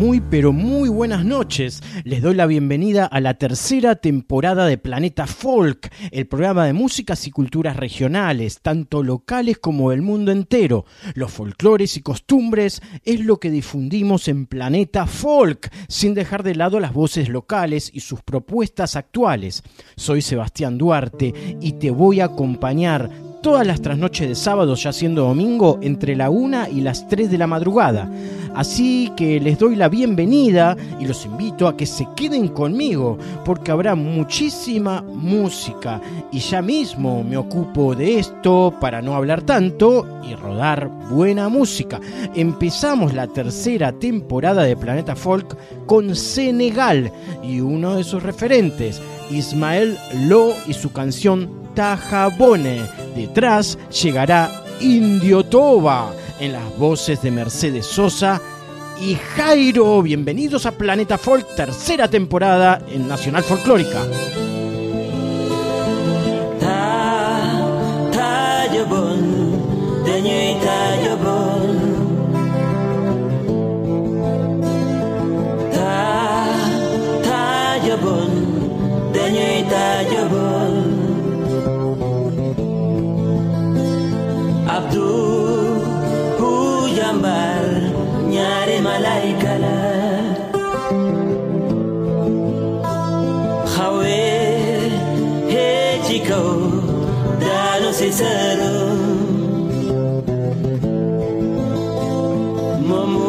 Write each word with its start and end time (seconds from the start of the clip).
Muy 0.00 0.22
pero 0.22 0.54
muy 0.54 0.88
buenas 0.88 1.26
noches. 1.26 1.82
Les 2.04 2.22
doy 2.22 2.34
la 2.34 2.46
bienvenida 2.46 3.04
a 3.04 3.20
la 3.20 3.34
tercera 3.34 3.96
temporada 3.96 4.64
de 4.64 4.78
Planeta 4.78 5.26
Folk, 5.26 5.92
el 6.10 6.26
programa 6.26 6.64
de 6.64 6.72
músicas 6.72 7.26
y 7.26 7.30
culturas 7.30 7.76
regionales, 7.76 8.62
tanto 8.62 9.02
locales 9.02 9.58
como 9.58 9.90
del 9.90 10.00
mundo 10.00 10.32
entero. 10.32 10.86
Los 11.12 11.32
folclores 11.32 11.98
y 11.98 12.00
costumbres 12.00 12.80
es 13.04 13.20
lo 13.20 13.40
que 13.40 13.50
difundimos 13.50 14.28
en 14.28 14.46
Planeta 14.46 15.04
Folk, 15.04 15.70
sin 15.86 16.14
dejar 16.14 16.44
de 16.44 16.54
lado 16.54 16.80
las 16.80 16.94
voces 16.94 17.28
locales 17.28 17.90
y 17.92 18.00
sus 18.00 18.22
propuestas 18.22 18.96
actuales. 18.96 19.62
Soy 19.96 20.22
Sebastián 20.22 20.78
Duarte 20.78 21.58
y 21.60 21.72
te 21.72 21.90
voy 21.90 22.20
a 22.20 22.24
acompañar 22.24 23.29
todas 23.40 23.66
las 23.66 23.80
trasnoches 23.80 24.28
de 24.28 24.34
sábado, 24.34 24.74
ya 24.74 24.92
siendo 24.92 25.22
domingo, 25.22 25.78
entre 25.82 26.16
la 26.16 26.30
1 26.30 26.68
y 26.72 26.80
las 26.80 27.08
3 27.08 27.30
de 27.30 27.38
la 27.38 27.46
madrugada. 27.46 28.10
Así 28.54 29.12
que 29.16 29.40
les 29.40 29.58
doy 29.58 29.76
la 29.76 29.88
bienvenida 29.88 30.76
y 30.98 31.06
los 31.06 31.24
invito 31.24 31.68
a 31.68 31.76
que 31.76 31.86
se 31.86 32.06
queden 32.16 32.48
conmigo, 32.48 33.16
porque 33.44 33.70
habrá 33.70 33.94
muchísima 33.94 35.02
música. 35.02 36.00
Y 36.32 36.40
ya 36.40 36.60
mismo 36.60 37.22
me 37.22 37.36
ocupo 37.36 37.94
de 37.94 38.18
esto 38.18 38.74
para 38.80 39.00
no 39.00 39.14
hablar 39.14 39.42
tanto 39.42 40.06
y 40.28 40.34
rodar 40.34 40.88
buena 41.10 41.48
música. 41.48 42.00
Empezamos 42.34 43.14
la 43.14 43.28
tercera 43.28 43.92
temporada 43.92 44.64
de 44.64 44.76
Planeta 44.76 45.14
Folk 45.14 45.56
con 45.86 46.14
Senegal 46.14 47.12
y 47.42 47.60
uno 47.60 47.96
de 47.96 48.04
sus 48.04 48.22
referentes, 48.22 49.00
Ismael 49.30 49.96
Lo 50.26 50.52
y 50.66 50.72
su 50.72 50.92
canción 50.92 51.59
Tajabone. 51.74 52.82
Detrás 53.14 53.78
llegará 54.02 54.50
Indio 54.80 55.44
Toba 55.44 56.12
en 56.38 56.52
las 56.52 56.78
voces 56.78 57.22
de 57.22 57.30
Mercedes 57.30 57.86
Sosa 57.86 58.40
y 59.00 59.14
Jairo. 59.14 60.02
Bienvenidos 60.02 60.66
a 60.66 60.72
Planeta 60.72 61.18
Folk, 61.18 61.54
tercera 61.54 62.08
temporada 62.08 62.80
en 62.90 63.08
Nacional 63.08 63.42
Folclórica. 63.42 64.00
malaika 79.70 80.49
la 89.64 89.78
xawe 93.74 94.18
hee 95.52 95.92
ci 96.06 96.16
kaw 96.28 96.48
daanu 97.42 97.88
si 97.98 98.08
sëru 98.18 98.74
moomu 102.88 103.28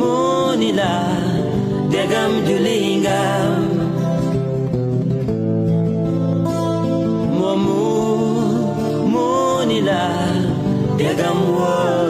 moo 0.00 0.48
ni 0.60 0.70
la 0.80 0.92
degam 1.92 2.32
juli 2.46 2.65
degam 11.16 11.38
woon 11.56 12.05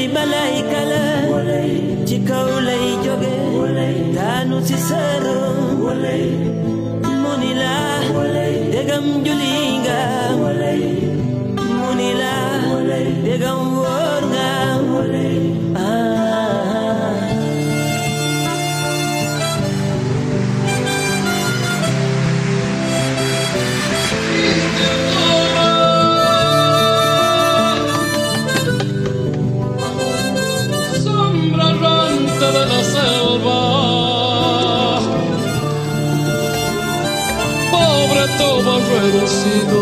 tey 0.00 0.08
malaika 0.16 0.80
la 0.92 1.02
ci 2.08 2.16
kaw 2.28 2.48
jóge 3.04 3.34
danu 4.16 4.56
si 4.68 4.76
saro, 4.88 5.38
mu 7.22 7.32
ni 7.40 7.50
dégam 8.72 9.06
julinga, 9.24 10.00
nga 10.40 12.34
mu 12.66 12.76
dégam 13.24 13.60
woo 13.76 13.99
sido 39.40 39.79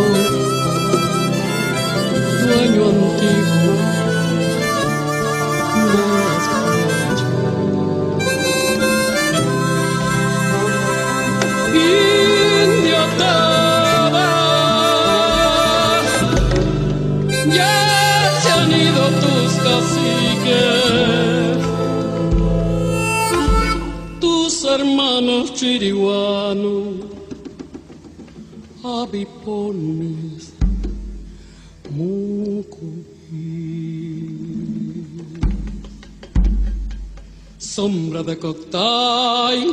sombra 37.79 38.25
de 38.25 38.37
Coctay 38.37 39.65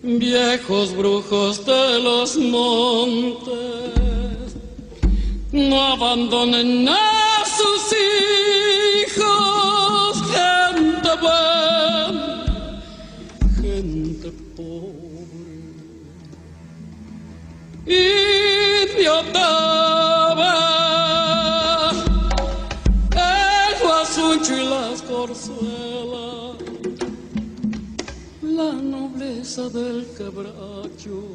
viejos 0.00 0.96
brujos 0.96 1.66
de 1.66 1.98
los 1.98 2.36
montes, 2.36 3.48
no 5.50 5.82
abandonen 5.94 6.88
a 6.88 7.11
nobleza 29.56 29.68
del 29.68 30.06
quebracho, 30.16 31.34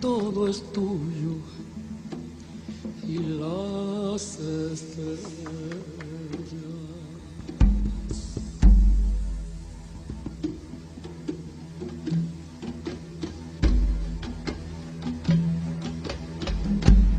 todo 0.00 0.48
es 0.48 0.62
tuyo 0.72 1.36
y 3.06 3.18
las 3.18 4.38
estrellas. 4.38 5.20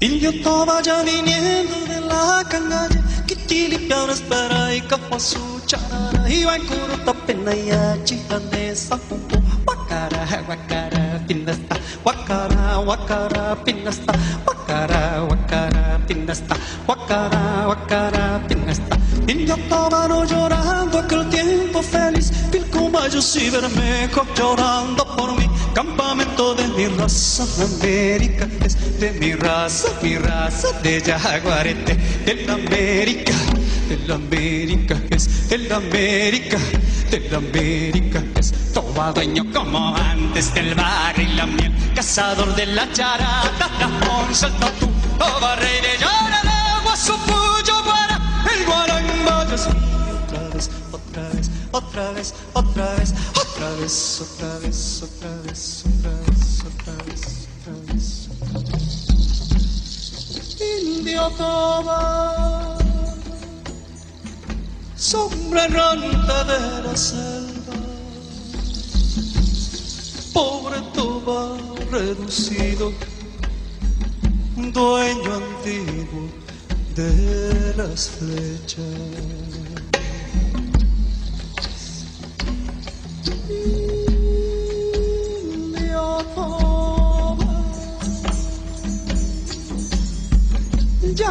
Y 0.01 0.19
yo 0.19 0.29
estaba 0.29 0.81
ya 0.81 1.03
viniendo 1.03 1.85
de 1.87 2.01
la 2.01 2.45
canalla, 2.49 3.03
que 3.27 3.35
tilipiaron 3.35 4.09
espera 4.09 4.75
y 4.75 4.81
capa 4.81 5.19
su 5.19 5.58
Hiwaikuru 6.29 6.95
topinaya 7.05 7.97
chihane 8.05 8.75
sapupu 8.75 9.41
Wakara 9.65 10.45
wakara 10.47 11.19
pinasta. 11.27 11.75
Wakara 12.05 12.77
wakara 12.85 13.55
pinasta. 13.65 14.13
Wakara 14.45 15.25
wakara 15.29 15.99
pinasta. 16.07 16.55
Wakara 16.87 17.67
wakara 17.69 18.39
pinasta. 18.47 18.95
Indio 19.27 19.55
estaban 19.55 20.11
llorando 20.27 20.99
aquel 20.99 21.27
tiempo 21.29 21.81
feliz. 21.81 22.31
Pilcumayos 22.51 23.35
y 23.35 23.49
Bermejo 23.49 24.21
llorando 24.37 25.05
por 25.15 25.35
mí. 25.35 25.49
Campamento 25.73 26.53
de 26.53 26.67
mi 26.67 26.87
raza 26.89 27.43
América 27.63 28.47
es 28.63 28.99
De 28.99 29.11
mi 29.13 29.33
raza, 29.33 29.87
mi 30.03 30.15
raza 30.17 30.67
de 30.83 31.01
Yaguarete 31.01 31.95
De 32.25 32.45
la 32.45 32.53
América 32.53 33.33
de 33.89 33.97
la 34.07 34.15
América 34.15 34.95
es, 35.09 35.49
de 35.49 35.57
la 35.57 35.77
América, 35.77 36.59
de 37.09 37.19
la 37.31 37.37
América 37.37 38.23
es, 38.37 38.53
todo 38.71 39.13
dueño 39.13 39.43
como 39.51 39.95
antes 39.97 40.53
del 40.53 40.75
barrio 40.75 41.27
y 41.27 41.33
la 41.33 41.47
miel, 41.47 41.73
cazador 41.95 42.55
de 42.55 42.67
la 42.67 42.91
charata, 42.93 43.67
la 43.79 44.33
salta 44.35 44.71
tú, 44.79 44.87
oh 45.19 45.55
rey 45.55 45.81
de 45.81 45.97
llorar, 45.97 46.47
agua 46.77 46.95
su 46.95 47.17
puyo 47.17 47.83
para 47.83 48.21
el 48.53 48.65
guarango 48.67 49.31
otra 49.39 50.49
vez, 50.53 50.69
otra 50.91 51.29
vez, 51.29 51.49
otra 51.71 52.11
vez, 52.11 52.33
otra 52.53 52.93
vez, 52.93 53.13
otra 53.33 53.75
vez, 53.75 54.21
otra 54.21 54.59
vez, 54.59 55.01
otra 55.01 55.39
vez, 55.39 55.83
otra 55.83 56.13
vez, 56.27 56.63
otra 56.63 56.93
vez, 57.87 58.29
otra 58.29 58.53
vez. 58.73 59.09
Indio 60.59 61.29
toba, 61.37 62.68
sombra 64.99 65.63
errante 65.63 66.33
de 66.51 66.83
la 66.83 66.95
selva, 66.97 67.73
pobre 70.33 70.81
toba 70.93 71.57
reducido, 71.89 72.91
dueño 74.57 75.35
antiguo 75.35 76.27
de 76.95 77.73
las 77.77 78.09
flechas. 78.09 78.83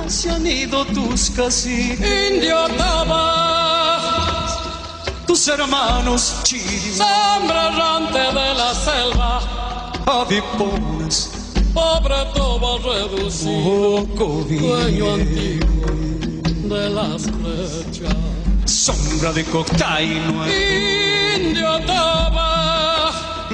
Se 0.08 0.30
han 0.30 0.46
ido 0.46 0.84
tus 0.86 1.30
caciques, 1.30 2.00
Indio 2.00 2.66
Taba, 2.78 4.06
tus 5.26 5.48
hermanos 5.48 6.36
chirimos, 6.44 6.96
sombra 6.96 7.68
errante 7.68 8.18
de 8.18 8.54
la 8.54 8.74
selva, 8.74 9.40
avipones, 10.06 11.30
pobre 11.74 12.16
toba 12.34 12.78
reducido, 12.78 14.06
poco 14.06 14.46
dueño 14.48 15.14
antiguo 15.14 15.86
de 16.74 16.90
las 16.90 17.22
flechas. 17.22 18.16
Sombra 18.64 19.32
de 19.32 19.44
cocaína, 19.44 20.46
Indio 21.36 21.80
Taba, 21.86 23.12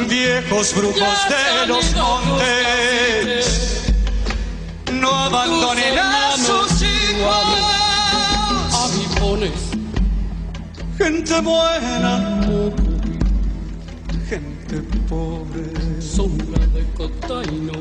viejos 0.08 0.72
brujos 0.74 1.18
de 1.28 1.66
los 1.66 1.92
montes, 1.94 3.83
no 5.04 5.14
abandonen 5.14 5.98
a 5.98 6.34
sus 6.36 6.80
hijos. 6.82 7.46
avipones, 8.84 9.52
Gente 10.96 11.40
buena, 11.40 12.40
gente 14.30 14.76
pobre. 15.08 16.00
sombra 16.00 16.64
de 16.74 16.82
cotaino, 16.96 17.72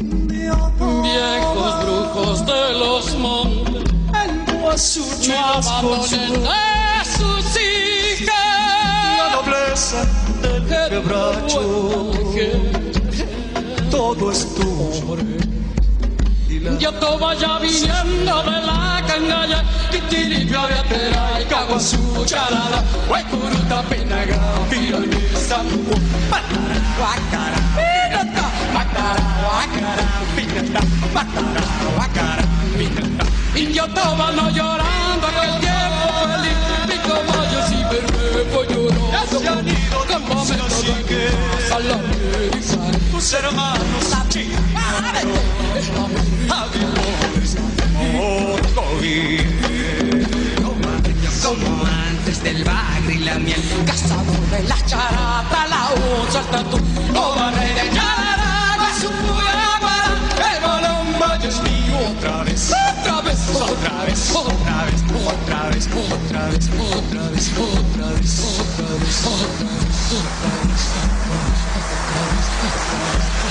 Indio 0.00 0.56
viejos 1.02 1.72
brujos 1.84 2.46
de 2.46 2.72
los 2.82 3.14
montes, 3.18 3.84
El 4.24 4.32
guasucho 4.60 5.32
no 5.32 5.38
abandonen 5.38 6.46
a 6.46 7.04
sus 7.04 7.44
la 7.54 7.60
hijas. 8.14 9.30
nobleza 9.36 10.00
del 10.42 10.64
quebracho. 10.66 11.62
Todo 13.90 14.30
es 14.30 14.46
tuyo. 14.54 15.16
Yo 16.60 16.76
Yotoba 16.78 17.34
ya 17.34 17.58
viniendo 17.60 18.42
de 18.42 18.60
la 18.66 19.00
canalla, 19.06 19.62
Kitiri 19.92 20.44
Gloria 20.44 20.82
Teray, 20.88 21.44
Kawansu 21.46 22.24
Charada, 22.26 22.82
Waikuruta 23.08 23.82
Pinaga, 23.88 24.38
Pironi 24.68 25.20
Sampo, 25.36 25.94
Patara, 26.28 26.78
Wakara, 26.98 27.60
Pinata, 27.78 28.44
Matara, 28.74 29.24
Wakara, 29.46 30.04
Pinata, 30.34 30.80
Matara, 31.14 31.62
Wakara, 31.96 32.44
Pinata. 32.76 33.24
Y 33.54 33.72
Yotoba 33.72 34.32
no 34.32 34.50
llorando 34.50 35.26
aquel 35.28 35.60
tiempo 35.60 36.08
feliz, 36.26 36.58
mi 36.88 36.96
caballo 37.06 37.66
si 37.68 37.76
verme 37.84 38.28
fue 38.32 38.44
pues 38.52 38.68
lloroso, 38.68 39.40
como 40.26 40.44
me 40.44 40.56
lo 40.56 40.70
sigue, 40.70 41.28
a 41.72 41.78
la 41.78 41.98
Tus 43.12 43.32
hermanos, 43.32 44.14
como 51.42 51.86
antes 51.86 52.42
del 52.42 52.62
bagre 52.64 53.14
y 53.14 53.18
la 53.18 53.38
miel, 53.38 53.62
cazador 53.86 54.50
de 54.50 54.62
la 54.64 54.76
charata, 54.84 55.66
la 55.68 55.88
voz 55.94 56.36
hasta 56.36 56.62
tú, 56.64 56.78
no 57.12 57.30
va 57.36 57.48
a 57.48 57.50
regañar. 57.52 58.17
Otra 65.28 65.68
vez, 65.68 65.86
otra 65.88 66.48
vez, 66.48 66.70
otra 66.72 67.28
vez, 67.28 67.52
otra 67.58 68.08
vez, 68.08 68.32
otra 68.48 68.88
vez, 68.98 69.26
otra 69.26 69.68
vez, 69.68 70.08
otra 70.08 70.48
vez, 70.48 70.88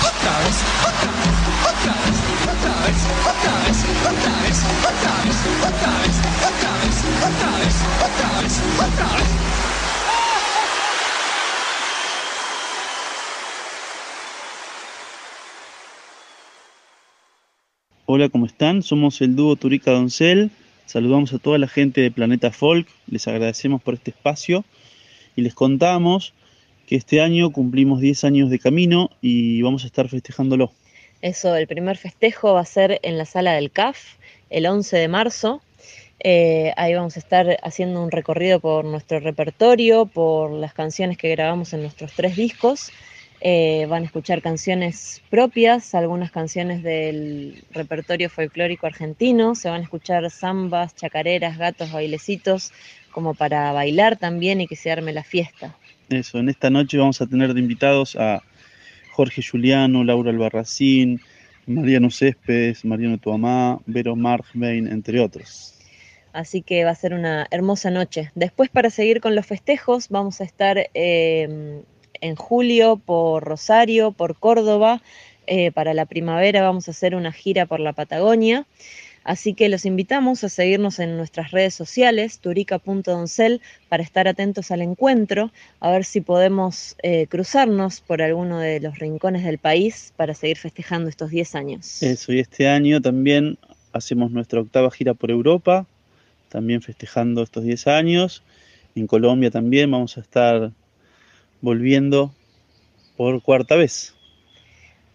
otra 0.07 0.35
vez, 0.41 0.41
otra 0.41 0.41
vez, 0.41 0.57
otra 1.67 1.93
vez, 2.07 2.23
otra 2.37 2.73
vez, 2.81 3.01
otra 3.17 3.53
vez, 3.61 3.83
otra 4.07 4.33
vez, 4.37 5.37
otra 5.67 5.93
vez, 5.97 6.17
otra 6.17 6.71
vez, 6.77 6.97
otra 7.27 7.51
vez, 7.57 7.75
otra 8.05 8.29
vez, 8.41 8.55
otra 8.79 9.09
vez. 9.17 9.31
Hola, 18.09 18.29
¿cómo 18.29 18.45
están? 18.45 18.83
Somos 18.83 19.21
el 19.21 19.35
dúo 19.35 19.57
Turica 19.57 19.91
Doncel. 19.91 20.49
Saludamos 20.87 21.33
a 21.33 21.37
toda 21.37 21.57
la 21.57 21.67
gente 21.67 21.99
de 21.99 22.11
Planeta 22.11 22.49
Folk. 22.49 22.87
Les 23.11 23.27
agradecemos 23.27 23.83
por 23.83 23.95
este 23.95 24.11
espacio 24.11 24.63
y 25.35 25.41
les 25.41 25.53
contamos 25.53 26.33
que 26.87 26.95
este 26.95 27.19
año 27.19 27.51
cumplimos 27.51 27.99
10 27.99 28.23
años 28.23 28.49
de 28.49 28.57
camino 28.57 29.09
y 29.21 29.61
vamos 29.61 29.83
a 29.83 29.87
estar 29.87 30.07
festejándolo. 30.07 30.71
Eso, 31.21 31.53
el 31.57 31.67
primer 31.67 31.97
festejo 31.97 32.53
va 32.53 32.61
a 32.61 32.65
ser 32.65 33.01
en 33.03 33.17
la 33.17 33.25
sala 33.25 33.53
del 33.55 33.69
CAF 33.69 33.97
el 34.49 34.65
11 34.65 34.95
de 34.95 35.07
marzo. 35.09 35.61
Eh, 36.21 36.71
ahí 36.77 36.93
vamos 36.93 37.17
a 37.17 37.19
estar 37.19 37.59
haciendo 37.63 38.01
un 38.01 38.09
recorrido 38.09 38.61
por 38.61 38.85
nuestro 38.85 39.19
repertorio, 39.19 40.05
por 40.05 40.51
las 40.51 40.73
canciones 40.73 41.17
que 41.17 41.29
grabamos 41.29 41.73
en 41.73 41.81
nuestros 41.81 42.13
tres 42.13 42.37
discos. 42.37 42.91
Eh, 43.39 43.85
van 43.87 44.01
a 44.01 44.05
escuchar 44.07 44.41
canciones 44.41 45.21
propias, 45.29 45.93
algunas 45.93 46.31
canciones 46.31 46.81
del 46.81 47.63
repertorio 47.71 48.31
folclórico 48.31 48.87
argentino, 48.87 49.53
se 49.53 49.69
van 49.69 49.81
a 49.81 49.83
escuchar 49.83 50.29
zambas, 50.31 50.95
chacareras, 50.95 51.57
gatos, 51.57 51.91
bailecitos, 51.91 52.73
como 53.11 53.35
para 53.35 53.71
bailar 53.73 54.17
también 54.17 54.59
y 54.61 54.67
que 54.67 54.75
se 54.75 54.91
arme 54.91 55.13
la 55.13 55.23
fiesta. 55.23 55.75
Eso, 56.09 56.39
en 56.39 56.49
esta 56.49 56.71
noche 56.71 56.97
vamos 56.97 57.21
a 57.21 57.27
tener 57.27 57.53
de 57.53 57.59
invitados 57.59 58.15
a 58.15 58.41
Jorge 59.11 59.43
Juliano, 59.43 60.03
Laura 60.03 60.31
Albarracín, 60.31 61.21
Mariano 61.67 62.09
Céspedes, 62.09 62.85
Mariano 62.85 63.19
Tuamá, 63.19 63.79
Vero 63.85 64.15
Markbein, 64.15 64.87
entre 64.87 65.19
otros. 65.19 65.75
Así 66.33 66.61
que 66.61 66.85
va 66.85 66.91
a 66.91 66.95
ser 66.95 67.13
una 67.13 67.47
hermosa 67.51 67.91
noche. 67.91 68.31
Después, 68.35 68.69
para 68.69 68.89
seguir 68.89 69.21
con 69.21 69.35
los 69.35 69.45
festejos, 69.45 70.09
vamos 70.09 70.39
a 70.39 70.43
estar 70.43 70.89
eh, 70.93 71.81
en 72.21 72.35
julio 72.35 72.97
por 72.97 73.43
Rosario, 73.43 74.11
por 74.11 74.35
Córdoba. 74.35 75.01
Eh, 75.47 75.71
para 75.71 75.93
la 75.93 76.05
primavera 76.05 76.61
vamos 76.61 76.87
a 76.87 76.91
hacer 76.91 77.15
una 77.15 77.31
gira 77.31 77.65
por 77.65 77.79
la 77.79 77.93
Patagonia. 77.93 78.65
Así 79.27 79.53
que 79.53 79.67
los 79.67 79.85
invitamos 79.85 80.45
a 80.45 80.49
seguirnos 80.49 80.99
en 80.99 81.17
nuestras 81.17 81.51
redes 81.51 81.73
sociales, 81.73 82.39
turica.doncel, 82.39 83.59
para 83.89 84.01
estar 84.01 84.25
atentos 84.25 84.71
al 84.71 84.81
encuentro, 84.81 85.51
a 85.81 85.91
ver 85.91 86.05
si 86.05 86.21
podemos 86.21 86.95
eh, 87.03 87.27
cruzarnos 87.27 87.99
por 87.99 88.21
alguno 88.21 88.59
de 88.59 88.79
los 88.79 88.97
rincones 88.99 89.43
del 89.43 89.57
país 89.57 90.13
para 90.15 90.33
seguir 90.33 90.55
festejando 90.55 91.09
estos 91.09 91.29
10 91.29 91.55
años. 91.55 92.01
Eso, 92.01 92.31
y 92.31 92.39
este 92.39 92.69
año 92.69 93.01
también 93.01 93.57
hacemos 93.91 94.31
nuestra 94.31 94.61
octava 94.61 94.89
gira 94.91 95.13
por 95.13 95.29
Europa, 95.29 95.85
también 96.47 96.81
festejando 96.81 97.43
estos 97.43 97.65
10 97.65 97.87
años. 97.87 98.43
En 98.95 99.07
Colombia 99.07 99.51
también 99.51 99.91
vamos 99.91 100.17
a 100.17 100.21
estar 100.21 100.71
volviendo 101.61 102.31
por 103.15 103.41
cuarta 103.41 103.75
vez. 103.75 104.13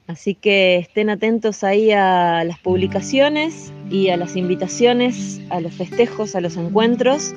Así 0.09 0.35
que 0.35 0.79
estén 0.79 1.11
atentos 1.11 1.63
ahí 1.63 1.93
a 1.93 2.45
las 2.45 2.59
publicaciones 2.59 3.73
y 3.89 4.09
a 4.09 4.17
las 4.17 4.37
invitaciones, 4.37 5.41
a 5.49 5.61
los 5.61 5.73
festejos, 5.75 6.35
a 6.35 6.41
los 6.41 6.57
encuentros. 6.57 7.33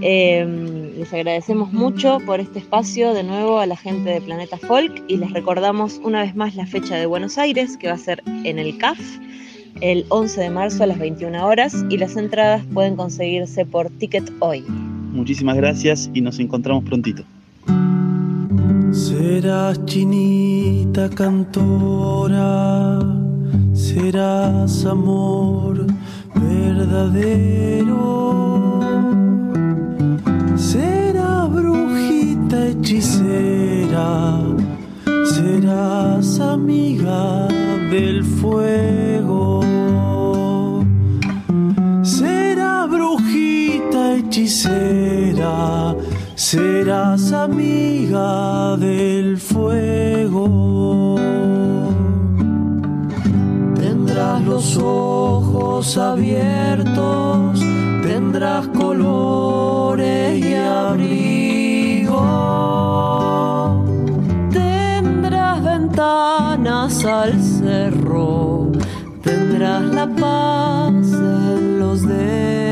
Eh, 0.00 0.92
les 0.96 1.12
agradecemos 1.12 1.72
mucho 1.72 2.18
por 2.24 2.40
este 2.40 2.58
espacio 2.58 3.12
de 3.12 3.22
nuevo 3.22 3.58
a 3.58 3.66
la 3.66 3.76
gente 3.76 4.10
de 4.10 4.20
Planeta 4.22 4.56
Folk 4.56 5.04
y 5.08 5.18
les 5.18 5.30
recordamos 5.32 6.00
una 6.02 6.22
vez 6.22 6.34
más 6.34 6.56
la 6.56 6.66
fecha 6.66 6.96
de 6.96 7.04
Buenos 7.06 7.36
Aires, 7.36 7.76
que 7.76 7.88
va 7.88 7.94
a 7.94 7.98
ser 7.98 8.22
en 8.44 8.58
el 8.58 8.78
CAF 8.78 8.98
el 9.82 10.06
11 10.08 10.40
de 10.40 10.50
marzo 10.50 10.84
a 10.84 10.86
las 10.86 10.98
21 10.98 11.46
horas 11.46 11.84
y 11.90 11.98
las 11.98 12.16
entradas 12.16 12.64
pueden 12.72 12.96
conseguirse 12.96 13.66
por 13.66 13.90
Ticket 13.90 14.32
Hoy. 14.40 14.64
Muchísimas 15.12 15.56
gracias 15.56 16.10
y 16.14 16.22
nos 16.22 16.38
encontramos 16.38 16.84
prontito. 16.84 17.24
Serás 19.26 19.84
chinita 19.86 21.08
cantora, 21.08 23.00
serás 23.74 24.86
amor 24.86 25.84
verdadero. 26.32 28.04
Será 30.56 31.44
brujita 31.46 32.68
hechicera, 32.68 34.38
serás 35.34 36.38
amiga 36.38 37.48
del 37.90 38.22
fuego. 38.22 39.60
Será 42.04 42.86
brujita 42.86 44.18
hechicera 44.18 45.96
serás 46.36 47.32
amiga 47.32 48.76
del 48.76 49.38
fuego. 49.38 51.16
Tendrás 53.74 54.42
los 54.42 54.76
ojos 54.76 55.96
abiertos, 55.96 57.58
tendrás 58.02 58.68
colores 58.68 60.44
y 60.44 60.54
abrigo. 60.54 62.20
Tendrás 64.52 65.64
ventanas 65.64 67.04
al 67.04 67.42
cerro, 67.42 68.70
tendrás 69.22 69.82
la 69.82 70.06
paz 70.06 70.92
en 70.92 71.78
los 71.78 72.06
dedos. 72.06 72.65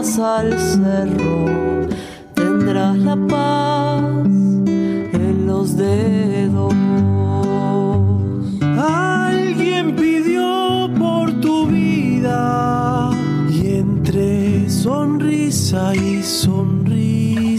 Al 0.00 0.58
cerro, 0.58 1.86
tendrás 2.32 2.96
la 2.96 3.16
paz 3.28 4.02
en 4.32 5.46
los 5.46 5.76
dedos. 5.76 6.72
Alguien 8.78 9.94
pidió 9.96 10.88
por 10.98 11.30
tu 11.42 11.66
vida 11.66 13.10
y 13.50 13.76
entre 13.76 14.70
sonrisa 14.70 15.94
y 15.94 16.22
sonrisa 16.22 17.50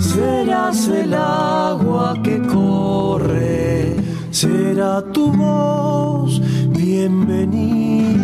serás 0.00 0.88
el 0.88 1.14
agua 1.14 2.20
que 2.24 2.42
corre, 2.48 3.94
será 4.32 5.00
tu 5.12 5.30
voz 5.30 6.42
bienvenida. 6.70 8.21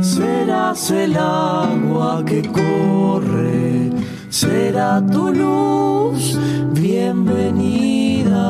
Serás 0.00 0.90
el 0.90 1.16
agua 1.16 2.22
que 2.24 2.42
corre, 2.42 3.90
será 4.28 5.04
tu 5.04 5.34
luz 5.34 6.38
bienvenida. 6.72 8.44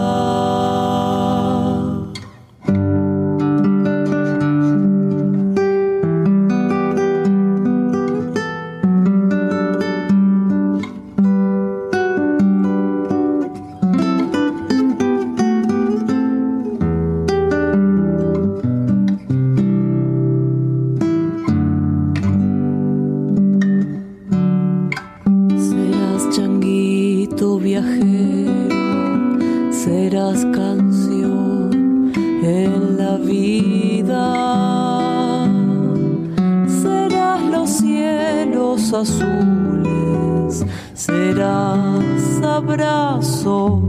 Serás 41.06 42.40
abrazo 42.42 43.82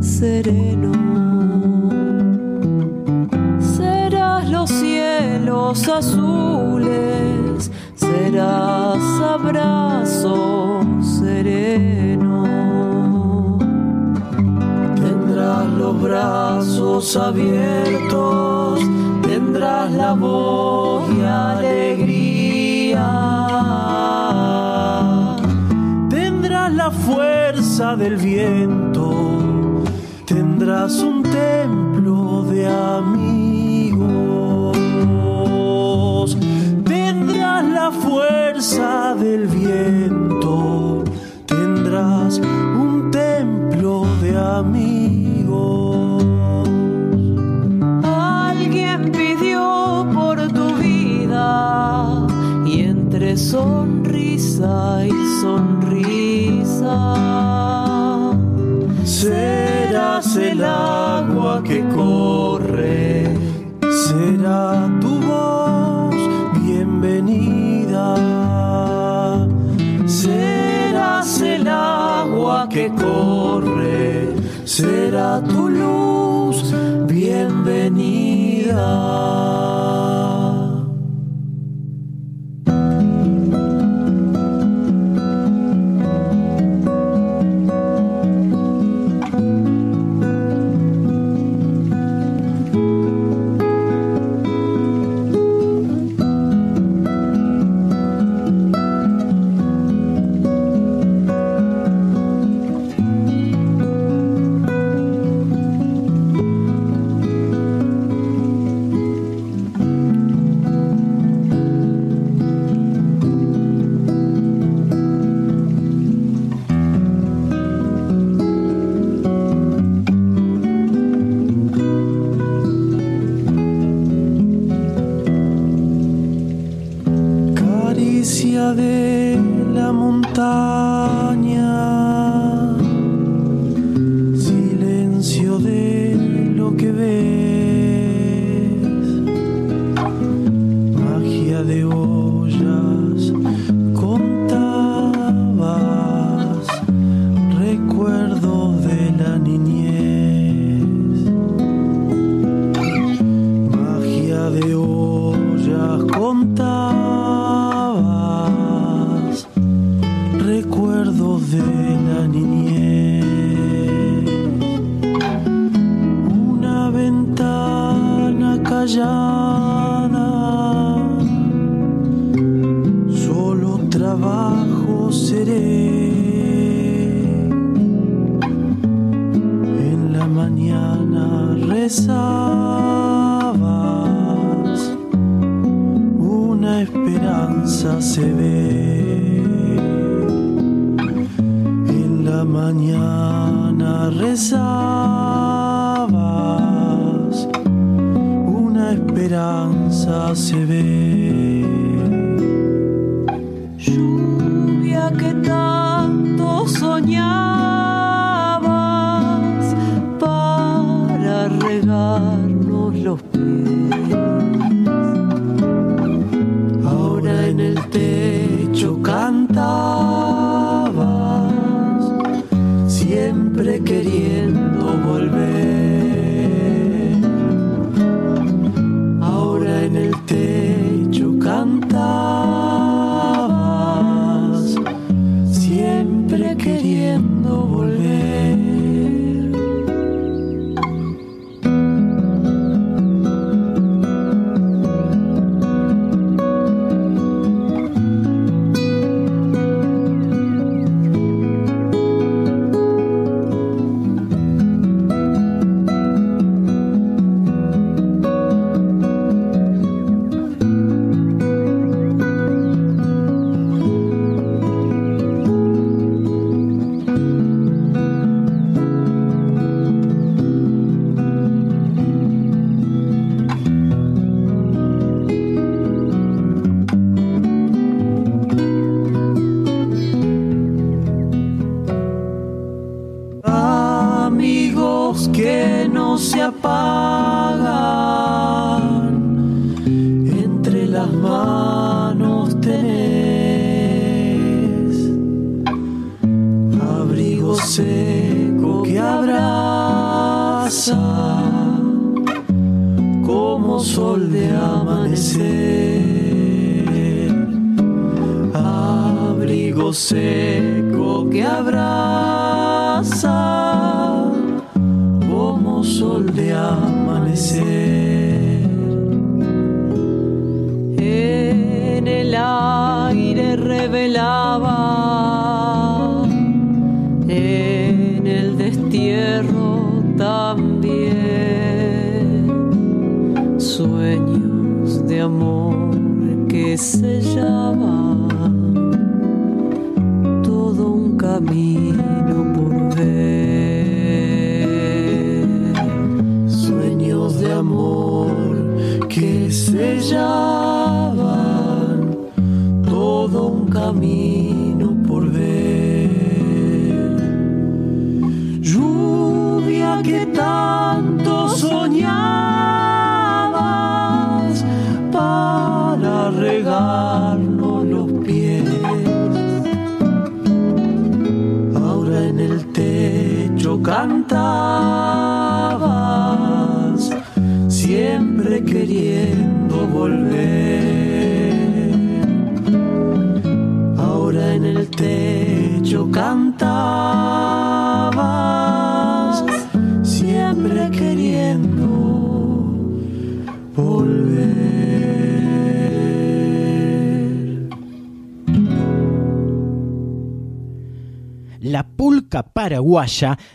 sereno. 0.00 0.92
Serás 3.58 4.48
los 4.48 4.70
cielos 4.70 5.88
azules, 5.88 7.70
serás 7.96 9.02
abrazo 9.36 10.80
sereno. 11.18 12.38
Tendrás 14.94 15.66
los 15.80 16.00
brazos 16.00 17.16
abiertos, 17.16 18.80
tendrás 19.22 19.90
la 19.92 20.12
voz 20.12 21.10
y 21.18 21.20
alegría. 21.22 22.09
La 26.74 26.90
fuerza 26.90 27.96
del 27.96 28.16
viento, 28.16 29.38
tendrás 30.24 31.02
un 31.02 31.22
templo 31.22 32.44
de 32.48 32.66
amigos. 32.66 34.78
Tendrás 36.84 37.64
la 37.66 37.90
fuerza 37.90 39.14
del 39.18 39.46
viento, 39.46 40.29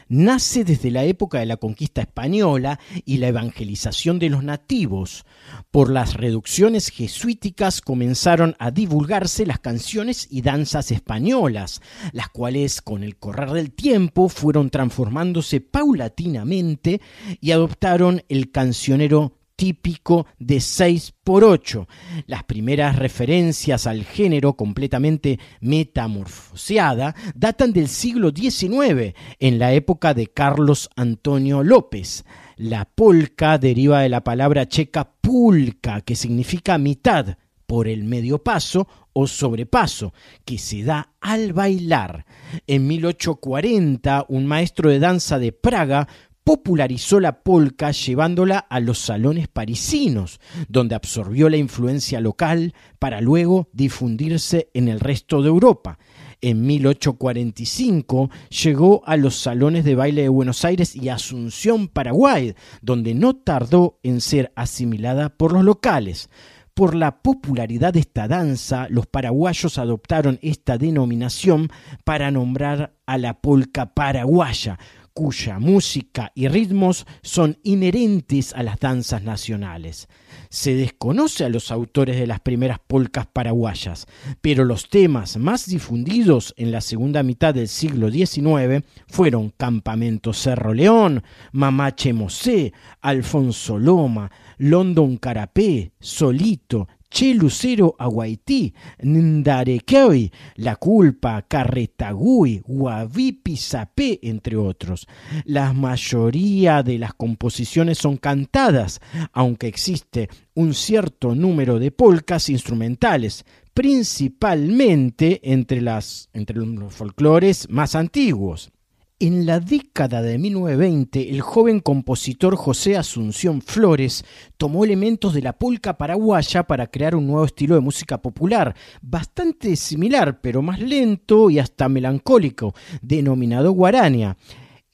nace 0.08 0.64
desde 0.64 0.92
la 0.92 1.04
época 1.04 1.40
de 1.40 1.46
la 1.46 1.58
conquista 1.58 2.02
española 2.02 2.80
y 3.06 3.18
la 3.18 3.28
evangelización 3.28 4.20
de 4.20 4.30
los 4.30 4.44
nativos. 4.44 5.26
Por 5.72 5.92
las 5.92 6.14
reducciones 6.14 6.90
jesuíticas 6.90 7.82
comenzaron 7.82 8.56
a 8.60 8.72
divulgarse 8.72 9.46
las 9.46 9.60
canciones 9.60 10.28
y 10.30 10.42
danzas 10.42 10.92
españolas, 10.92 11.82
las 12.12 12.30
cuales 12.30 12.82
con 12.82 13.04
el 13.04 13.18
correr 13.18 13.52
del 13.52 13.72
tiempo 13.72 14.30
fueron 14.30 14.70
transformándose 14.70 15.62
paulatinamente 15.62 17.02
y 17.42 17.52
adoptaron 17.52 18.24
el 18.30 18.52
cancionero 18.52 19.34
típico 19.56 20.28
de 20.40 20.60
6 20.60 21.14
por 21.24 21.44
8 21.44 21.88
Las 22.28 22.44
primeras 22.44 22.98
referencias 22.98 23.88
al 23.88 24.04
género 24.04 24.54
completamente 24.54 25.40
metamorfoseada 25.62 27.16
datan 27.36 27.74
del 27.74 27.88
siglo 27.88 28.32
XIX, 28.36 29.16
en 29.40 29.60
la 29.60 29.74
época 29.74 30.14
de 30.14 30.28
Carlos 30.28 30.90
Antonio 30.96 31.64
López. 31.64 32.26
La 32.58 32.86
polka 32.86 33.58
deriva 33.58 34.02
de 34.02 34.10
la 34.10 34.24
palabra 34.24 34.68
checa 34.68 35.12
pulca, 35.22 36.02
que 36.02 36.16
significa 36.16 36.78
mitad, 36.78 37.38
por 37.66 37.88
el 37.88 38.04
medio 38.04 38.44
paso 38.44 38.88
o 39.14 39.28
sobrepaso, 39.28 40.14
que 40.44 40.58
se 40.58 40.84
da 40.84 41.14
al 41.22 41.54
bailar. 41.54 42.26
En 42.68 42.88
1840, 42.88 44.26
un 44.28 44.46
maestro 44.46 44.90
de 44.90 45.00
danza 45.00 45.40
de 45.40 45.52
Praga 45.52 46.08
popularizó 46.46 47.20
la 47.20 47.42
polka 47.44 47.92
llevándola 47.92 48.60
a 48.60 48.80
los 48.80 49.00
salones 49.00 49.48
parisinos, 49.48 50.40
donde 50.70 50.94
absorbió 50.94 51.50
la 51.50 51.58
influencia 51.58 52.22
local 52.22 52.76
para 53.00 53.20
luego 53.20 53.68
difundirse 53.74 54.70
en 54.76 54.88
el 54.88 55.00
resto 55.00 55.42
de 55.42 55.50
Europa. 55.50 55.98
En 56.42 56.68
1845 56.68 58.30
llegó 58.64 59.02
a 59.08 59.18
los 59.18 59.36
salones 59.36 59.84
de 59.84 59.96
baile 59.96 60.22
de 60.22 60.30
Buenos 60.30 60.64
Aires 60.64 60.96
y 60.96 61.10
Asunción, 61.10 61.88
Paraguay, 61.88 62.54
donde 62.84 63.16
no 63.16 63.36
tardó 63.36 63.98
en 64.04 64.22
ser 64.22 64.52
asimilada 64.56 65.30
por 65.30 65.52
los 65.52 65.64
locales. 65.64 66.30
Por 66.76 66.94
la 66.94 67.24
popularidad 67.24 67.94
de 67.94 68.02
esta 68.02 68.28
danza, 68.28 68.88
los 68.90 69.08
paraguayos 69.08 69.80
adoptaron 69.80 70.38
esta 70.44 70.78
denominación 70.78 71.70
para 72.04 72.30
nombrar 72.30 72.94
a 73.08 73.18
la 73.18 73.42
polca 73.42 73.94
paraguaya, 73.94 74.78
cuya 75.16 75.60
música 75.60 76.34
y 76.36 76.50
ritmos 76.50 77.08
son 77.24 77.58
inherentes 77.64 78.54
a 78.54 78.64
las 78.64 78.82
danzas 78.82 79.24
nacionales. 79.24 80.10
Se 80.50 80.76
desconoce 80.76 81.46
a 81.46 81.50
los 81.50 81.72
autores 81.72 82.20
de 82.20 82.28
las 82.28 82.42
primeras 82.42 82.80
polcas 82.86 83.26
paraguayas, 83.26 84.08
pero 84.42 84.66
los 84.66 84.90
temas 84.90 85.38
más 85.38 85.68
difundidos 85.68 86.54
en 86.58 86.74
la 86.74 86.82
segunda 86.82 87.24
mitad 87.24 87.54
del 87.54 87.70
siglo 87.70 88.12
XIX 88.12 88.86
fueron 89.08 89.54
Campamento 89.56 90.34
Cerro 90.34 90.74
León, 90.74 91.24
Mamache 91.54 92.12
Mosé, 92.12 92.74
Alfonso 93.00 93.80
Loma, 93.80 94.30
London 94.58 95.16
Carapé, 95.16 95.94
Solito, 95.98 96.90
Che 97.16 97.34
Lucero 97.34 97.96
Aguaití, 97.98 98.74
Ndarekeoi, 99.02 100.30
La 100.56 100.76
Culpa, 100.76 101.46
Carretagui, 101.48 102.62
Guavipi 102.62 103.56
Sapé, 103.56 104.20
entre 104.22 104.58
otros. 104.58 105.08
La 105.46 105.72
mayoría 105.72 106.84
de 106.84 107.00
las 107.00 107.14
composiciones 107.14 108.00
son 108.00 108.18
cantadas, 108.18 109.00
aunque 109.32 109.68
existe 109.68 110.28
un 110.56 110.74
cierto 110.74 111.36
número 111.36 111.80
de 111.80 111.92
polcas 111.92 112.50
instrumentales, 112.50 113.46
principalmente 113.74 115.40
entre, 115.54 115.80
las, 115.80 116.28
entre 116.34 116.58
los 116.58 116.94
folclores 116.94 117.70
más 117.70 117.96
antiguos. 117.96 118.74
En 119.18 119.46
la 119.46 119.62
década 119.62 120.22
de 120.22 120.38
1920, 120.38 121.30
el 121.30 121.40
joven 121.40 121.80
compositor 121.80 122.58
José 122.58 122.98
Asunción 122.98 123.62
Flores 123.62 124.26
tomó 124.58 124.84
elementos 124.84 125.34
de 125.34 125.42
la 125.42 125.54
polca 125.54 125.98
paraguaya 125.98 126.64
para 126.64 126.88
crear 126.88 127.16
un 127.16 127.28
nuevo 127.28 127.46
estilo 127.46 127.76
de 127.76 127.82
música 127.82 128.22
popular, 128.22 128.76
bastante 129.02 129.78
similar, 129.78 130.42
pero 130.42 130.62
más 130.62 130.82
lento 130.82 131.50
y 131.50 131.60
hasta 131.60 131.88
melancólico, 131.88 132.76
denominado 133.02 133.72
guarania. 133.72 134.36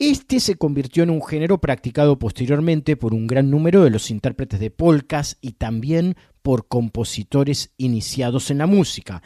Este 0.03 0.39
se 0.39 0.55
convirtió 0.55 1.03
en 1.03 1.11
un 1.11 1.23
género 1.23 1.59
practicado 1.61 2.17
posteriormente 2.17 2.97
por 2.97 3.13
un 3.13 3.27
gran 3.27 3.51
número 3.51 3.83
de 3.83 3.91
los 3.91 4.09
intérpretes 4.09 4.59
de 4.59 4.71
polcas 4.71 5.37
y 5.41 5.51
también 5.51 6.15
por 6.41 6.67
compositores 6.67 7.69
iniciados 7.77 8.49
en 8.49 8.57
la 8.57 8.65
música. 8.65 9.21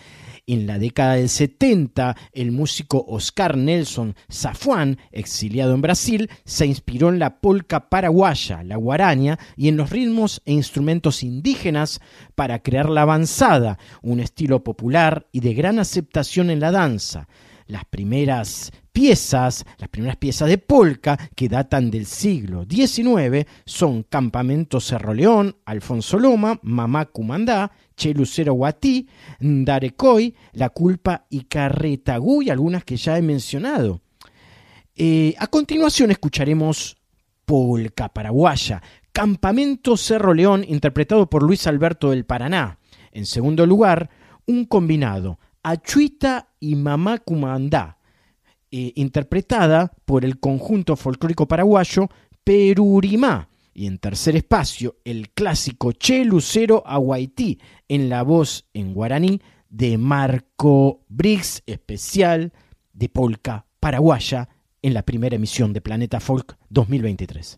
En 0.45 0.67
la 0.67 0.77
década 0.77 1.13
del 1.13 1.29
70, 1.29 2.17
el 2.33 2.51
músico 2.51 3.05
Oscar 3.07 3.55
Nelson 3.55 4.17
Safuán, 4.27 4.97
exiliado 5.13 5.73
en 5.75 5.81
Brasil, 5.81 6.29
se 6.43 6.65
inspiró 6.65 7.07
en 7.07 7.19
la 7.19 7.39
polca 7.39 7.89
paraguaya, 7.89 8.61
la 8.61 8.75
guaraña, 8.75 9.39
y 9.55 9.69
en 9.69 9.77
los 9.77 9.91
ritmos 9.91 10.41
e 10.43 10.51
instrumentos 10.51 11.23
indígenas 11.23 12.01
para 12.35 12.59
crear 12.61 12.89
la 12.89 13.03
avanzada, 13.03 13.79
un 14.01 14.19
estilo 14.19 14.65
popular 14.65 15.25
y 15.31 15.39
de 15.39 15.53
gran 15.53 15.79
aceptación 15.79 16.49
en 16.49 16.59
la 16.59 16.71
danza. 16.71 17.29
Las 17.67 17.85
primeras 17.85 18.71
piezas, 18.91 19.65
las 19.77 19.89
primeras 19.89 20.17
piezas 20.17 20.47
de 20.47 20.57
polka 20.57 21.17
que 21.35 21.49
datan 21.49 21.89
del 21.89 22.05
siglo 22.05 22.65
XIX 22.69 23.45
son 23.65 24.03
Campamento 24.03 24.79
Cerro 24.79 25.13
León, 25.13 25.57
Alfonso 25.65 26.19
Loma, 26.19 26.59
Mamá 26.61 27.05
Cumandá, 27.05 27.71
Che 27.95 28.13
Lucero 28.13 28.53
Guatí, 28.53 29.07
Ndarecoy, 29.39 30.35
La 30.53 30.69
Culpa 30.69 31.25
y 31.29 31.45
Carretaguy, 31.45 32.49
algunas 32.49 32.83
que 32.83 32.97
ya 32.97 33.17
he 33.17 33.21
mencionado. 33.21 34.01
Eh, 34.95 35.35
a 35.39 35.47
continuación 35.47 36.11
escucharemos 36.11 36.97
Polka 37.45 38.09
Paraguaya, 38.09 38.81
Campamento 39.11 39.97
Cerro 39.97 40.33
León, 40.33 40.63
interpretado 40.67 41.29
por 41.29 41.43
Luis 41.43 41.67
Alberto 41.67 42.11
del 42.11 42.25
Paraná. 42.25 42.79
En 43.11 43.25
segundo 43.25 43.65
lugar, 43.65 44.09
un 44.45 44.65
combinado, 44.65 45.39
Achuita 45.65 46.49
y 46.59 46.75
Mamá 46.75 47.17
Cumandá, 47.17 47.97
eh, 48.69 48.93
interpretada 48.95 49.91
por 50.05 50.23
el 50.23 50.39
conjunto 50.39 50.95
folclórico 50.95 51.47
paraguayo 51.47 52.07
Perurimá. 52.43 53.49
Y 53.73 53.87
en 53.87 53.97
tercer 53.97 54.35
espacio, 54.35 54.97
el 55.03 55.31
clásico 55.31 55.91
Che 55.91 56.23
Lucero 56.23 56.83
Aguaití, 56.85 57.59
en 57.87 58.09
la 58.09 58.21
voz 58.21 58.65
en 58.75 58.93
guaraní 58.93 59.41
de 59.67 59.97
Marco 59.97 61.01
Briggs, 61.09 61.63
especial 61.65 62.53
de 62.93 63.09
polka 63.09 63.65
paraguaya, 63.79 64.49
en 64.83 64.93
la 64.93 65.01
primera 65.01 65.35
emisión 65.35 65.73
de 65.73 65.81
Planeta 65.81 66.19
Folk 66.19 66.57
2023. 66.69 67.57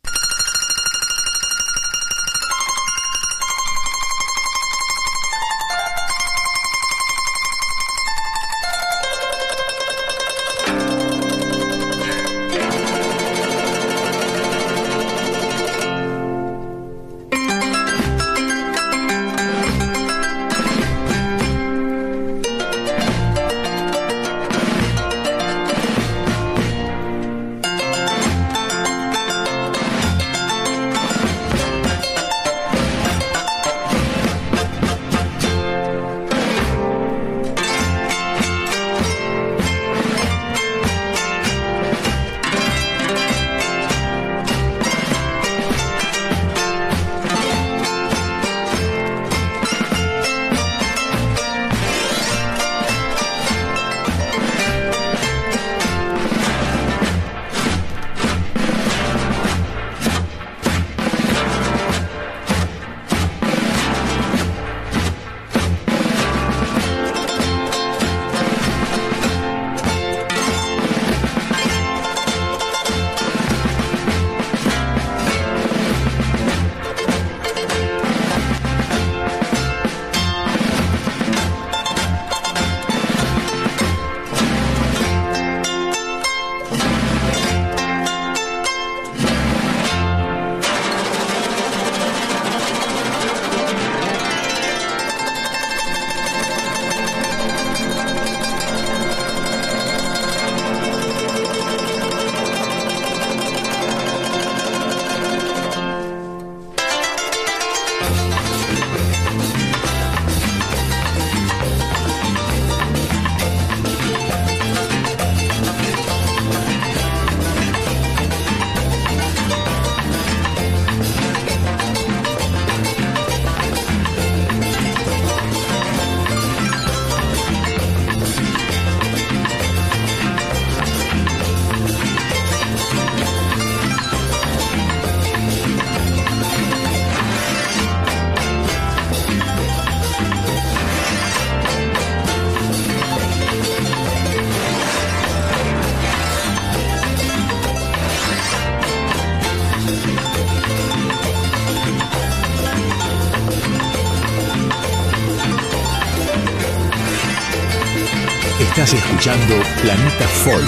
Planeta 159.87 160.27
Folk. 160.27 160.67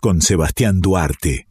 con 0.00 0.20
Sebastián 0.20 0.80
Duarte. 0.80 1.49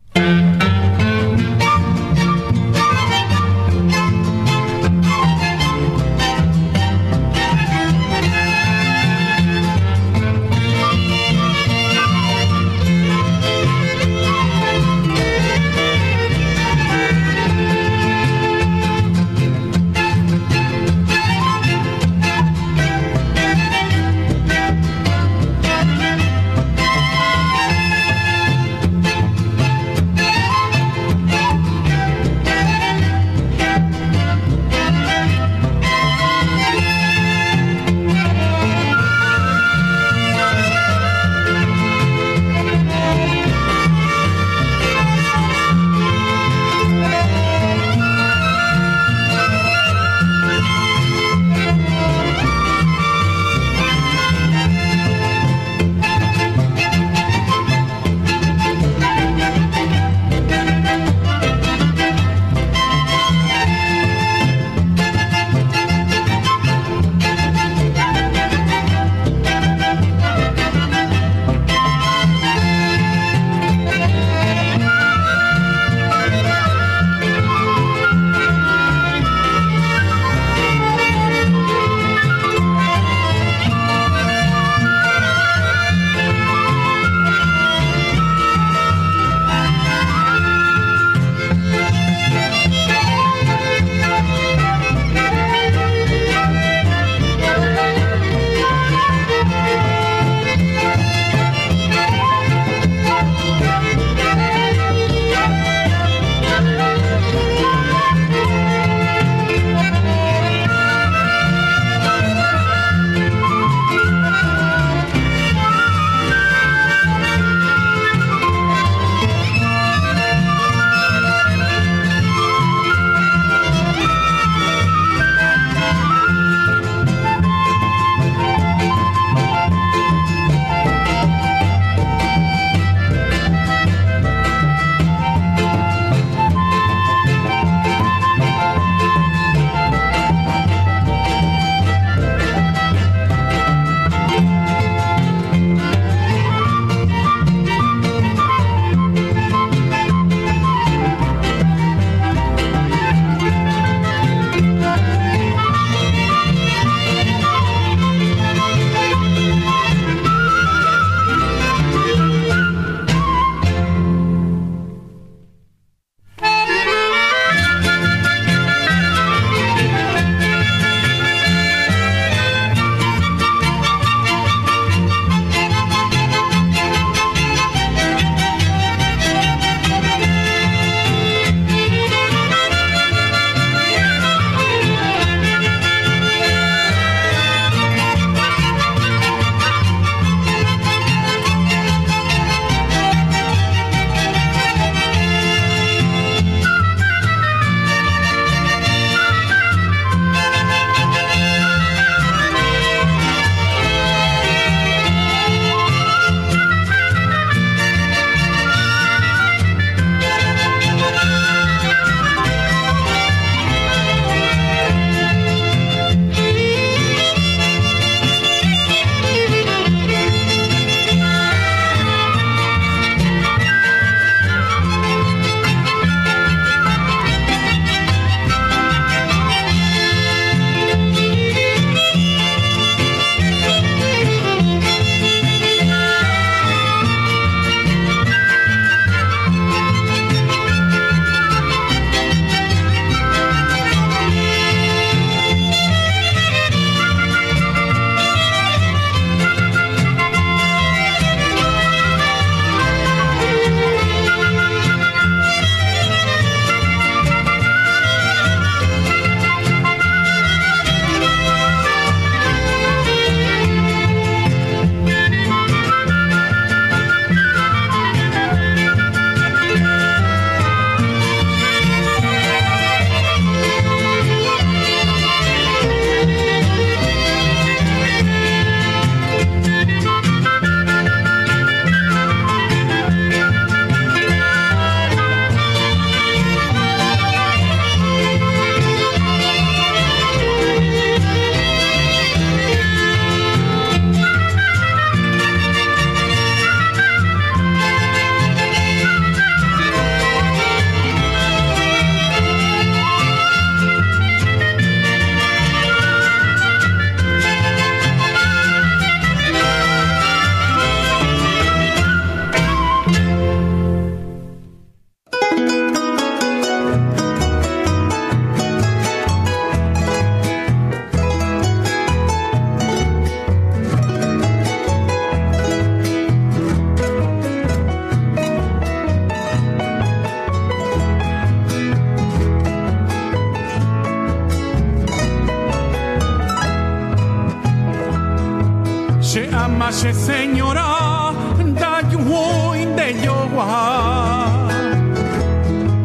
ma 339.80 339.90
c'è 339.92 340.12
signora 340.12 341.34
da 341.72 342.02
vuoi 342.18 342.86
de 342.96 343.08
yowa. 343.26 343.66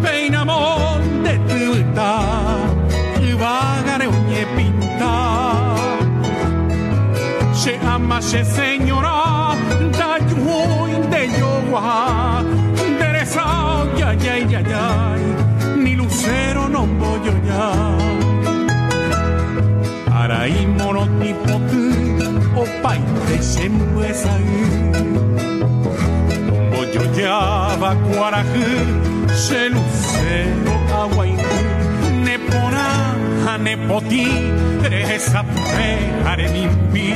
Peina 0.00 0.44
monte 0.44 1.40
tuta 1.48 2.12
vagare 3.36 4.06
ogni 4.06 4.46
pinta. 4.54 5.74
C'è 7.52 7.78
amma 7.82 8.18
c'è 8.18 8.44
de 23.54 23.60
sembuesa 23.60 24.38
Boyo 26.70 27.02
yaba 27.16 27.94
cuaraje 27.94 28.66
se 29.34 29.68
lucero 29.68 30.74
aguay 31.02 31.36
Nepona 32.24 33.14
a 33.48 33.58
nepoti 33.58 34.26
esa 35.14 35.44
fe 35.44 35.98
are 36.26 36.48
mimpi 36.48 37.14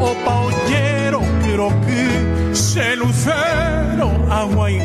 o 0.00 0.14
paollero 0.24 1.20
creo 1.42 1.68
que 1.86 2.54
se 2.54 2.96
lucero 2.96 4.10
aguay 4.30 4.78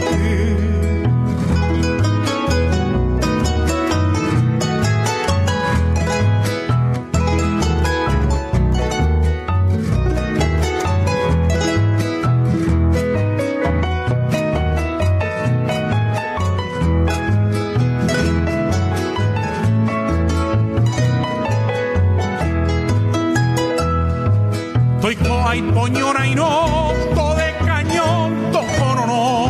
Toiko 25.50 25.62
ai 25.62 25.62
poñora 25.74 26.28
y 26.28 26.36
no, 26.36 26.94
to 27.16 27.34
de 27.34 27.56
cañón, 27.66 28.52
toco 28.52 28.96
no 28.98 29.06
no. 29.12 29.50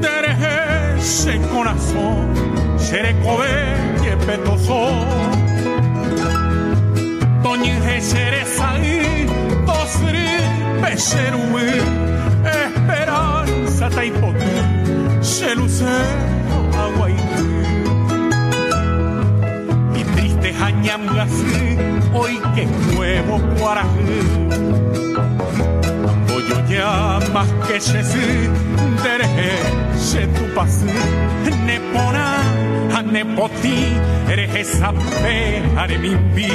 Dereje 0.00 1.00
se 1.00 1.40
corazón, 1.52 2.32
seré 2.78 3.12
cobe 3.24 3.48
que 4.00 4.16
petoso. 4.24 4.88
Toñeje 7.42 8.00
seré 8.00 8.44
saí, 8.44 9.26
tosri, 9.66 10.30
peserui, 10.80 11.82
esperanza 12.62 13.90
taipoti, 13.90 14.54
se 15.22 15.56
lucero 15.56 16.60
aguaití 16.84 17.48
y 20.00 20.04
triste 20.14 20.54
jañamgasí, 20.54 21.76
hoy 22.12 22.40
que 22.54 22.66
nuevo 22.94 23.40
cuaraje. 23.58 24.20
Voy 26.28 26.44
ya 26.68 27.18
más 27.32 27.48
que 27.66 27.80
se 27.80 28.02
se 29.96 30.26
tu 30.26 30.54
pasé, 30.54 30.92
nepona, 31.64 32.42
nepoti, 33.02 33.86
eres 34.28 34.54
esa 34.54 34.92
fe, 34.92 35.62
aremimbi, 35.76 36.48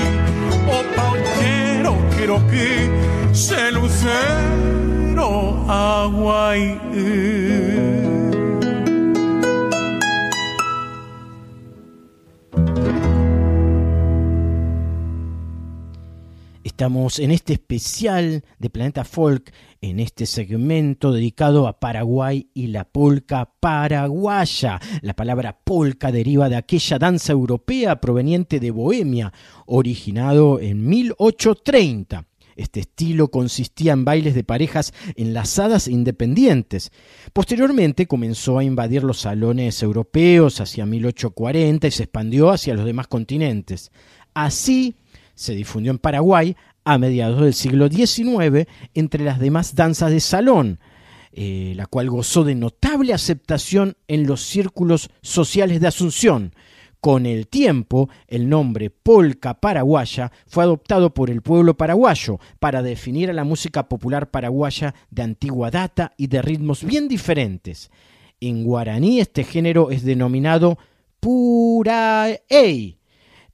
o 0.67 0.95
pauchero, 0.95 1.95
quiero 2.15 2.47
que 2.47 2.89
se 3.33 3.71
lucero 3.71 5.65
agua 5.69 6.57
y 6.57 7.92
Estamos 16.73 17.19
en 17.19 17.29
este 17.29 17.53
especial 17.53 18.43
de 18.57 18.69
Planeta 18.71 19.03
Folk, 19.03 19.53
en 19.79 19.99
este 19.99 20.25
segmento 20.25 21.13
dedicado 21.13 21.67
a 21.67 21.79
Paraguay 21.79 22.49
y 22.55 22.65
la 22.65 22.83
polca 22.83 23.53
paraguaya. 23.59 24.81
La 25.03 25.13
palabra 25.13 25.59
polca 25.63 26.11
deriva 26.11 26.49
de 26.49 26.55
aquella 26.55 26.97
danza 26.97 27.31
europea 27.31 28.01
proveniente 28.01 28.59
de 28.59 28.71
Bohemia, 28.71 29.31
originado 29.67 30.59
en 30.59 30.87
1830. 30.87 32.25
Este 32.55 32.79
estilo 32.79 33.27
consistía 33.27 33.93
en 33.93 34.03
bailes 34.03 34.33
de 34.33 34.43
parejas 34.43 34.95
enlazadas 35.15 35.87
e 35.87 35.91
independientes. 35.91 36.91
Posteriormente 37.33 38.07
comenzó 38.07 38.57
a 38.57 38.63
invadir 38.63 39.03
los 39.03 39.19
salones 39.19 39.83
europeos 39.83 40.59
hacia 40.59 40.87
1840 40.87 41.85
y 41.85 41.91
se 41.91 42.03
expandió 42.03 42.49
hacia 42.49 42.73
los 42.73 42.85
demás 42.85 43.05
continentes. 43.05 43.91
Así, 44.33 44.95
se 45.35 45.55
difundió 45.55 45.91
en 45.91 45.99
Paraguay 45.99 46.55
a 46.83 46.97
mediados 46.97 47.41
del 47.41 47.53
siglo 47.53 47.87
XIX 47.87 48.67
entre 48.93 49.23
las 49.23 49.39
demás 49.39 49.75
danzas 49.75 50.11
de 50.11 50.19
salón, 50.19 50.79
eh, 51.31 51.73
la 51.75 51.85
cual 51.85 52.09
gozó 52.09 52.43
de 52.43 52.55
notable 52.55 53.13
aceptación 53.13 53.95
en 54.07 54.27
los 54.27 54.41
círculos 54.41 55.09
sociales 55.21 55.81
de 55.81 55.87
Asunción. 55.87 56.53
Con 56.99 57.25
el 57.25 57.47
tiempo, 57.47 58.09
el 58.27 58.47
nombre 58.47 58.89
polca 58.89 59.55
paraguaya 59.55 60.31
fue 60.47 60.63
adoptado 60.63 61.13
por 61.13 61.29
el 61.29 61.41
pueblo 61.41 61.75
paraguayo 61.75 62.39
para 62.59 62.81
definir 62.81 63.29
a 63.29 63.33
la 63.33 63.43
música 63.43 63.89
popular 63.89 64.31
paraguaya 64.31 64.95
de 65.09 65.23
antigua 65.23 65.69
data 65.69 66.13
y 66.15 66.27
de 66.27 66.41
ritmos 66.41 66.81
bien 66.83 67.09
diferentes. 67.09 67.91
En 68.39 68.63
guaraní 68.63 69.19
este 69.19 69.43
género 69.43 69.91
es 69.91 70.03
denominado 70.03 70.77
puraey, 71.19 72.97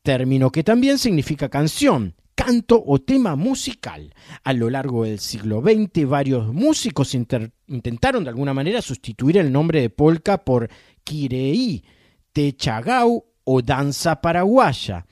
término 0.01 0.51
que 0.51 0.63
también 0.63 0.97
significa 0.97 1.49
canción, 1.49 2.15
canto 2.35 2.81
o 2.85 2.99
tema 2.99 3.35
musical. 3.35 4.13
A 4.43 4.53
lo 4.53 4.69
largo 4.69 5.03
del 5.03 5.19
siglo 5.19 5.61
XX, 5.61 6.07
varios 6.07 6.53
músicos 6.53 7.13
intentaron 7.13 8.23
de 8.23 8.29
alguna 8.29 8.53
manera 8.53 8.81
sustituir 8.81 9.37
el 9.37 9.51
nombre 9.51 9.81
de 9.81 9.89
polka 9.89 10.37
por 10.39 10.69
kireí, 11.03 11.83
techagau 12.31 13.25
o 13.43 13.61
danza 13.61 14.21
paraguaya. 14.21 15.05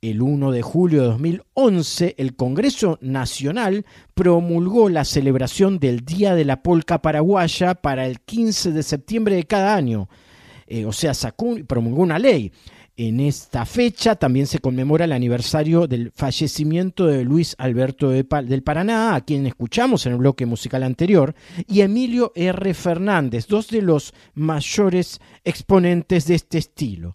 El 0.00 0.22
1 0.22 0.52
de 0.52 0.62
julio 0.62 1.02
de 1.02 1.08
2011, 1.08 2.14
el 2.18 2.36
Congreso 2.36 2.98
Nacional 3.00 3.84
promulgó 4.14 4.88
la 4.88 5.04
celebración 5.04 5.80
del 5.80 6.04
Día 6.04 6.36
de 6.36 6.44
la 6.44 6.62
Polca 6.62 7.02
Paraguaya 7.02 7.74
para 7.74 8.06
el 8.06 8.20
15 8.20 8.70
de 8.70 8.84
septiembre 8.84 9.34
de 9.34 9.44
cada 9.44 9.74
año. 9.74 10.08
Eh, 10.68 10.84
o 10.84 10.92
sea, 10.92 11.14
sacó, 11.14 11.56
promulgó 11.66 12.02
una 12.02 12.20
ley. 12.20 12.52
En 13.00 13.20
esta 13.20 13.64
fecha 13.64 14.16
también 14.16 14.48
se 14.48 14.58
conmemora 14.58 15.04
el 15.04 15.12
aniversario 15.12 15.86
del 15.86 16.10
fallecimiento 16.16 17.06
de 17.06 17.22
Luis 17.22 17.54
Alberto 17.56 18.10
de 18.10 18.24
del 18.24 18.64
Paraná, 18.64 19.14
a 19.14 19.20
quien 19.20 19.46
escuchamos 19.46 20.04
en 20.04 20.14
el 20.14 20.18
bloque 20.18 20.46
musical 20.46 20.82
anterior, 20.82 21.32
y 21.68 21.82
Emilio 21.82 22.32
R. 22.34 22.74
Fernández, 22.74 23.46
dos 23.46 23.68
de 23.68 23.82
los 23.82 24.12
mayores 24.34 25.20
exponentes 25.44 26.26
de 26.26 26.34
este 26.34 26.58
estilo. 26.58 27.14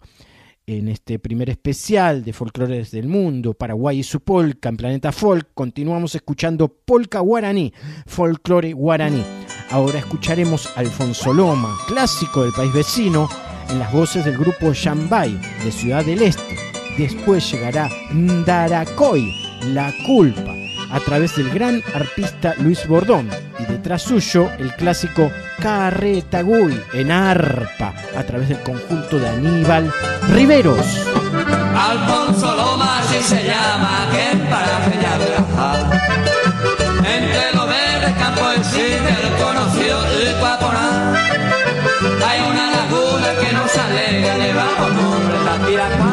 En 0.66 0.88
este 0.88 1.18
primer 1.18 1.50
especial 1.50 2.24
de 2.24 2.32
Folclores 2.32 2.90
del 2.90 3.06
Mundo, 3.06 3.52
Paraguay 3.52 3.98
y 3.98 4.04
su 4.04 4.20
polka 4.20 4.70
en 4.70 4.78
Planeta 4.78 5.12
Folk, 5.12 5.50
continuamos 5.52 6.14
escuchando 6.14 6.68
polka 6.68 7.20
guaraní, 7.20 7.74
folclore 8.06 8.72
guaraní. 8.72 9.22
Ahora 9.70 9.98
escucharemos 9.98 10.66
Alfonso 10.78 11.34
Loma, 11.34 11.76
clásico 11.86 12.42
del 12.42 12.54
país 12.54 12.72
vecino, 12.72 13.28
en 13.68 13.78
las 13.78 13.92
voces 13.92 14.24
del 14.24 14.36
grupo 14.36 14.72
Yambay 14.72 15.38
de 15.64 15.72
Ciudad 15.72 16.04
del 16.04 16.22
Este. 16.22 16.56
Después 16.98 17.50
llegará 17.50 17.88
Ndaracoy, 18.12 19.32
La 19.72 19.92
Culpa, 20.06 20.54
a 20.90 21.00
través 21.00 21.36
del 21.36 21.50
gran 21.50 21.82
arpista 21.94 22.54
Luis 22.58 22.86
Bordón. 22.86 23.28
Y 23.58 23.64
detrás 23.64 24.02
suyo 24.02 24.50
el 24.58 24.72
clásico 24.74 25.30
Carretaguy 25.60 26.80
en 26.92 27.10
arpa, 27.10 27.94
a 28.16 28.22
través 28.22 28.48
del 28.48 28.60
conjunto 28.60 29.18
de 29.18 29.28
Aníbal 29.28 29.92
Riveros. 30.30 31.06
Alfonso 31.74 32.54
Loma 32.54 33.00
así 33.00 33.22
se 33.22 33.44
llama, 33.44 34.08
que 34.12 34.36
para 34.48 35.18
viajar. 35.18 36.00
Entre 36.98 37.52
los 37.54 37.68
verdes 37.68 38.14
campos 38.18 38.56
existe 38.56 39.08
el 39.08 39.42
conocido. 39.42 40.14
Hay 42.26 42.40
de 43.94 44.52
bajo 44.52 44.88
nombre 44.90 45.36
Tapiracá. 45.44 46.12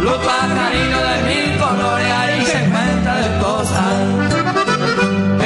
Los 0.00 0.18
pajarinos 0.18 1.02
de 1.10 1.16
mil 1.28 1.58
colores 1.58 2.12
ahí 2.12 2.44
se 2.46 2.58
encuentran 2.64 3.22
de 3.22 3.38
cosas. 3.44 3.94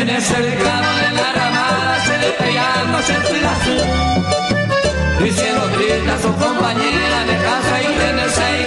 En 0.00 0.08
ese 0.08 0.34
cercano 0.34 0.88
de 1.02 1.08
la 1.18 1.32
ramada 1.32 2.04
se 2.06 2.18
despegando 2.18 3.02
sentido 3.02 3.48
azul. 3.56 5.24
Diciendo 5.24 5.62
triste 5.76 6.10
a 6.10 6.18
su 6.22 6.32
compañera 6.34 7.24
de 7.30 7.36
casa 7.46 7.82
y 7.82 7.86
tiene 7.98 8.24
seis 8.28 8.66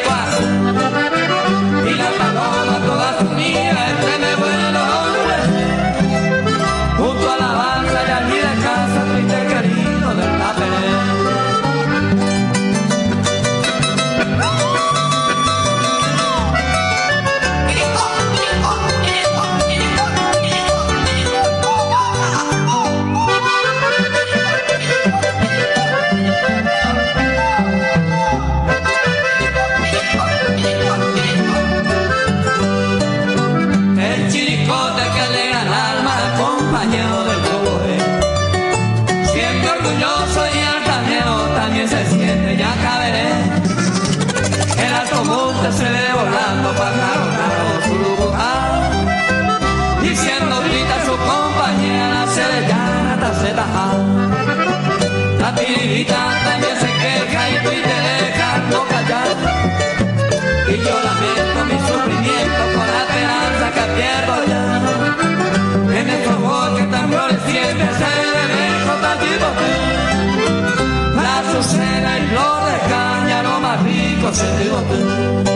más 74.29 74.59
rico 74.59 74.77
se 74.87 75.48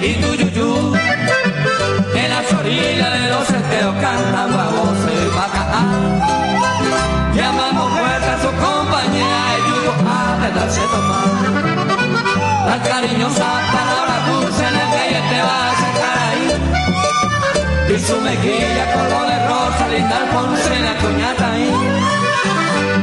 y 0.00 0.14
tu 0.14 0.34
yuyú 0.34 0.94
En 2.14 2.30
las 2.30 2.52
orillas 2.52 3.12
de 3.12 3.28
los 3.30 3.50
esteros 3.50 3.94
cantando 4.00 4.60
a 4.60 4.68
voces 4.68 5.12
y 5.24 5.28
bacá 5.36 5.68
Llamamos 7.34 7.90
fuerte 7.92 8.26
a 8.26 8.38
su 8.42 8.50
compañía 8.66 9.40
y 9.56 9.60
yuyu 9.68 9.92
a 10.06 10.38
de 10.42 10.50
darse 10.58 10.80
tomar. 10.92 11.28
Las 12.66 12.88
cariñosas 12.88 13.62
palabras 13.72 14.20
dulces 14.28 14.66
en 14.68 14.74
el 14.74 14.88
que 15.10 15.20
te 15.30 15.40
va 15.42 15.58
a 15.68 15.74
sacar 15.82 16.18
ahí. 16.28 16.46
Y 17.94 17.98
su 18.00 18.16
mejilla 18.20 18.84
color 18.92 19.26
de 19.30 19.38
rosa, 19.46 19.88
linda 19.88 20.18
la 20.20 20.94
cuñata 21.00 21.52
ahí. 21.52 21.70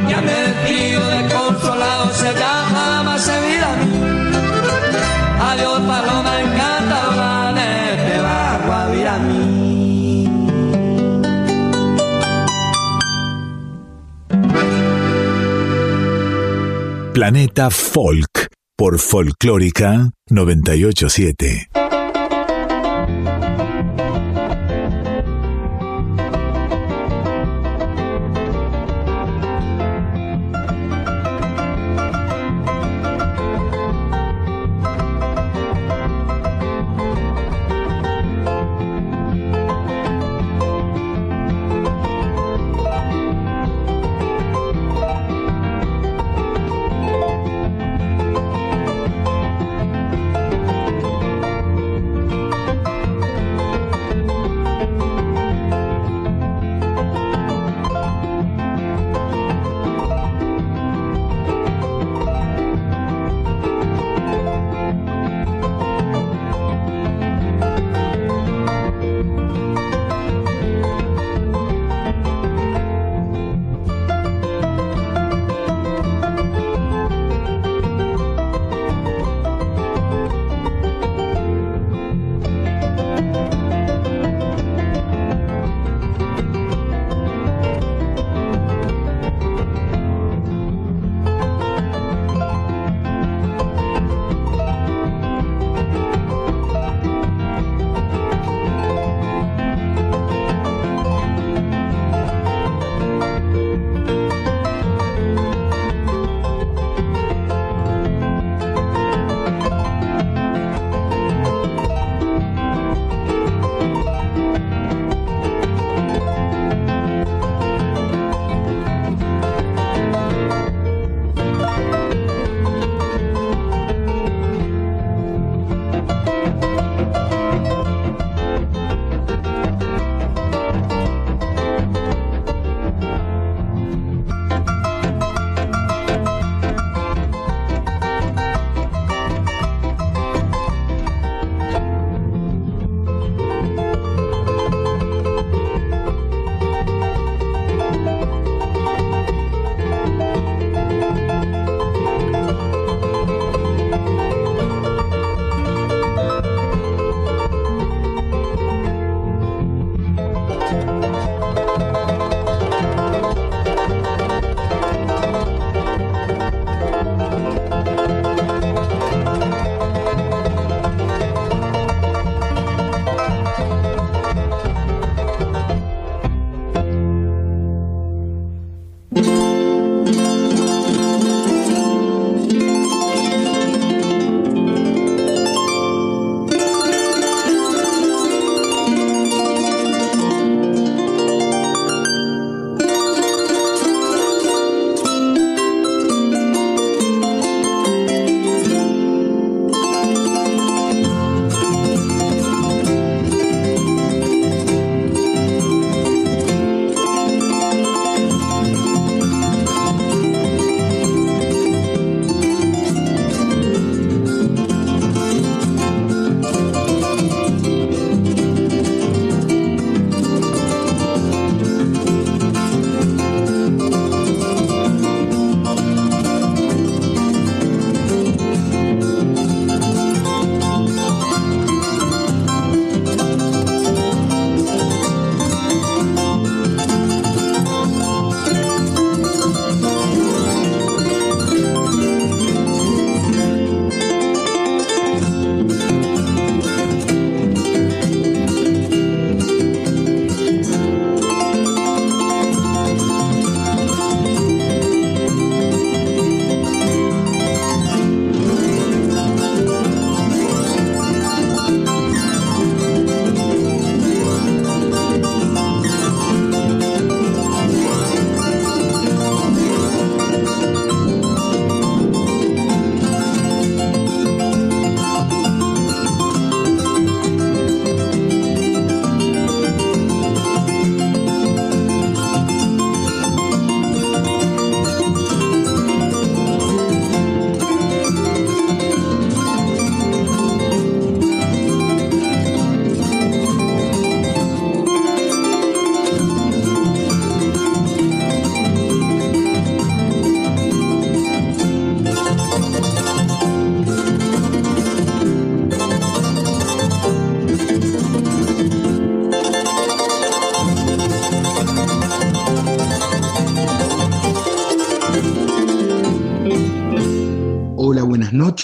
Ya 0.10 0.22
me 0.22 0.34
despido 0.34 1.08
de 1.08 1.30
Planeta 17.16 17.70
Folk 17.70 18.50
por 18.76 19.00
Folclórica 19.00 20.12
987. 20.30 21.75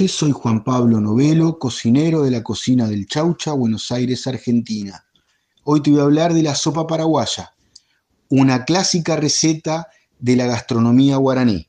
Soy 0.07 0.31
Juan 0.31 0.63
Pablo 0.63 0.99
Novelo, 0.99 1.59
cocinero 1.59 2.23
de 2.23 2.31
la 2.31 2.43
cocina 2.43 2.87
del 2.87 3.05
Chaucha, 3.05 3.53
Buenos 3.53 3.91
Aires, 3.91 4.25
Argentina. 4.25 5.05
Hoy 5.63 5.81
te 5.81 5.91
voy 5.91 5.99
a 5.99 6.03
hablar 6.03 6.33
de 6.33 6.41
la 6.41 6.55
sopa 6.55 6.87
paraguaya, 6.87 7.53
una 8.29 8.65
clásica 8.65 9.15
receta 9.15 9.87
de 10.19 10.35
la 10.35 10.47
gastronomía 10.47 11.17
guaraní. 11.17 11.67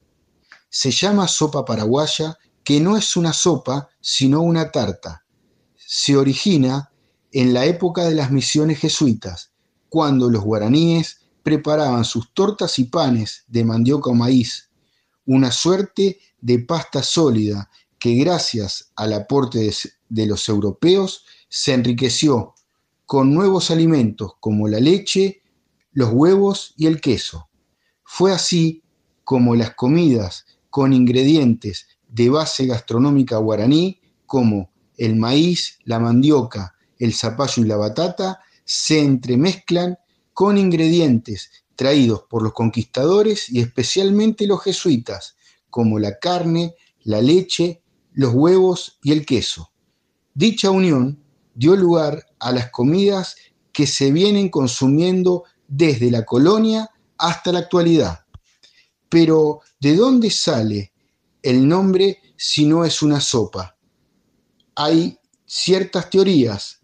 Se 0.71 0.91
llama 0.91 1.29
sopa 1.29 1.65
paraguaya, 1.65 2.39
que 2.65 2.81
no 2.81 2.97
es 2.97 3.17
una 3.17 3.33
sopa, 3.33 3.89
sino 4.01 4.41
una 4.41 4.71
tarta. 4.71 5.25
Se 5.77 6.17
origina 6.17 6.91
en 7.33 7.53
la 7.53 7.67
época 7.67 8.05
de 8.05 8.15
las 8.15 8.31
misiones 8.31 8.79
jesuitas, 8.79 9.53
cuando 9.89 10.31
los 10.31 10.43
guaraníes 10.43 11.19
preparaban 11.43 12.05
sus 12.05 12.33
tortas 12.33 12.79
y 12.79 12.85
panes 12.85 13.45
de 13.49 13.65
mandioca 13.65 14.11
o 14.11 14.15
maíz, 14.15 14.71
una 15.27 15.51
suerte 15.53 16.19
de 16.41 16.59
pasta 16.61 17.03
sólida 17.03 17.69
que 18.03 18.15
gracias 18.15 18.91
al 18.97 19.13
aporte 19.13 19.61
de, 19.61 19.73
de 20.09 20.27
los 20.27 20.49
europeos 20.49 21.25
se 21.49 21.73
enriqueció 21.73 22.53
con 23.07 23.33
nuevos 23.33 23.71
alimentos 23.71 24.33
como 24.41 24.67
la 24.67 24.81
leche, 24.81 25.43
los 25.93 26.11
huevos 26.13 26.75
y 26.77 26.87
el 26.89 27.01
queso. 27.01 27.49
Fue 28.03 28.33
así 28.33 28.83
como 29.23 29.55
las 29.55 29.77
comidas 29.77 30.47
con 30.69 30.93
ingredientes 30.93 31.87
de 32.09 32.29
base 32.29 32.67
gastronómica 32.67 33.37
guaraní 33.37 34.01
como 34.27 34.73
el 34.97 35.15
maíz, 35.15 35.79
la 35.85 36.01
mandioca, 36.01 36.75
el 36.99 37.15
zapallo 37.15 37.63
y 37.63 37.69
la 37.69 37.77
batata 37.77 38.41
se 38.65 38.99
entremezclan 38.99 39.97
con 40.35 40.59
ingredientes 40.59 41.53
traídos 41.77 42.25
por 42.29 42.43
los 42.43 42.53
conquistadores 42.53 43.49
y 43.49 43.61
especialmente 43.61 44.49
los 44.49 44.61
jesuitas, 44.61 45.37
como 45.71 46.01
la 46.01 46.19
carne, 46.19 46.75
la 47.05 47.21
leche, 47.21 47.82
los 48.15 48.33
huevos 48.35 48.99
y 49.03 49.13
el 49.13 49.25
queso. 49.27 49.71
Dicha 50.35 50.71
unión 50.71 51.23
dio 51.55 51.77
lugar 51.77 52.25
a 52.39 52.53
las 52.53 52.71
comidas 52.71 53.37
que 53.73 53.87
se 53.87 54.11
vienen 54.13 54.49
consumiendo 54.49 55.45
desde 55.69 56.11
la 56.11 56.25
colonia 56.25 56.91
hasta 57.19 57.53
la 57.53 57.61
actualidad. 57.61 58.27
Pero, 59.09 59.61
¿de 59.81 59.97
dónde 59.97 60.31
sale 60.31 60.93
el 61.43 61.67
nombre 61.69 62.19
si 62.37 62.67
no 62.67 62.85
es 62.85 63.03
una 63.03 63.21
sopa? 63.21 63.77
Hay 64.75 65.19
ciertas 65.47 66.09
teorías, 66.09 66.81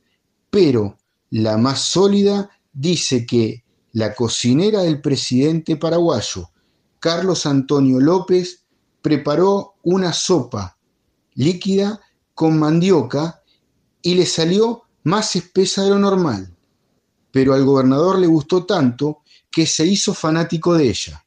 pero 0.51 0.99
la 1.31 1.57
más 1.57 1.81
sólida 1.81 2.51
dice 2.73 3.27
que 3.27 3.65
la 3.93 4.15
cocinera 4.15 4.83
del 4.83 5.01
presidente 5.01 5.77
paraguayo, 5.77 6.51
Carlos 7.01 7.47
Antonio 7.47 8.01
López, 8.01 8.65
preparó 9.03 9.75
una 9.83 10.13
sopa 10.13 10.78
líquida 11.39 12.01
con 12.35 12.59
mandioca 12.59 13.43
y 14.03 14.17
le 14.17 14.27
salió 14.27 14.83
más 15.05 15.37
espesa 15.37 15.85
de 15.85 15.91
lo 15.91 15.99
normal. 15.99 16.53
Pero 17.31 17.55
al 17.55 17.65
gobernador 17.65 18.19
le 18.19 18.27
gustó 18.27 18.67
tanto 18.67 19.23
que 19.49 19.65
se 19.65 19.87
hizo 19.87 20.15
fanático 20.15 20.75
de 20.75 20.89
ella. 20.89 21.25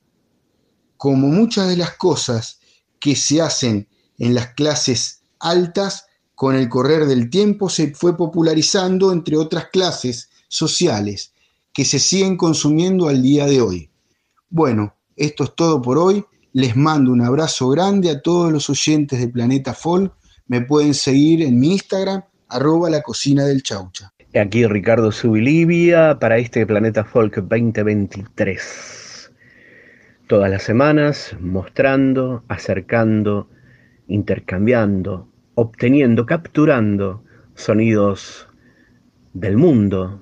Como 0.97 1.27
muchas 1.29 1.69
de 1.69 1.77
las 1.77 1.95
cosas 1.95 2.59
que 2.99 3.15
se 3.15 3.41
hacen 3.41 3.87
en 4.17 4.35
las 4.35 4.53
clases 4.53 5.21
altas, 5.39 6.05
con 6.35 6.55
el 6.55 6.67
correr 6.67 7.05
del 7.05 7.29
tiempo 7.29 7.69
se 7.69 7.95
fue 7.95 8.17
popularizando 8.17 9.13
entre 9.13 9.37
otras 9.37 9.67
clases 9.71 10.29
sociales 10.49 11.33
que 11.71 11.85
se 11.85 11.99
siguen 11.99 12.35
consumiendo 12.35 13.07
al 13.07 13.21
día 13.21 13.45
de 13.45 13.61
hoy. 13.61 13.89
Bueno, 14.49 14.93
esto 15.15 15.45
es 15.45 15.55
todo 15.55 15.81
por 15.81 15.97
hoy. 15.97 16.25
Les 16.53 16.75
mando 16.75 17.13
un 17.13 17.21
abrazo 17.21 17.69
grande 17.69 18.09
a 18.09 18.21
todos 18.21 18.51
los 18.51 18.69
oyentes 18.69 19.21
de 19.21 19.29
Planeta 19.29 19.73
Folk. 19.73 20.13
Me 20.47 20.59
pueden 20.59 20.93
seguir 20.93 21.41
en 21.43 21.57
mi 21.57 21.71
Instagram, 21.71 22.23
arroba 22.49 22.89
la 22.89 23.01
cocina 23.01 23.45
del 23.45 23.63
chaucha. 23.63 24.11
Aquí 24.35 24.67
Ricardo 24.67 25.13
Subilivia 25.13 26.19
para 26.19 26.37
este 26.39 26.65
Planeta 26.65 27.05
Folk 27.05 27.37
2023. 27.37 29.31
Todas 30.27 30.51
las 30.51 30.63
semanas 30.63 31.37
mostrando, 31.39 32.43
acercando, 32.49 33.49
intercambiando, 34.09 35.29
obteniendo, 35.55 36.25
capturando 36.25 37.23
sonidos 37.55 38.49
del 39.31 39.55
mundo, 39.55 40.21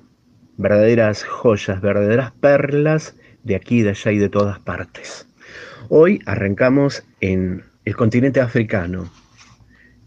verdaderas 0.58 1.24
joyas, 1.24 1.80
verdaderas 1.80 2.30
perlas 2.30 3.16
de 3.42 3.56
aquí, 3.56 3.82
de 3.82 3.90
allá 3.90 4.12
y 4.12 4.18
de 4.18 4.28
todas 4.28 4.60
partes. 4.60 5.26
Hoy 5.88 6.20
arrancamos 6.26 7.04
en 7.20 7.64
el 7.84 7.96
continente 7.96 8.40
africano, 8.40 9.10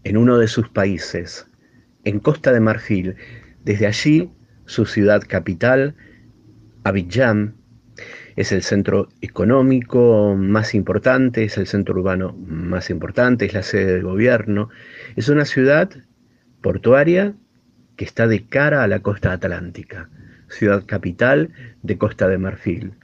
en 0.04 0.16
uno 0.16 0.38
de 0.38 0.48
sus 0.48 0.68
países, 0.68 1.46
en 2.04 2.20
Costa 2.20 2.52
de 2.52 2.60
Marfil. 2.60 3.16
Desde 3.64 3.86
allí, 3.86 4.30
su 4.66 4.86
ciudad 4.86 5.22
capital, 5.26 5.94
Abidjan, 6.84 7.54
es 8.36 8.52
el 8.52 8.62
centro 8.62 9.08
económico 9.20 10.34
más 10.36 10.74
importante, 10.74 11.44
es 11.44 11.56
el 11.56 11.66
centro 11.66 11.94
urbano 11.94 12.36
más 12.46 12.90
importante, 12.90 13.44
es 13.44 13.54
la 13.54 13.62
sede 13.62 13.94
del 13.94 14.02
gobierno. 14.02 14.70
Es 15.16 15.28
una 15.28 15.44
ciudad 15.44 15.90
portuaria 16.60 17.34
que 17.96 18.04
está 18.04 18.26
de 18.26 18.44
cara 18.46 18.82
a 18.82 18.88
la 18.88 19.00
costa 19.00 19.32
atlántica 19.32 20.08
ciudad 20.48 20.84
capital 20.86 21.50
de 21.82 21.98
Costa 21.98 22.28
de 22.28 22.38
Marfil. 22.38 22.94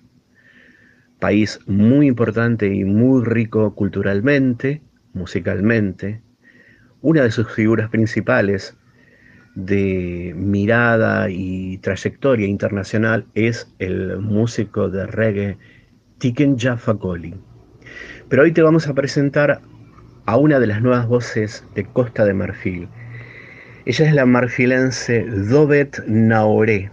País 1.21 1.61
muy 1.67 2.07
importante 2.07 2.67
y 2.67 2.85
muy 2.85 3.25
rico 3.25 3.75
culturalmente, 3.75 4.83
musicalmente. 5.13 6.23
Una 7.03 7.23
de 7.23 7.31
sus 7.31 7.53
figuras 7.53 7.91
principales 7.91 8.77
de 9.55 10.33
mirada 10.37 11.29
y 11.31 11.79
trayectoria 11.79 12.47
internacional 12.47 13.27
es 13.35 13.73
el 13.79 14.19
músico 14.19 14.89
de 14.89 15.07
reggae 15.07 15.59
Tiken 16.19 16.59
Jaffa 16.59 16.95
Koli. 16.95 17.35
Pero 18.29 18.43
hoy 18.43 18.53
te 18.53 18.63
vamos 18.63 18.89
a 18.89 18.95
presentar 18.95 19.61
a 20.27 20.37
una 20.37 20.59
de 20.59 20.67
las 20.67 20.81
nuevas 20.81 21.07
voces 21.07 21.65
de 21.75 21.85
Costa 21.85 22.25
de 22.25 22.35
Marfil. 22.35 22.89
Ella 23.85 24.07
es 24.07 24.15
la 24.15 24.27
marfilense 24.27 25.25
Dobet 25.25 26.03
Naoré 26.07 26.91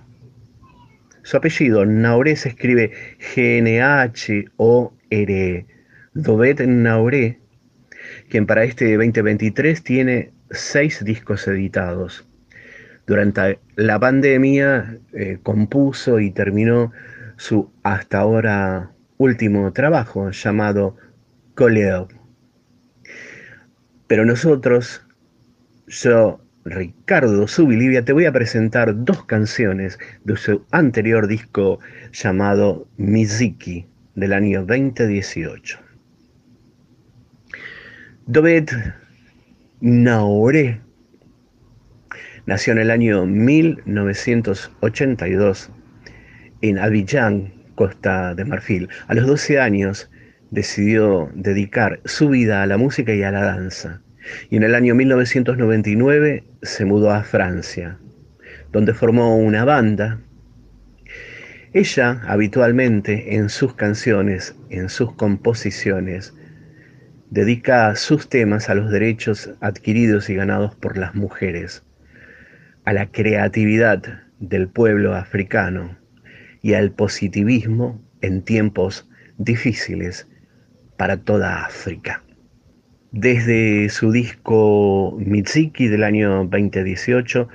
su 1.27 1.35
apellido, 1.35 1.85
Nauré, 1.85 2.37
se 2.37 2.47
escribe 2.47 2.93
G-N-H-O-R-E. 3.35 4.45
Dobet 6.13 6.61
Nauré, 6.61 7.41
quien 8.29 8.45
para 8.45 8.63
este 8.63 8.95
2023 8.95 9.83
tiene 9.83 10.31
seis 10.51 11.03
discos 11.03 11.45
editados. 11.49 12.25
Durante 13.05 13.59
la 13.75 13.99
pandemia 13.99 14.99
eh, 15.11 15.39
compuso 15.43 16.21
y 16.21 16.31
terminó 16.31 16.93
su 17.35 17.73
hasta 17.83 18.19
ahora 18.19 18.93
último 19.17 19.73
trabajo 19.73 20.31
llamado 20.31 20.95
Coleo. 21.55 22.07
Pero 24.07 24.23
nosotros, 24.23 25.05
yo 25.87 26.39
Ricardo 26.69 27.47
Subilivia, 27.47 28.03
te 28.03 28.11
voy 28.11 28.25
a 28.25 28.31
presentar 28.31 29.05
dos 29.05 29.23
canciones 29.25 29.99
de 30.25 30.35
su 30.35 30.65
anterior 30.71 31.27
disco 31.27 31.79
llamado 32.11 32.89
Miziki 32.97 33.85
del 34.15 34.33
año 34.33 34.65
2018. 34.65 35.79
Dobet 38.25 38.71
Naoré 39.79 40.81
nació 42.45 42.73
en 42.73 42.79
el 42.79 42.91
año 42.91 43.25
1982 43.25 45.71
en 46.61 46.79
Abidjan, 46.79 47.53
Costa 47.75 48.35
de 48.35 48.43
Marfil. 48.43 48.89
A 49.07 49.13
los 49.13 49.25
12 49.25 49.61
años 49.61 50.11
decidió 50.51 51.29
dedicar 51.33 52.01
su 52.03 52.27
vida 52.29 52.61
a 52.61 52.67
la 52.67 52.77
música 52.77 53.13
y 53.13 53.23
a 53.23 53.31
la 53.31 53.43
danza 53.43 54.01
y 54.49 54.57
en 54.57 54.63
el 54.63 54.75
año 54.75 54.95
1999 54.95 56.43
se 56.61 56.85
mudó 56.85 57.11
a 57.11 57.23
Francia, 57.23 57.97
donde 58.71 58.93
formó 58.93 59.37
una 59.37 59.65
banda. 59.65 60.19
Ella 61.73 62.21
habitualmente 62.27 63.35
en 63.35 63.49
sus 63.49 63.75
canciones, 63.75 64.55
en 64.69 64.89
sus 64.89 65.13
composiciones, 65.13 66.33
dedica 67.29 67.95
sus 67.95 68.29
temas 68.29 68.69
a 68.69 68.75
los 68.75 68.89
derechos 68.89 69.49
adquiridos 69.59 70.29
y 70.29 70.35
ganados 70.35 70.75
por 70.75 70.97
las 70.97 71.13
mujeres, 71.13 71.83
a 72.85 72.93
la 72.93 73.11
creatividad 73.11 74.01
del 74.39 74.69
pueblo 74.69 75.13
africano 75.13 75.97
y 76.61 76.73
al 76.73 76.91
positivismo 76.91 78.01
en 78.21 78.41
tiempos 78.41 79.07
difíciles 79.37 80.27
para 80.97 81.17
toda 81.17 81.65
África 81.65 82.23
desde 83.11 83.89
su 83.89 84.11
disco 84.11 85.15
Mitsiki 85.19 85.87
del 85.87 86.03
año 86.03 86.45
2018, 86.45 87.47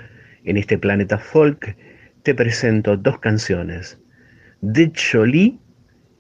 en 0.44 0.57
este 0.57 0.78
planeta 0.78 1.18
folk, 1.18 1.76
te 2.22 2.34
presento 2.34 2.96
dos 2.96 3.18
canciones, 3.18 3.98
De 4.61 4.90
Cholí 4.92 5.59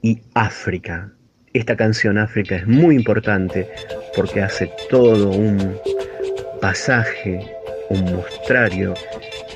y 0.02 0.20
África. 0.34 1.12
Esta 1.52 1.76
canción 1.76 2.18
África 2.18 2.56
es 2.56 2.66
muy 2.66 2.96
importante 2.96 3.68
porque 4.16 4.42
hace 4.42 4.70
todo 4.90 5.30
un 5.30 5.76
pasaje, 6.60 7.40
un 7.90 8.04
mostrario 8.04 8.94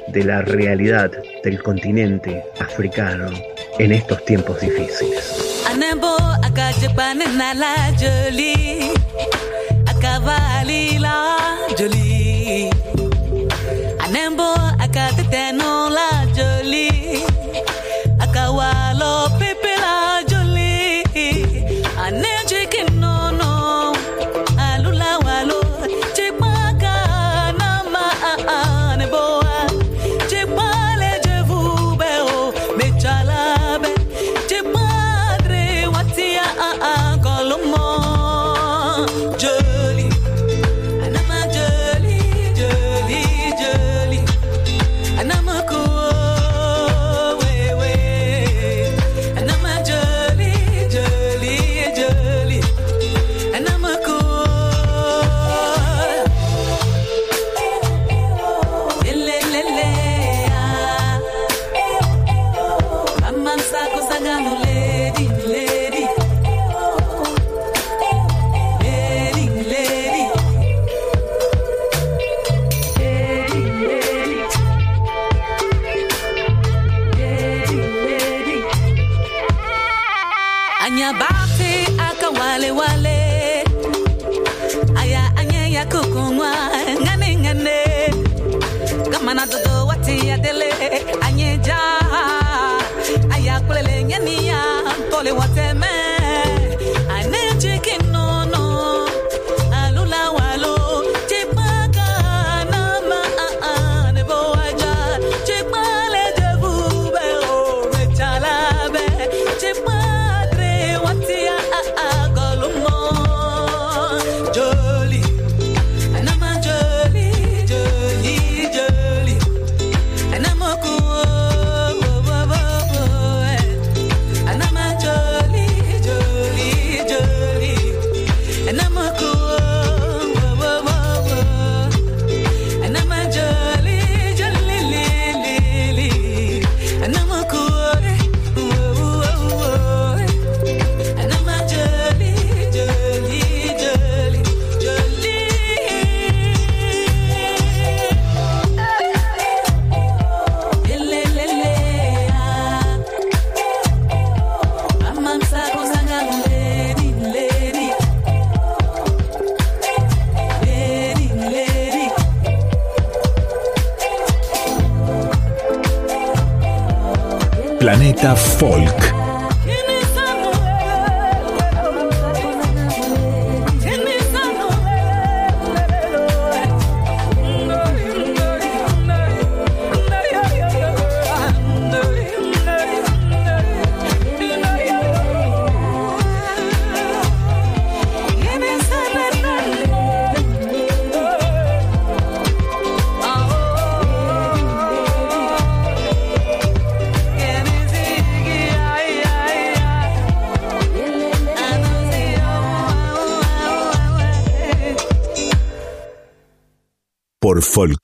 de 0.08 0.24
la 0.24 0.42
realidad 0.42 1.10
del 1.42 1.62
continente 1.62 2.42
africano 2.60 3.30
en 3.78 3.92
estos 3.92 4.24
tiempos 4.24 4.60
difíciles. 4.60 5.64
Valila 10.26 11.14
Jolie. 11.78 12.70
Anembo 14.04 14.48
akateteno 14.84 15.75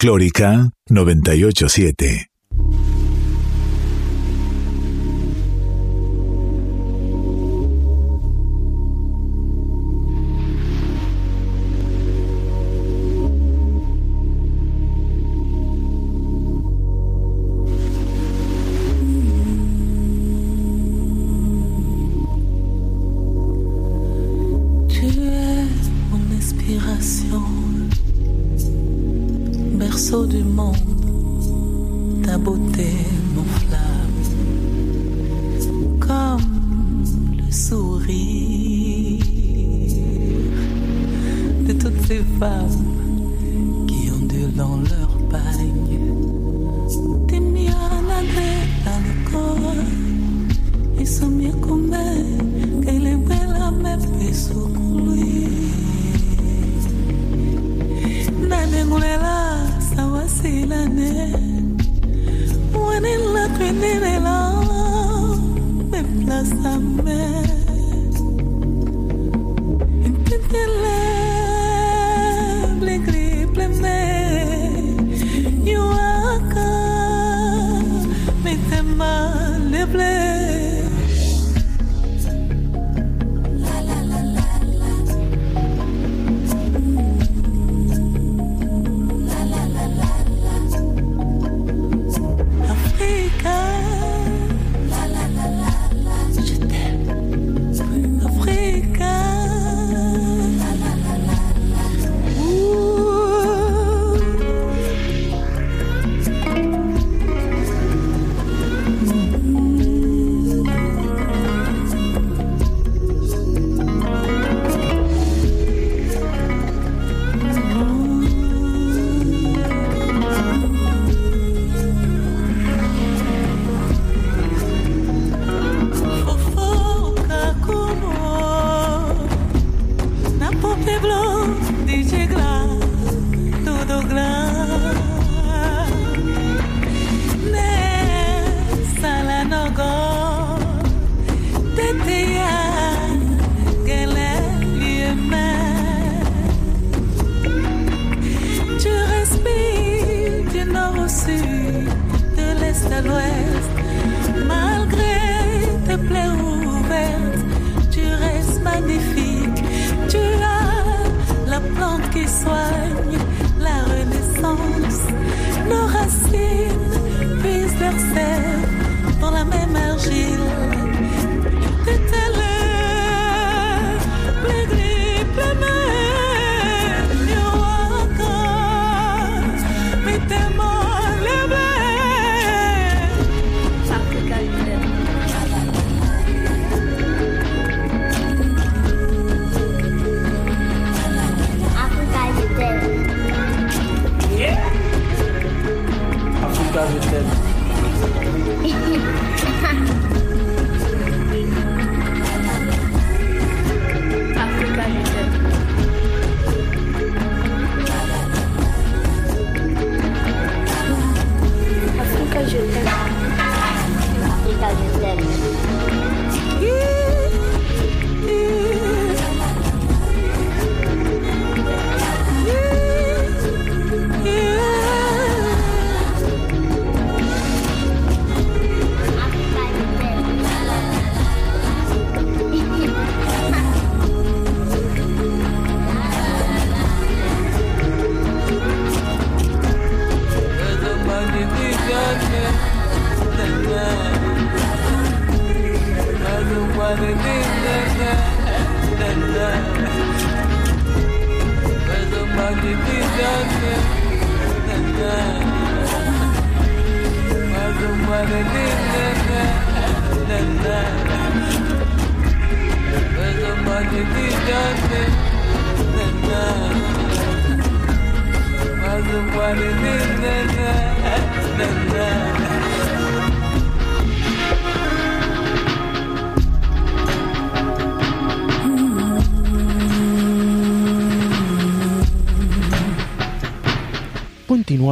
Folclórica 0.02 0.72
987. 0.90 2.31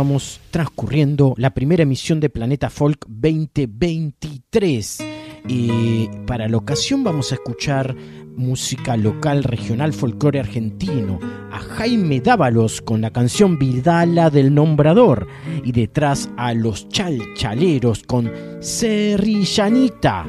Continuamos 0.01 0.41
transcurriendo 0.51 1.35
la 1.37 1.51
primera 1.51 1.83
emisión 1.83 2.21
de 2.21 2.31
Planeta 2.31 2.71
Folk 2.71 3.05
2023. 3.07 4.99
Y 5.47 6.09
para 6.27 6.49
la 6.49 6.57
ocasión 6.57 7.05
vamos 7.05 7.33
a 7.33 7.35
escuchar 7.35 7.95
música 8.35 8.97
local, 8.97 9.45
regional, 9.45 9.93
folclore 9.93 10.41
argentino. 10.41 11.19
A 11.53 11.59
Jaime 11.59 12.21
Dávalos 12.21 12.81
con 12.81 13.03
la 13.03 13.11
canción 13.11 13.59
Vidala 13.59 14.31
del 14.31 14.55
Nombrador. 14.55 15.27
Y 15.65 15.73
detrás 15.73 16.31
a 16.39 16.55
los 16.55 16.89
Chalchaleros 16.89 18.03
con 18.05 18.33
Serrillanita. 18.61 20.25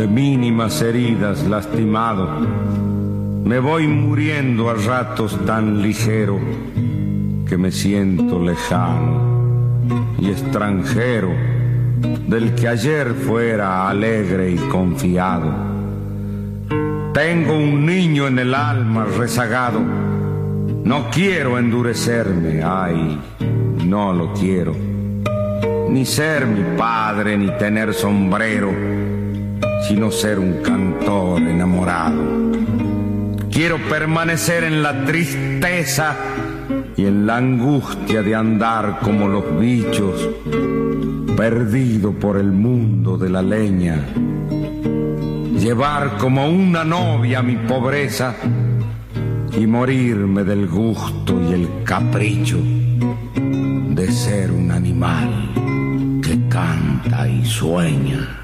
De 0.00 0.06
mínimas 0.06 0.80
heridas 0.80 1.46
lastimado. 1.46 2.26
Me 3.44 3.58
voy 3.58 3.86
muriendo 3.86 4.70
a 4.70 4.74
ratos 4.74 5.38
tan 5.44 5.82
ligero 5.82 6.40
que 7.46 7.58
me 7.58 7.70
siento 7.70 8.42
lejano 8.42 9.84
y 10.18 10.30
extranjero 10.30 11.28
del 12.26 12.54
que 12.54 12.68
ayer 12.68 13.12
fuera 13.12 13.90
alegre 13.90 14.52
y 14.52 14.56
confiado. 14.56 15.52
Tengo 17.12 17.58
un 17.58 17.84
niño 17.84 18.26
en 18.26 18.38
el 18.38 18.54
alma 18.54 19.04
rezagado, 19.04 19.80
no 20.82 21.10
quiero 21.10 21.58
endurecerme, 21.58 22.62
ay, 22.62 23.20
no 23.84 24.14
lo 24.14 24.32
quiero, 24.32 24.74
ni 25.90 26.06
ser 26.06 26.46
mi 26.46 26.78
padre, 26.78 27.36
ni 27.36 27.48
tener 27.58 27.92
sombrero 27.92 28.89
sino 29.90 30.12
ser 30.12 30.38
un 30.38 30.62
cantor 30.62 31.42
enamorado. 31.42 32.22
Quiero 33.50 33.76
permanecer 33.88 34.62
en 34.62 34.84
la 34.84 35.04
tristeza 35.04 36.16
y 36.96 37.06
en 37.06 37.26
la 37.26 37.38
angustia 37.38 38.22
de 38.22 38.36
andar 38.36 39.00
como 39.00 39.26
los 39.26 39.58
bichos, 39.58 40.28
perdido 41.36 42.12
por 42.12 42.36
el 42.36 42.52
mundo 42.52 43.18
de 43.18 43.30
la 43.30 43.42
leña. 43.42 44.06
Llevar 45.58 46.18
como 46.18 46.48
una 46.48 46.84
novia 46.84 47.42
mi 47.42 47.56
pobreza 47.56 48.36
y 49.58 49.66
morirme 49.66 50.44
del 50.44 50.68
gusto 50.68 51.36
y 51.50 51.52
el 51.52 51.68
capricho 51.82 52.58
de 52.60 54.12
ser 54.12 54.52
un 54.52 54.70
animal 54.70 56.20
que 56.22 56.38
canta 56.48 57.28
y 57.28 57.44
sueña. 57.44 58.39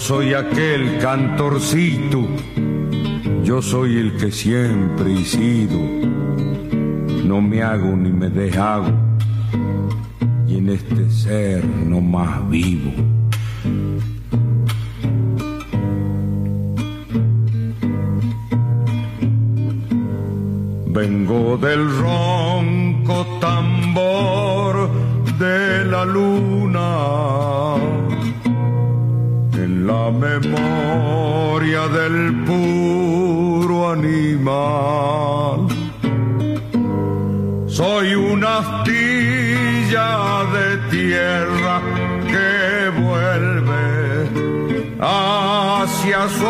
Soy 0.00 0.32
aquel 0.32 0.98
cantorcito, 0.98 2.26
yo 3.44 3.60
soy 3.60 3.98
el 3.98 4.16
que 4.16 4.32
siempre 4.32 5.12
he 5.12 5.24
sido. 5.24 5.78
No 7.24 7.42
me 7.42 7.62
hago 7.62 7.94
ni 7.94 8.10
me 8.10 8.30
deshago, 8.30 8.92
y 10.48 10.56
en 10.56 10.70
este 10.70 11.10
ser 11.10 11.64
no 11.64 12.00
más 12.00 12.48
vivo. 12.48 12.92
Vengo 20.86 21.58
del 21.58 21.88
ronco 21.98 23.26
tambor 23.38 24.90
de 25.38 25.84
la 25.84 26.04
luna 26.04 27.19
memoria 30.20 31.88
del 31.88 32.44
puro 32.44 33.90
animal. 33.92 35.66
Soy 37.66 38.14
una 38.14 38.58
astilla 38.58 40.08
de 40.56 40.66
tierra 40.90 41.80
que 42.32 42.90
vuelve 43.00 43.88
hacia 45.00 46.28
su 46.28 46.46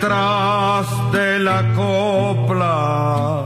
detrás 0.00 0.86
de 1.12 1.38
la 1.40 1.62
copla, 1.74 3.44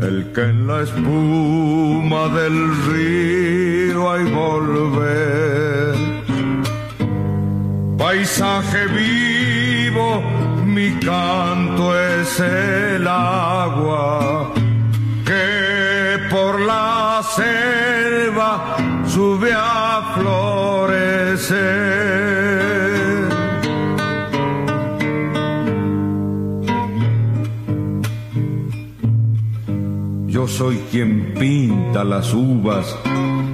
el 0.00 0.30
que 0.34 0.42
en 0.42 0.66
la 0.66 0.82
espuma 0.82 2.28
del 2.28 2.58
río 2.88 4.12
hay 4.12 4.24
volver. 4.24 5.94
Paisaje 7.96 8.86
vivo, 8.88 10.22
mi 10.66 10.90
canto 10.98 11.98
es 11.98 12.40
el 12.40 13.06
agua 13.08 14.52
que 15.24 16.18
por 16.30 16.60
la 16.60 17.22
selva 17.36 18.76
sube 19.06 19.52
a 19.54 20.12
florecer. 20.14 21.83
Soy 30.56 30.78
quien 30.88 31.34
pinta 31.36 32.04
las 32.04 32.32
uvas 32.32 32.96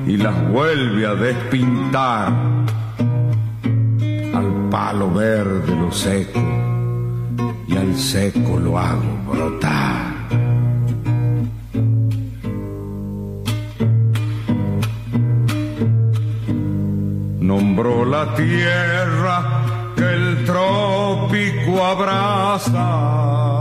y 0.07 0.18
las 0.18 0.51
vuelve 0.51 1.07
a 1.07 1.14
despintar. 1.14 2.30
Al 4.34 4.68
palo 4.70 5.11
verde 5.11 5.74
lo 5.76 5.90
seco 5.90 6.42
y 7.66 7.74
al 7.74 7.96
seco 7.96 8.59
lo 8.59 8.78
hago 8.78 9.18
brotar. 9.26 10.11
Nombró 17.40 18.05
la 18.05 18.34
tierra 18.34 19.94
que 19.96 20.05
el 20.05 20.44
trópico 20.44 21.82
abraza 21.82 23.59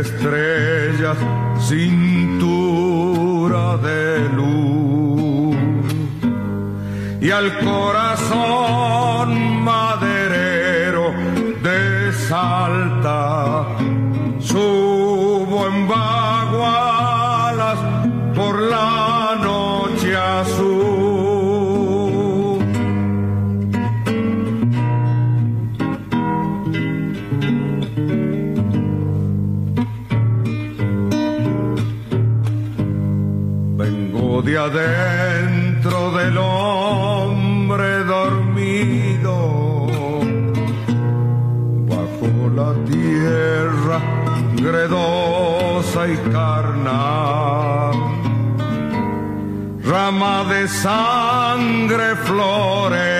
estrellas, 0.00 1.16
cintura 1.68 2.40
de 3.76 4.28
luz, 4.30 5.56
y 7.20 7.30
al 7.30 7.58
corazón 7.60 9.28
maderero 9.62 11.12
de 11.62 12.12
Salta 12.12 12.89
adentro 34.60 36.10
del 36.12 36.36
hombre 36.36 38.04
dormido, 38.04 39.86
bajo 41.88 42.30
la 42.54 42.72
tierra 42.84 43.98
gredosa 44.56 46.08
y 46.08 46.16
carnal, 46.30 47.96
rama 49.82 50.44
de 50.44 50.68
sangre 50.68 52.16
florezco 52.26 53.19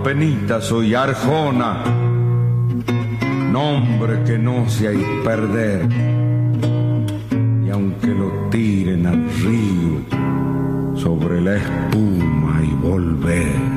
Apenita 0.00 0.62
soy 0.62 0.94
Arjona, 0.94 1.84
nombre 3.52 4.24
que 4.24 4.38
no 4.38 4.66
se 4.66 4.88
hay 4.88 5.04
perder. 5.22 5.86
Y 7.66 7.68
aunque 7.68 8.06
lo 8.06 8.48
tiren 8.48 9.06
al 9.06 9.28
río, 9.42 10.96
sobre 10.96 11.42
la 11.42 11.56
espuma 11.56 12.62
y 12.62 12.74
volver. 12.82 13.69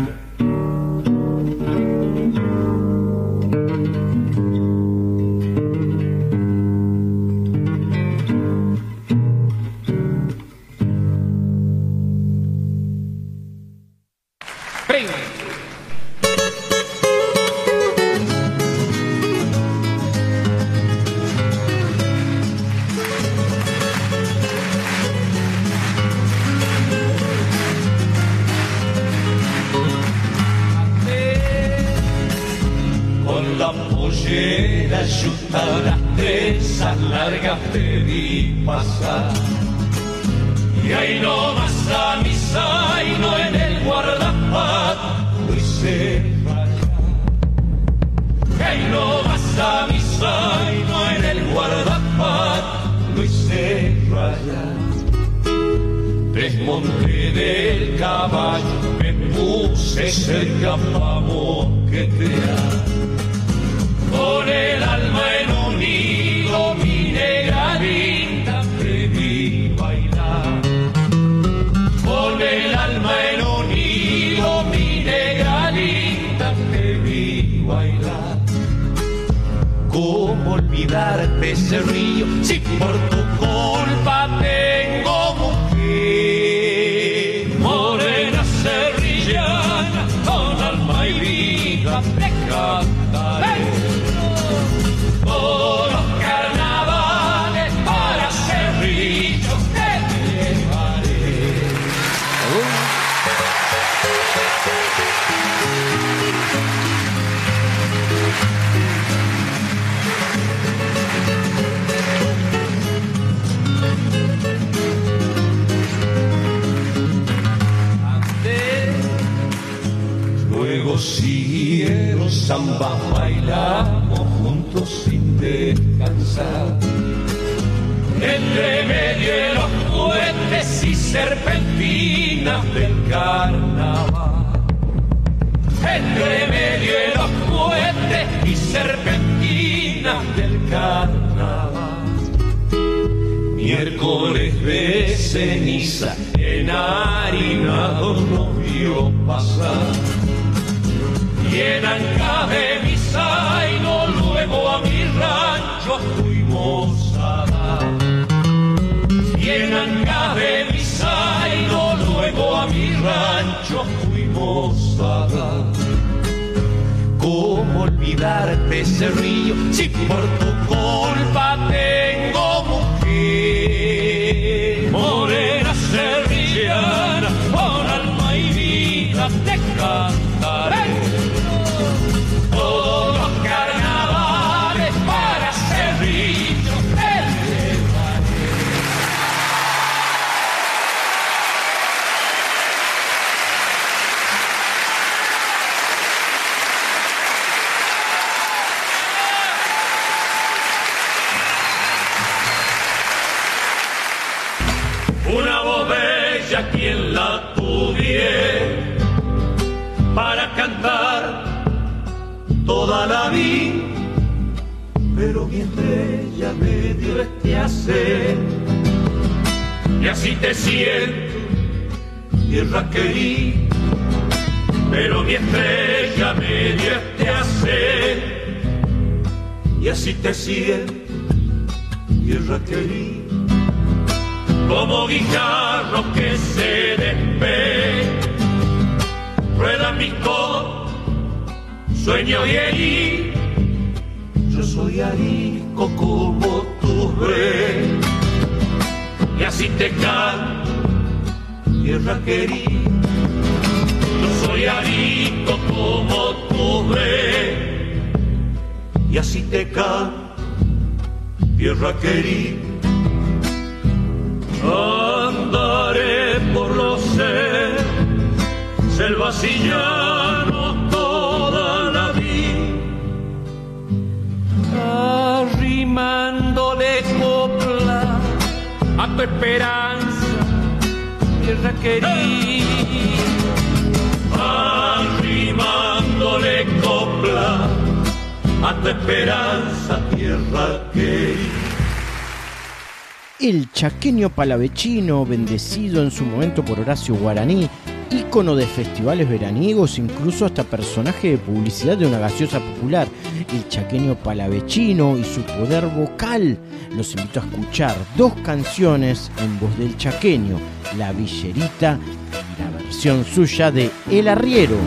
palavecino, 294.35 295.25
bendecido 295.25 296.01
en 296.03 296.11
su 296.11 296.25
momento 296.25 296.63
por 296.63 296.79
Horacio 296.79 297.15
Guaraní, 297.15 297.69
ícono 298.09 298.55
de 298.55 298.65
festivales 298.65 299.29
veraniegos, 299.29 299.97
incluso 299.97 300.45
hasta 300.45 300.63
personaje 300.63 301.31
de 301.31 301.37
publicidad 301.37 301.97
de 301.97 302.07
una 302.07 302.19
gaseosa 302.19 302.59
popular, 302.59 303.07
el 303.53 303.67
chaqueño 303.67 304.15
palavecino 304.15 305.17
y 305.17 305.23
su 305.23 305.41
poder 305.41 305.87
vocal. 305.87 306.57
Los 306.95 307.15
invito 307.15 307.39
a 307.39 307.43
escuchar 307.43 307.95
dos 308.15 308.33
canciones 308.43 309.31
en 309.41 309.59
voz 309.59 309.75
del 309.77 309.97
chaqueño, 309.97 310.57
La 310.97 311.11
Villerita 311.11 311.99
y 312.33 312.61
la 312.61 312.83
versión 312.83 313.25
suya 313.25 313.71
de 313.71 313.89
El 314.11 314.27
Arriero. 314.27 314.77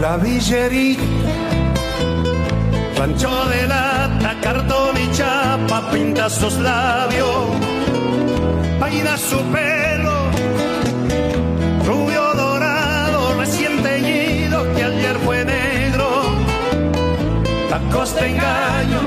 La 0.00 0.16
Villerita 0.16 1.19
Pancho 3.00 3.30
de 3.46 3.66
lata, 3.66 4.36
cartón 4.42 4.94
y 4.98 5.10
chapa, 5.12 5.90
pinta 5.90 6.28
sus 6.28 6.52
labios, 6.58 7.48
vaina 8.78 9.16
su 9.16 9.38
pelo, 9.54 10.30
rubio 11.86 12.34
dorado, 12.34 13.38
recién 13.38 13.82
teñido, 13.82 14.70
que 14.74 14.84
ayer 14.84 15.16
fue 15.24 15.46
negro, 15.46 16.10
tacos 17.70 18.14
de 18.16 18.32
engaño, 18.32 19.00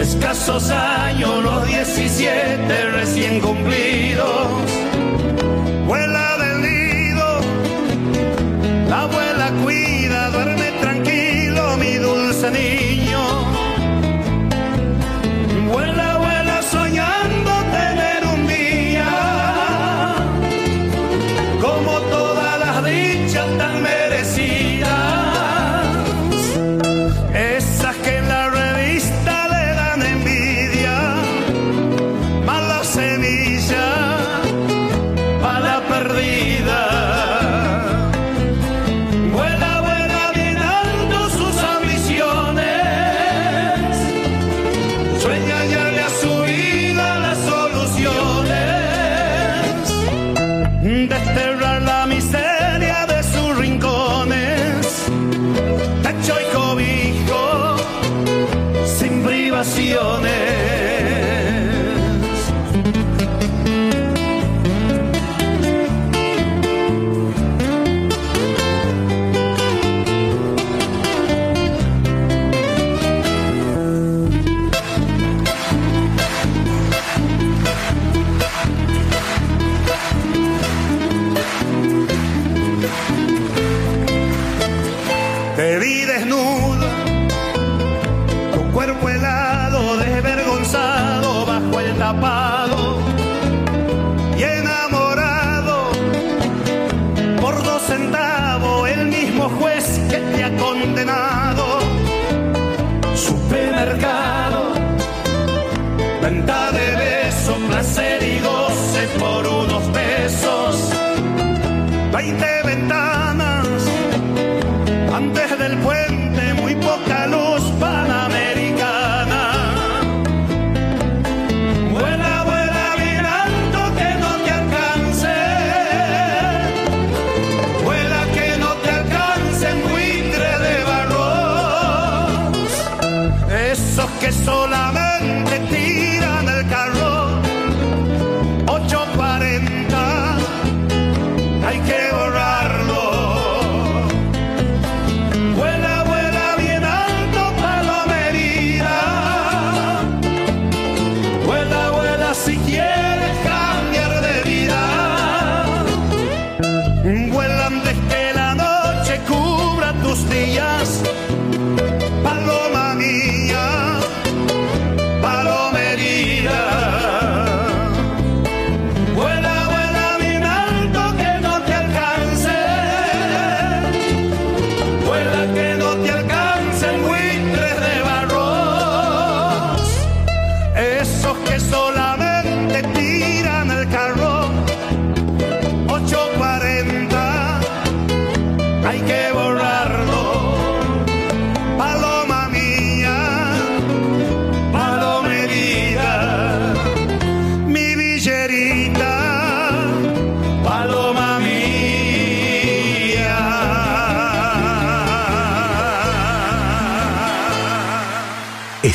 escasos 0.00 0.70
años, 0.70 1.40
los 1.40 1.64
17 1.68 2.90
recién 2.90 3.38
cumplidos. 3.38 4.93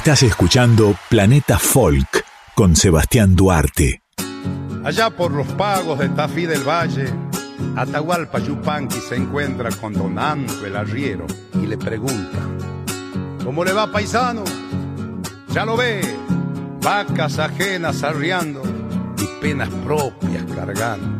Estás 0.10 0.23
escuchando 0.23 0.95
Planeta 1.07 1.60
Folk 1.60 2.26
con 2.56 2.76
Sebastián 2.76 3.36
Duarte. 3.36 4.02
Allá 4.84 5.11
por 5.11 5.30
los 5.30 5.45
pagos 5.49 5.99
de 5.99 6.10
Tafí 6.10 6.48
del 6.48 6.68
Valle, 6.68 7.14
Atahualpa 7.76 8.40
Yupanqui 8.40 8.99
se 9.02 9.18
encuentra 9.18 9.69
con 9.69 9.94
Don 9.94 10.18
Anto 10.18 10.65
el 10.65 10.76
arriero 10.77 11.27
y 11.61 11.68
le 11.68 11.77
pregunta, 11.77 12.40
¿cómo 13.44 13.64
le 13.64 13.72
va 13.72 13.91
paisano? 13.91 14.44
Ya 15.49 15.64
lo 15.64 15.77
ve, 15.77 16.02
vacas 16.81 17.38
ajenas 17.38 18.02
arriando 18.02 18.64
y 19.15 19.41
penas 19.44 19.69
propias 19.86 20.44
cargando. 20.56 21.19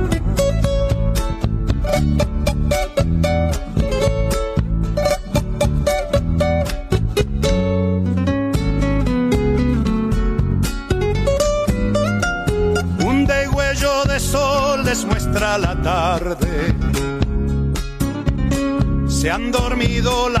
Dormido 20.01 20.40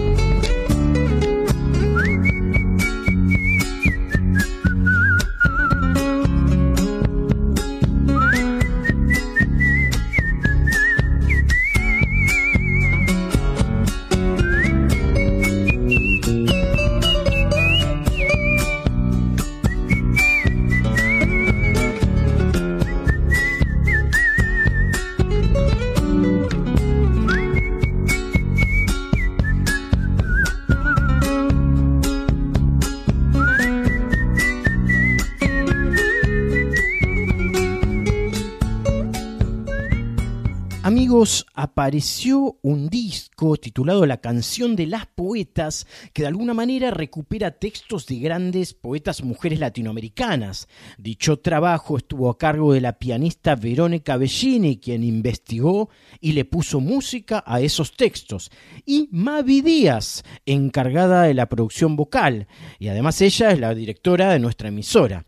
Apareció 41.81 42.59
un 42.61 42.89
disco 42.89 43.57
titulado 43.57 44.05
La 44.05 44.21
canción 44.21 44.75
de 44.75 44.85
las 44.85 45.07
poetas 45.07 45.87
que 46.13 46.21
de 46.21 46.27
alguna 46.27 46.53
manera 46.53 46.91
recupera 46.91 47.57
textos 47.57 48.05
de 48.05 48.19
grandes 48.19 48.75
poetas 48.75 49.23
mujeres 49.23 49.59
latinoamericanas. 49.59 50.67
Dicho 50.99 51.39
trabajo 51.39 51.97
estuvo 51.97 52.29
a 52.29 52.37
cargo 52.37 52.73
de 52.73 52.81
la 52.81 52.99
pianista 52.99 53.55
Verónica 53.55 54.15
Bellini, 54.17 54.77
quien 54.77 55.03
investigó 55.03 55.89
y 56.19 56.33
le 56.33 56.45
puso 56.45 56.79
música 56.81 57.43
a 57.47 57.61
esos 57.61 57.97
textos, 57.97 58.51
y 58.85 59.09
Mavi 59.11 59.61
Díaz, 59.61 60.23
encargada 60.45 61.23
de 61.23 61.33
la 61.33 61.49
producción 61.49 61.95
vocal, 61.95 62.47
y 62.77 62.89
además 62.89 63.19
ella 63.21 63.49
es 63.49 63.59
la 63.59 63.73
directora 63.73 64.33
de 64.33 64.39
nuestra 64.39 64.67
emisora. 64.67 65.25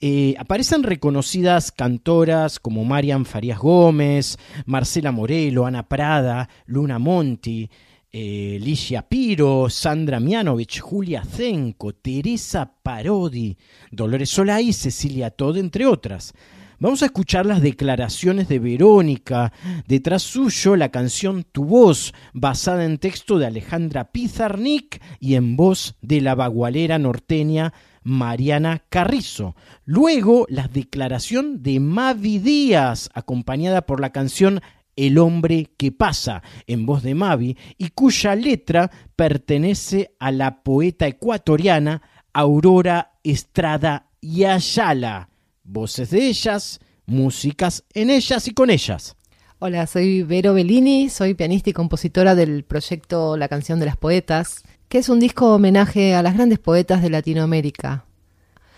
Eh, 0.00 0.34
aparecen 0.38 0.82
reconocidas 0.82 1.72
cantoras 1.72 2.58
como 2.58 2.84
Marian 2.84 3.24
Farías 3.24 3.58
Gómez, 3.58 4.38
Marcela 4.66 5.12
Morelo, 5.12 5.66
Ana 5.66 5.88
Prada, 5.88 6.48
Luna 6.66 6.98
Monti, 6.98 7.70
eh, 8.12 8.58
Ligia 8.60 9.02
Piro, 9.08 9.68
Sandra 9.68 10.20
Mianovich, 10.20 10.80
Julia 10.80 11.24
Zenco, 11.24 11.94
Teresa 11.94 12.72
Parodi, 12.82 13.56
Dolores 13.90 14.30
Solá 14.30 14.60
Cecilia 14.72 15.30
Todd, 15.30 15.56
entre 15.56 15.84
otras. 15.86 16.32
Vamos 16.78 17.02
a 17.02 17.06
escuchar 17.06 17.46
las 17.46 17.62
declaraciones 17.62 18.46
de 18.46 18.58
Verónica, 18.58 19.52
detrás 19.88 20.22
suyo 20.22 20.76
la 20.76 20.90
canción 20.90 21.44
Tu 21.50 21.64
voz, 21.64 22.12
basada 22.32 22.84
en 22.84 22.98
texto 22.98 23.38
de 23.38 23.46
Alejandra 23.46 24.12
Pizarnik 24.12 25.00
y 25.18 25.36
en 25.36 25.56
voz 25.56 25.96
de 26.02 26.20
la 26.20 26.34
bagualera 26.34 26.98
norteña 26.98 27.72
Mariana 28.04 28.84
Carrizo. 28.88 29.56
Luego, 29.84 30.46
la 30.48 30.68
declaración 30.68 31.62
de 31.62 31.80
Mavi 31.80 32.38
Díaz, 32.38 33.10
acompañada 33.14 33.82
por 33.86 34.00
la 34.00 34.10
canción 34.10 34.60
El 34.94 35.18
hombre 35.18 35.72
que 35.76 35.90
pasa, 35.90 36.42
en 36.68 36.86
voz 36.86 37.02
de 37.02 37.14
Mavi, 37.14 37.56
y 37.78 37.88
cuya 37.88 38.36
letra 38.36 38.90
pertenece 39.16 40.14
a 40.20 40.30
la 40.30 40.62
poeta 40.62 41.08
ecuatoriana 41.08 42.02
Aurora 42.32 43.12
Estrada 43.24 44.10
y 44.20 44.44
Ayala. 44.44 45.30
Voces 45.64 46.10
de 46.10 46.28
ellas, 46.28 46.80
músicas 47.06 47.84
en 47.94 48.10
ellas 48.10 48.46
y 48.46 48.52
con 48.52 48.70
ellas. 48.70 49.16
Hola, 49.60 49.86
soy 49.86 50.22
Vero 50.22 50.52
Bellini, 50.52 51.08
soy 51.08 51.32
pianista 51.32 51.70
y 51.70 51.72
compositora 51.72 52.34
del 52.34 52.64
proyecto 52.64 53.36
La 53.38 53.48
canción 53.48 53.80
de 53.80 53.86
las 53.86 53.96
poetas 53.96 54.62
que 54.94 55.00
es 55.00 55.08
un 55.08 55.18
disco 55.18 55.52
homenaje 55.52 56.14
a 56.14 56.22
las 56.22 56.34
grandes 56.34 56.60
poetas 56.60 57.02
de 57.02 57.10
Latinoamérica. 57.10 58.04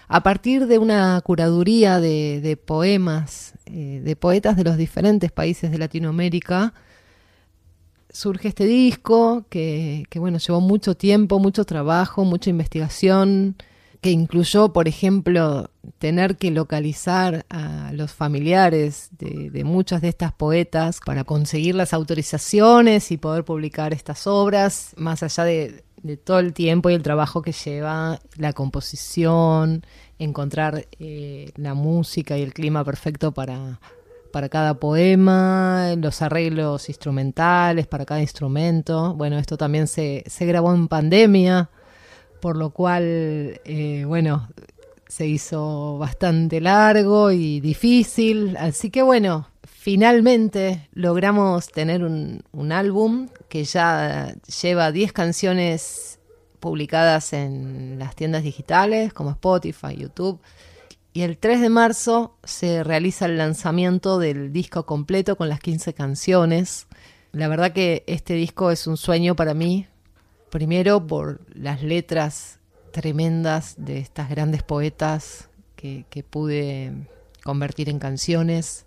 A 0.09 0.23
partir 0.23 0.67
de 0.67 0.79
una 0.79 1.21
curaduría 1.21 2.01
de, 2.01 2.59
poemas 2.65 3.53
eh, 3.67 4.01
de 4.03 4.17
poetas 4.17 4.57
de 4.57 4.65
los 4.65 4.79
diferentes 4.79 5.31
países 5.31 5.71
de 5.71 5.77
Latinoamérica, 5.77 6.73
surge 8.09 8.49
este 8.49 8.65
disco 8.65 9.45
que, 9.51 10.07
bueno, 10.15 10.39
llevó 10.39 10.63
mucho 10.63 10.97
tiempo, 10.97 11.39
mucho 11.39 11.67
trabajo, 11.67 12.25
mucha 12.25 12.49
investigación, 12.49 13.57
que 14.01 14.11
incluyó, 14.11 14.73
por 14.73 14.89
ejemplo, 14.89 15.71
tener 15.99 16.39
que 16.39 16.51
localizar 16.51 17.45
a 17.51 17.93
los 17.93 18.13
familiares 18.13 19.11
de, 19.19 19.51
de, 19.51 19.65
muchas 19.65 20.01
de 20.01 20.09
estas 20.09 20.33
poetas 20.33 21.01
para 21.05 21.25
conseguir 21.25 21.75
las 21.75 21.93
autorizaciones 21.93 23.13
y 23.13 23.19
poder 23.19 23.45
publicar 23.45 23.93
estas 23.93 24.27
obras, 24.27 24.95
más 24.97 25.23
allá 25.23 25.45
de, 25.45 25.86
de 26.02 26.16
todo 26.16 26.39
el 26.39 26.52
tiempo 26.52 26.90
y 26.90 26.94
el 26.94 27.02
trabajo 27.02 27.43
que 27.43 27.52
lleva 27.52 28.20
la 28.36 28.52
composición, 28.52 29.85
encontrar 30.18 30.86
eh, 30.98 31.52
la 31.56 31.74
música 31.74 32.36
y 32.39 32.43
el 32.43 32.52
clima 32.52 32.85
perfecto 32.85 33.32
para, 33.32 33.81
para 34.32 34.48
cada 34.48 34.74
poema, 34.74 35.94
los 35.97 36.23
arreglos 36.23 36.89
instrumentales 36.89 37.86
para 37.86 38.05
cada 38.05 38.20
instrumento. 38.20 39.14
Bueno, 39.14 39.39
esto 39.39 39.56
también 39.56 39.86
se, 39.86 40.24
se 40.27 40.47
grabó 40.47 40.74
en 40.74 40.89
pandemia, 40.89 41.70
por 42.40 42.56
lo 42.56 42.70
cual, 42.70 43.02
eh, 43.64 44.05
bueno, 44.06 44.48
se 45.09 45.27
hizo 45.27 45.98
bastante 45.98 46.60
largo 46.60 47.31
y 47.31 47.60
difícil. 47.60 48.56
Así 48.59 48.90
que 48.90 49.02
bueno, 49.02 49.48
finalmente 49.64 50.89
logramos 50.93 51.68
tener 51.68 52.05
un, 52.05 52.43
un 52.52 52.73
álbum 52.73 53.28
que 53.48 53.64
ya 53.64 54.35
lleva 54.62 54.93
10 54.93 55.12
canciones 55.12 56.18
publicadas 56.60 57.32
en 57.32 57.98
las 57.98 58.16
tiendas 58.16 58.43
digitales 58.43 59.12
como 59.12 59.31
Spotify, 59.31 59.97
YouTube. 59.97 60.40
Y 61.12 61.23
el 61.23 61.39
3 61.39 61.60
de 61.60 61.68
marzo 61.70 62.36
se 62.44 62.85
realiza 62.85 63.27
el 63.27 63.39
lanzamiento 63.39 64.18
del 64.18 64.52
disco 64.52 64.85
completo 64.85 65.36
con 65.36 65.48
las 65.48 65.60
15 65.60 65.94
canciones. 65.94 66.89
La 67.32 67.48
verdad 67.48 67.73
que 67.73 68.05
este 68.06 68.35
disco 68.35 68.70
es 68.70 68.86
un 68.86 68.97
sueño 68.97 69.36
para 69.36 69.55
mí, 69.55 69.86
primero 70.51 71.06
por 71.06 71.40
las 71.55 71.82
letras 71.82 72.59
tremendas 72.93 73.77
de 73.78 73.98
estas 73.98 74.28
grandes 74.28 74.62
poetas 74.62 75.48
que, 75.74 76.05
que 76.10 76.23
pude 76.23 76.93
convertir 77.44 77.89
en 77.89 77.98
canciones, 77.98 78.86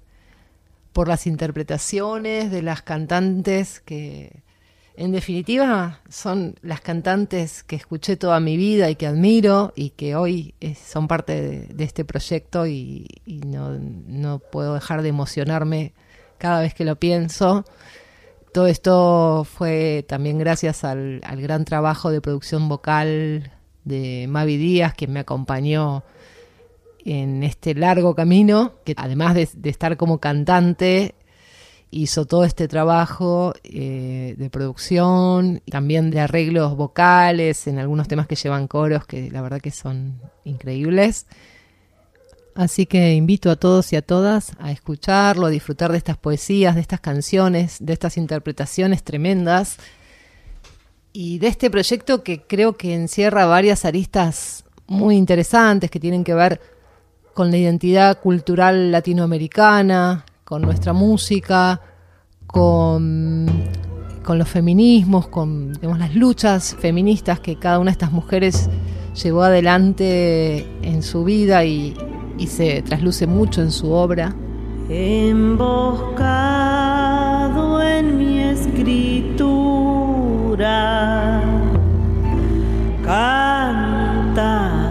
por 0.94 1.08
las 1.08 1.28
interpretaciones 1.28 2.52
de 2.52 2.62
las 2.62 2.82
cantantes 2.82 3.80
que, 3.80 4.44
en 5.00 5.14
definitiva, 5.14 6.02
son 6.10 6.56
las 6.62 6.82
cantantes 6.82 7.64
que 7.64 7.78
escuché 7.78 8.18
toda 8.18 8.42
mi 8.42 8.58
vida 8.58 8.90
y 8.90 8.98
que 8.98 9.08
admiro 9.08 9.72
y 9.74 9.92
que 9.92 10.18
hoy 10.18 10.56
son 10.76 11.08
parte 11.08 11.70
de, 11.70 11.84
este 11.86 12.04
proyecto 12.04 12.68
y, 12.68 13.08
no, 13.26 14.40
puedo 14.40 14.74
dejar 14.74 15.02
de 15.02 15.08
emocionarme 15.08 15.94
cada 16.38 16.60
vez 16.60 16.74
que 16.74 16.84
lo 16.84 16.98
pienso. 16.98 17.64
Todo 18.54 18.68
esto 18.68 19.48
fue 19.50 20.04
también 20.06 20.38
gracias 20.38 20.84
al, 20.84 21.22
gran 21.22 21.64
trabajo 21.64 22.12
de 22.12 22.20
producción 22.20 22.68
vocal 22.68 23.54
de 23.86 24.26
Mavi 24.28 24.58
Díaz, 24.58 24.96
que 24.96 25.08
me 25.08 25.22
acompañó 25.22 26.04
en 27.06 27.44
este 27.44 27.74
largo 27.74 28.16
camino, 28.16 28.74
que 28.84 28.96
además 28.98 29.34
de 29.34 29.70
estar 29.70 29.96
como 29.96 30.20
cantante, 30.20 31.16
hizo 31.92 32.26
todo 32.26 32.44
este 32.44 32.68
trabajo 32.68 33.54
eh, 33.64 34.36
de 34.38 34.50
producción, 34.50 35.62
también 35.70 36.12
de 36.12 36.20
arreglos 36.20 36.76
vocales 36.76 37.68
en 37.68 37.80
algunos 37.80 38.08
temas 38.08 38.28
que 38.28 38.36
llevan 38.36 38.68
coros 38.68 39.06
que 39.06 39.32
la 39.32 39.42
verdad 39.42 39.60
que 39.60 39.72
son 39.72 40.20
increíbles. 40.44 41.26
Así 42.56 42.86
que 42.86 43.14
invito 43.14 43.50
a 43.50 43.56
todos 43.56 43.94
y 43.94 43.96
a 43.96 44.02
todas 44.02 44.52
a 44.60 44.72
escucharlo, 44.72 45.48
a 45.48 45.50
disfrutar 45.50 45.92
de 45.92 45.98
estas 45.98 46.18
poesías, 46.18 46.76
de 46.76 46.82
estas 46.82 47.00
canciones, 47.00 47.78
de 47.80 47.94
estas 47.94 48.18
interpretaciones 48.18 49.04
tremendas 49.04 49.78
y 51.14 51.40
de 51.40 51.48
este 51.48 51.70
proyecto 51.70 52.24
que 52.24 52.42
creo 52.42 52.76
que 52.76 52.94
encierra 52.94 53.46
varias 53.46 53.86
aristas 53.86 54.66
muy 54.88 55.16
interesantes 55.16 55.90
que 55.90 56.00
tienen 56.00 56.24
que 56.24 56.34
ver 56.34 56.60
con 57.34 57.52
la 57.52 57.58
identidad 57.58 58.20
cultural 58.20 58.92
latinoamericana, 58.92 60.26
con 60.50 60.62
nuestra 60.64 60.92
música, 60.94 61.80
con, 62.48 63.46
con 64.24 64.40
los 64.40 64.50
feminismos, 64.50 65.28
con 65.28 65.74
las 65.80 66.16
luchas 66.16 66.76
feministas 66.80 67.40
que 67.40 67.58
cada 67.58 67.78
una 67.78 67.92
de 67.92 67.94
estas 67.94 68.12
mujeres 68.12 68.68
llevó 69.22 69.44
adelante 69.44 70.66
en 70.82 71.04
su 71.04 71.24
vida 71.24 71.64
y, 71.66 71.94
y 72.40 72.48
se 72.48 72.82
trasluce 72.82 73.28
mucho 73.28 73.62
en 73.62 73.70
su 73.70 73.92
obra. 73.92 74.36
Emboscado 74.90 76.20
en 77.84 78.18
mi 78.18 78.40
escritura, 78.40 79.04
cantas 83.04 84.89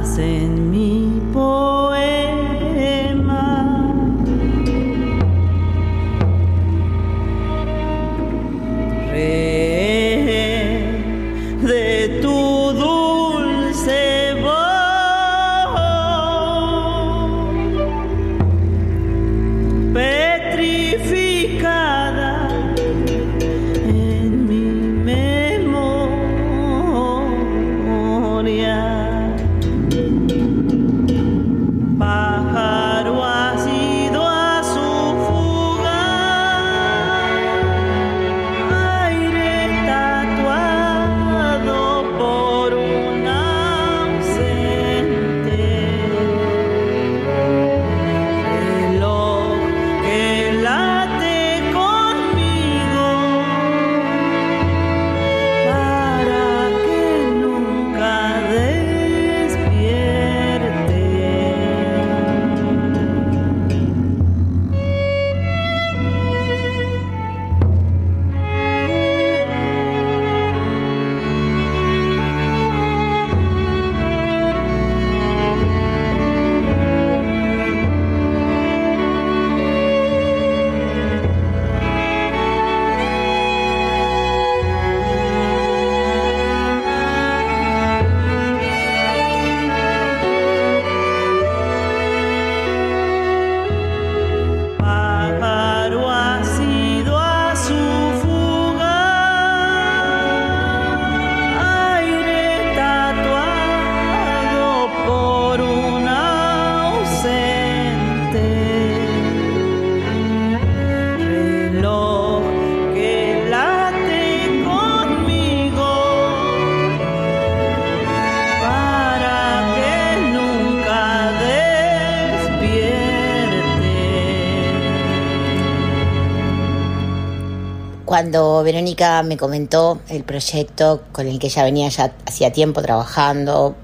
Cuando 128.18 128.64
Verónica 128.64 129.22
me 129.22 129.36
comentó 129.36 130.00
el 130.08 130.24
proyecto 130.24 131.04
con 131.12 131.28
el 131.28 131.38
que 131.38 131.46
ella 131.46 131.62
venía 131.62 131.88
ya 131.88 132.16
hacía 132.26 132.50
tiempo 132.50 132.82
trabajando, 132.82 133.76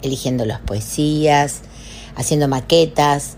eligiendo 0.00 0.44
las 0.44 0.60
poesías, 0.60 1.62
haciendo 2.14 2.46
maquetas, 2.46 3.34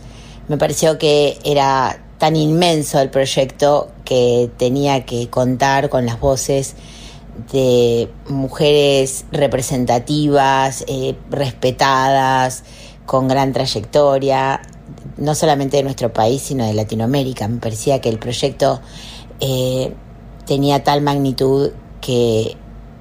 me 0.49 0.59
pareció 0.59 0.99
que 0.99 1.39
era 1.43 2.05
tan 2.19 2.37
inmenso 2.37 3.01
el 3.01 3.09
proyecto 3.09 3.91
que 4.05 4.51
tenía 4.59 5.07
que 5.07 5.31
contar 5.31 5.89
con 5.89 6.05
las 6.05 6.21
voces 6.21 6.75
de 7.51 8.11
mujeres 8.29 9.25
representativas, 9.33 10.85
eh, 10.87 11.17
respetadas, 11.31 12.65
con 13.07 13.27
gran 13.27 13.55
trayectoria, 13.55 14.61
no 15.17 15.35
solamente 15.35 15.79
de 15.79 15.83
nuestro 15.85 16.13
país, 16.13 16.43
sino 16.43 16.67
de 16.67 16.75
Latinoamérica. 16.75 17.49
Me 17.49 17.59
parecía 17.59 18.03
que 18.03 18.11
el 18.11 18.19
proyecto 18.19 18.83
eh, 19.41 19.95
tenía 20.47 20.85
tal 20.85 21.03
magnitud 21.03 21.71
que 22.01 22.57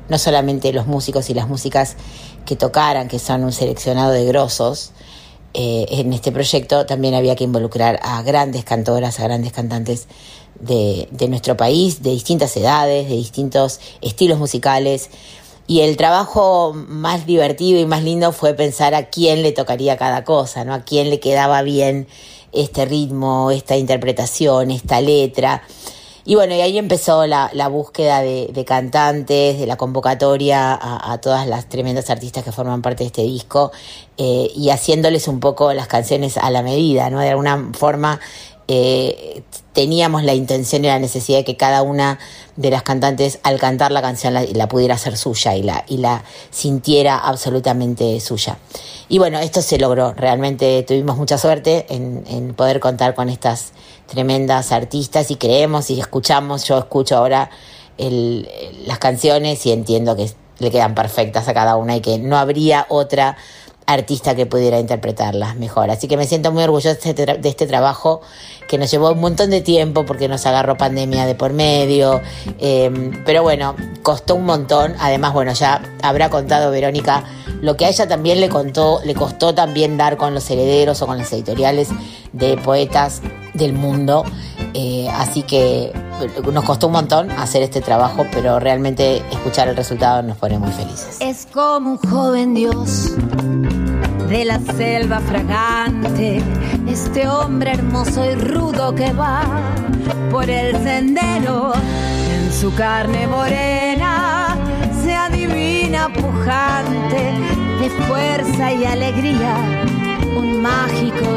no 0.10 0.18
solamente 0.18 0.74
los 0.74 0.88
músicos 0.88 1.30
y 1.30 1.34
las 1.34 1.48
músicas 1.48 1.96
que 2.46 2.56
tocaran, 2.56 3.08
que 3.08 3.20
son 3.20 3.44
un 3.44 3.52
seleccionado 3.52 4.12
de 4.12 4.26
grosos, 4.26 4.92
eh, 5.54 5.86
en 5.90 6.14
este 6.14 6.32
proyecto 6.32 6.86
también 6.86 7.14
había 7.14 7.36
que 7.36 7.44
involucrar 7.44 8.00
a 8.04 8.22
grandes 8.22 8.64
cantoras, 8.64 9.20
a 9.20 9.24
grandes 9.24 9.52
cantantes 9.52 10.08
de, 10.60 11.10
de 11.12 11.28
nuestro 11.28 11.58
país, 11.58 12.02
de 12.02 12.12
distintas 12.12 12.56
edades, 12.56 13.10
de 13.10 13.16
distintos 13.16 13.80
estilos 14.02 14.40
musicales. 14.40 15.10
Y 15.68 15.82
el 15.82 15.98
trabajo 15.98 16.74
más 16.74 17.26
divertido 17.26 17.80
y 17.80 17.86
más 17.86 18.04
lindo 18.04 18.32
fue 18.32 18.54
pensar 18.54 18.96
a 18.96 19.10
quién 19.10 19.42
le 19.42 19.52
tocaría 19.52 19.98
cada 19.98 20.24
cosa, 20.24 20.64
¿no? 20.64 20.74
A 20.74 20.84
quién 20.84 21.10
le 21.10 21.20
quedaba 21.20 21.62
bien 21.64 22.08
este 22.52 22.86
ritmo, 22.86 23.52
esta 23.52 23.78
interpretación, 23.78 24.72
esta 24.72 25.02
letra. 25.02 25.64
Y 26.24 26.36
bueno, 26.36 26.54
y 26.54 26.62
ahí 26.62 26.78
empezó 26.78 27.26
la, 27.26 27.50
la 27.54 27.68
búsqueda 27.68 28.22
de, 28.22 28.50
de 28.54 28.66
cantantes, 28.66 29.60
de 29.60 29.66
la 29.66 29.76
convocatoria 29.76 30.78
a, 30.82 31.18
todas 31.20 31.48
las 31.48 31.68
tremendas 31.68 32.10
artistas 32.10 32.44
que 32.44 32.52
forman 32.52 32.82
parte 32.82 33.04
de 33.04 33.08
este 33.08 33.24
disco 33.24 33.72
eh, 34.18 34.52
y 34.56 34.70
haciéndoles 34.70 35.28
un 35.28 35.40
poco 35.40 35.74
las 35.74 35.88
canciones 35.88 36.38
a 36.38 36.52
la 36.52 36.62
medida, 36.62 37.10
¿no? 37.10 37.20
De 37.20 37.30
alguna 37.30 37.72
forma 37.74 38.20
eh, 38.68 39.44
teníamos 39.74 40.24
la 40.24 40.34
intención 40.34 40.86
y 40.86 40.88
la 40.88 41.00
necesidad 41.00 41.40
de 41.40 41.44
que 41.44 41.58
cada 41.58 41.82
una 41.82 42.20
de 42.56 42.70
las 42.70 42.84
cantantes 42.84 43.40
al 43.44 43.60
cantar 43.60 43.92
la 43.92 44.02
canción 44.02 44.34
la, 44.34 44.44
la 44.44 44.68
pudiera 44.68 44.96
hacer 44.96 45.18
suya 45.18 45.56
y 45.56 45.64
la, 45.64 45.84
y 45.88 45.98
la 45.98 46.24
sintiera 46.52 47.18
absolutamente 47.18 48.20
suya. 48.20 48.60
Y 49.10 49.18
bueno, 49.18 49.40
esto 49.40 49.62
se 49.62 49.78
logró, 49.78 50.14
realmente 50.14 50.84
tuvimos 50.84 51.18
mucha 51.18 51.38
suerte 51.38 51.86
en, 51.90 52.24
en 52.28 52.54
poder 52.54 52.80
contar 52.80 53.16
con 53.16 53.28
estas 53.28 53.72
tremendas 54.12 54.72
artistas 54.72 55.32
y 55.32 55.38
creemos 55.38 55.90
y 55.90 56.00
escuchamos, 56.00 56.66
yo 56.66 56.78
escucho 56.78 57.18
ahora 57.18 57.50
el, 57.98 58.48
las 58.86 59.00
canciones 59.00 59.66
y 59.66 59.72
entiendo 59.72 60.16
que 60.16 60.30
le 60.60 60.70
quedan 60.70 60.94
perfectas 60.94 61.48
a 61.48 61.54
cada 61.54 61.78
una 61.78 61.96
y 61.96 62.02
que 62.02 62.20
no 62.20 62.38
habría 62.38 62.86
otra 62.90 63.38
artista 63.86 64.36
que 64.36 64.46
pudiera 64.46 64.80
interpretarlas 64.80 65.56
mejor. 65.56 65.90
Así 65.90 66.08
que 66.08 66.18
me 66.18 66.26
siento 66.26 66.52
muy 66.52 66.64
orgullosa 66.64 66.96
de 66.96 67.10
este, 67.10 67.26
de 67.26 67.50
este 67.50 67.68
trabajo 67.68 68.22
que 68.68 68.78
nos 68.78 68.90
llevó 68.90 69.12
un 69.12 69.20
montón 69.20 69.50
de 69.50 69.62
tiempo 69.62 70.06
porque 70.06 70.28
nos 70.28 70.46
agarró 70.46 70.78
pandemia 70.78 71.26
de 71.26 71.36
por 71.36 71.54
medio. 71.54 72.22
eh, 72.60 73.12
pero 73.26 73.44
bueno, 73.44 73.76
costó 74.02 74.36
un 74.36 74.46
montón. 74.46 74.96
Además, 75.00 75.34
bueno, 75.34 75.54
ya 75.54 75.82
habrá 76.02 76.30
contado 76.30 76.72
Verónica 76.72 77.26
lo 77.62 77.78
que 77.78 77.86
a 77.86 77.90
ella 77.90 78.08
también 78.08 78.42
le 78.42 78.50
contó, 78.50 79.02
le 79.06 79.14
costó 79.14 79.54
también 79.54 79.96
dar 79.96 80.18
con 80.18 80.34
los 80.34 80.50
herederos 80.50 81.02
o 81.02 81.08
con 81.08 81.18
las 81.18 81.32
editoriales 81.32 81.90
de 82.34 82.58
poetas 82.58 83.22
del 83.54 83.74
mundo. 83.74 84.26
Eh, 84.74 85.08
así 85.14 85.44
que 85.44 85.92
nos 86.52 86.64
costó 86.64 86.88
un 86.88 86.94
montón 86.94 87.30
hacer 87.32 87.62
este 87.62 87.82
trabajo, 87.82 88.26
pero 88.32 88.60
realmente 88.60 89.18
escuchar 89.32 89.68
el 89.68 89.76
resultado 89.76 90.24
nos 90.24 90.38
pone 90.38 90.58
muy 90.58 90.72
felices. 90.72 91.18
Es 91.20 91.48
como 91.52 91.92
un 91.92 91.98
joven 91.98 92.54
dios 92.54 93.12
de 94.32 94.46
la 94.46 94.60
selva 94.60 95.20
fragante, 95.20 96.42
este 96.88 97.28
hombre 97.28 97.74
hermoso 97.74 98.24
y 98.24 98.36
rudo 98.36 98.96
que 98.96 99.12
va 99.12 99.44
por 100.32 100.50
el 100.50 100.74
sendero. 100.84 101.74
En 101.74 102.54
su 102.54 102.74
carne 102.74 103.28
morena 103.28 104.56
se 105.04 105.14
adivina 105.14 106.08
pujante 106.14 107.34
de 107.82 107.90
fuerza 108.08 108.72
y 108.72 108.86
alegría, 108.86 109.58
un 110.38 110.62
mágico 110.62 111.32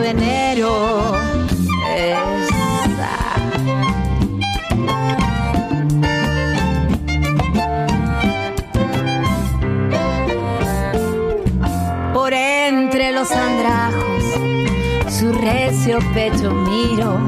los 13.24 13.32
andrajos, 13.32 14.24
su 15.08 15.32
recio 15.32 15.98
pecho 16.12 16.50
miro. 16.50 17.18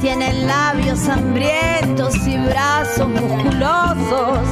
Tiene 0.00 0.32
labios 0.44 1.06
hambrientos 1.08 2.14
y 2.26 2.38
brazos 2.38 3.08
musculosos. 3.08 4.48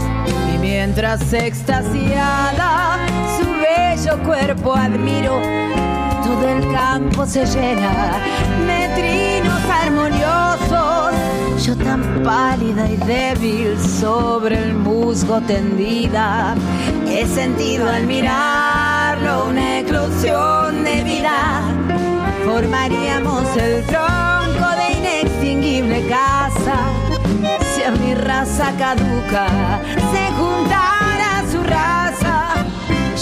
Y 0.54 0.58
mientras 0.58 1.32
extasiada 1.32 2.98
su 3.38 3.46
bello 3.50 4.22
cuerpo 4.24 4.74
admiro, 4.74 5.40
todo 6.22 6.48
el 6.48 6.70
campo 6.72 7.24
se 7.24 7.46
llena 7.46 8.18
de 8.66 8.88
trinos 8.94 9.60
armoniosos 9.70 11.43
yo 11.62 11.74
tan 11.76 12.22
pálida 12.22 12.90
y 12.90 12.96
débil 12.96 13.78
sobre 13.78 14.58
el 14.58 14.74
musgo 14.74 15.40
tendida, 15.42 16.54
he 17.08 17.26
sentido 17.26 17.88
al 17.88 18.06
mirarlo 18.06 19.46
una 19.46 19.80
eclosión 19.80 20.84
de 20.84 21.02
vida. 21.04 21.62
Formaríamos 22.44 23.44
el 23.56 23.84
tronco 23.86 24.66
de 24.76 24.98
inextinguible 24.98 26.06
casa 26.08 26.76
si 27.74 27.82
a 27.82 27.90
mi 27.90 28.14
raza 28.14 28.72
caduca 28.78 29.46
se 30.12 30.32
juntara 30.38 31.44
su 31.50 31.62
raza. 31.62 32.66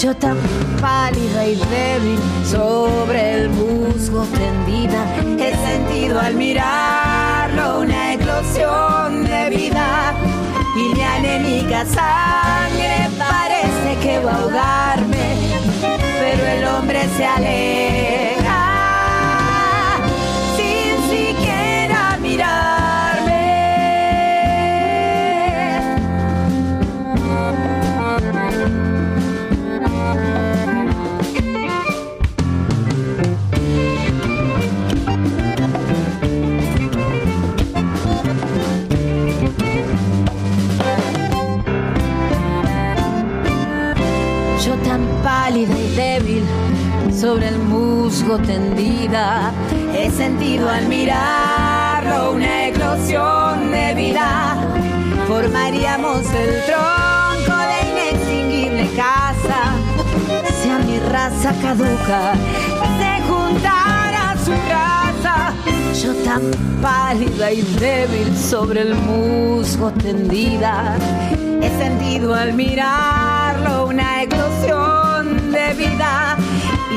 Yo 0.01 0.15
tan 0.17 0.37
pálida 0.81 1.47
y 1.47 1.57
débil 1.57 2.19
sobre 2.45 3.35
el 3.35 3.51
musgo 3.51 4.25
tendida, 4.25 5.05
he 5.39 5.55
sentido 5.69 6.19
al 6.21 6.35
mirarlo 6.35 7.81
una 7.81 8.02
eclosión 8.43 9.25
de 9.25 9.51
vida. 9.51 10.15
Y 10.77 10.95
mi 10.95 11.03
anémica 11.03 11.85
sangre 11.85 13.09
parece 13.19 13.99
que 14.03 14.19
va 14.21 14.33
a 14.33 14.37
ahogarme, 14.37 15.37
pero 16.21 16.47
el 16.47 16.65
hombre 16.65 17.09
se 17.17 17.25
aleja 17.25 18.42
tendida, 48.39 49.53
he 49.95 50.11
sentido 50.11 50.69
al 50.69 50.87
mirarlo 50.87 52.33
una 52.33 52.69
eclosión 52.69 53.71
de 53.71 53.95
vida. 53.95 54.57
Formaríamos 55.27 56.21
el 56.33 56.65
tronco 56.65 57.59
de 57.71 57.91
inextinguible 57.91 58.89
casa 58.97 59.73
si 60.63 60.71
a 60.71 60.79
mi 60.79 60.99
raza 60.99 61.53
caduca 61.61 62.33
se 62.99 63.23
juntara 63.29 64.35
su 64.45 64.53
raza. 64.71 65.53
Yo 66.03 66.15
tan 66.25 66.51
pálida 66.81 67.53
y 67.53 67.63
débil 67.63 68.37
sobre 68.37 68.83
el 68.83 68.95
musgo 68.95 69.91
tendida, 69.93 70.97
he 71.61 71.69
sentido 71.79 72.35
al 72.35 72.55
mirarlo 72.55 73.87
una 73.87 74.23
eclosión 74.23 75.53
de 75.53 75.75
vida 75.75 76.37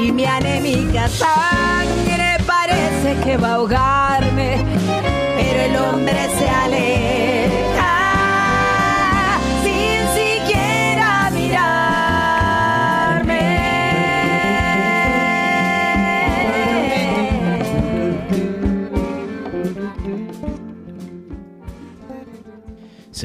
y 0.03 0.11
mi 0.11 0.25
anémica 0.25 1.07
sangre 1.07 2.37
parece 2.45 3.15
que 3.23 3.37
va 3.37 3.49
a 3.49 3.53
ahogarme, 3.55 4.57
pero 5.37 5.61
el 5.61 5.75
hombre 5.77 6.29
se 6.37 6.49
aleja 6.49 7.44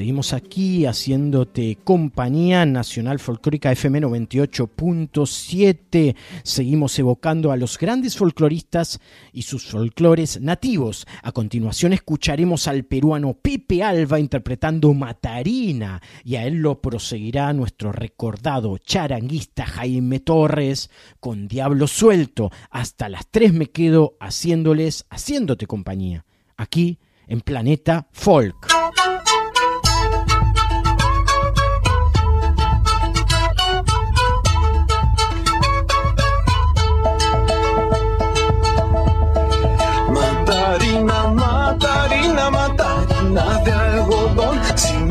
Seguimos 0.00 0.32
aquí 0.32 0.86
haciéndote 0.86 1.76
compañía 1.84 2.64
Nacional 2.64 3.18
Folclórica 3.18 3.70
FM 3.70 4.00
98.7. 4.00 6.16
Seguimos 6.42 6.98
evocando 6.98 7.52
a 7.52 7.58
los 7.58 7.76
grandes 7.76 8.16
folcloristas 8.16 8.98
y 9.34 9.42
sus 9.42 9.66
folclores 9.66 10.40
nativos. 10.40 11.06
A 11.22 11.32
continuación 11.32 11.92
escucharemos 11.92 12.66
al 12.66 12.84
peruano 12.84 13.34
Pepe 13.34 13.82
Alba 13.82 14.18
interpretando 14.18 14.94
Matarina 14.94 16.00
y 16.24 16.36
a 16.36 16.46
él 16.46 16.62
lo 16.62 16.80
proseguirá 16.80 17.52
nuestro 17.52 17.92
recordado 17.92 18.78
charanguista 18.78 19.66
Jaime 19.66 20.20
Torres 20.20 20.88
con 21.20 21.46
Diablo 21.46 21.86
Suelto. 21.86 22.50
Hasta 22.70 23.10
las 23.10 23.26
3 23.30 23.52
me 23.52 23.66
quedo 23.66 24.16
haciéndoles, 24.18 25.04
haciéndote 25.10 25.66
compañía. 25.66 26.24
Aquí 26.56 26.98
en 27.26 27.42
Planeta 27.42 28.08
Folk. 28.12 28.79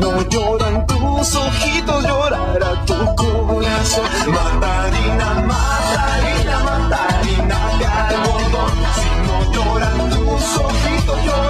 No 0.00 0.22
lloran 0.28 0.86
tus 0.86 1.36
ojitos, 1.36 2.02
llorará 2.04 2.84
tu 2.86 2.94
corazón. 3.16 4.04
Matarina, 4.28 5.28
Matarina, 5.50 6.56
Matarina 6.64 7.58
de 7.78 7.86
algodón. 7.86 8.72
Si 8.96 9.10
no 9.26 9.36
lloran 9.52 9.98
tus 10.10 10.44
ojitos, 10.64 11.24
llorará 11.24 11.49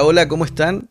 Hola, 0.00 0.28
¿cómo 0.28 0.44
están? 0.44 0.88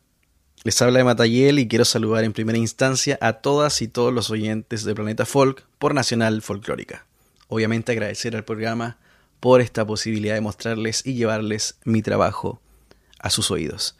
Les 0.63 0.81
habla 0.81 0.97
de 0.97 1.05
Matayel 1.05 1.59
y 1.59 1.67
quiero 1.69 1.85
saludar 1.85 2.25
en 2.25 2.33
primera 2.33 2.57
instancia 2.57 3.17
a 3.21 3.33
todas 3.33 3.81
y 3.81 3.87
todos 3.87 4.13
los 4.13 4.29
oyentes 4.31 4.83
de 4.83 4.93
Planeta 4.95 5.25
Folk 5.25 5.65
por 5.79 5.93
Nacional 5.93 6.41
Folclórica. 6.41 7.05
Obviamente 7.47 7.93
agradecer 7.93 8.35
al 8.35 8.43
programa 8.43 8.97
por 9.39 9.61
esta 9.61 9.87
posibilidad 9.87 10.33
de 10.33 10.41
mostrarles 10.41 11.05
y 11.05 11.13
llevarles 11.13 11.75
mi 11.85 12.01
trabajo 12.01 12.59
a 13.19 13.29
sus 13.29 13.49
oídos. 13.49 13.95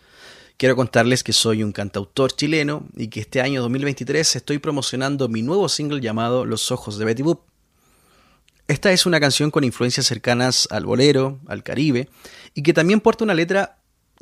Quiero 0.57 0.75
contarles 0.75 1.23
que 1.23 1.31
soy 1.31 1.63
un 1.63 1.71
cantautor 1.71 2.35
chileno 2.35 2.85
y 2.95 3.07
que 3.07 3.21
este 3.21 3.39
año 3.39 3.61
2023 3.61 4.35
estoy 4.35 4.57
promocionando 4.57 5.29
mi 5.29 5.41
nuevo 5.41 5.69
single 5.69 6.01
llamado 6.01 6.43
Los 6.43 6.69
Ojos 6.69 6.97
de 6.97 7.05
Betty 7.05 7.23
Boop. 7.23 7.41
Esta 8.67 8.91
es 8.91 9.05
una 9.05 9.21
canción 9.21 9.51
con 9.51 9.63
influencias 9.63 10.05
cercanas 10.05 10.67
al 10.69 10.85
bolero, 10.85 11.39
al 11.47 11.63
caribe, 11.63 12.09
y 12.53 12.63
que 12.63 12.73
también 12.73 12.99
porta 12.99 13.23
una 13.23 13.34
letra 13.34 13.76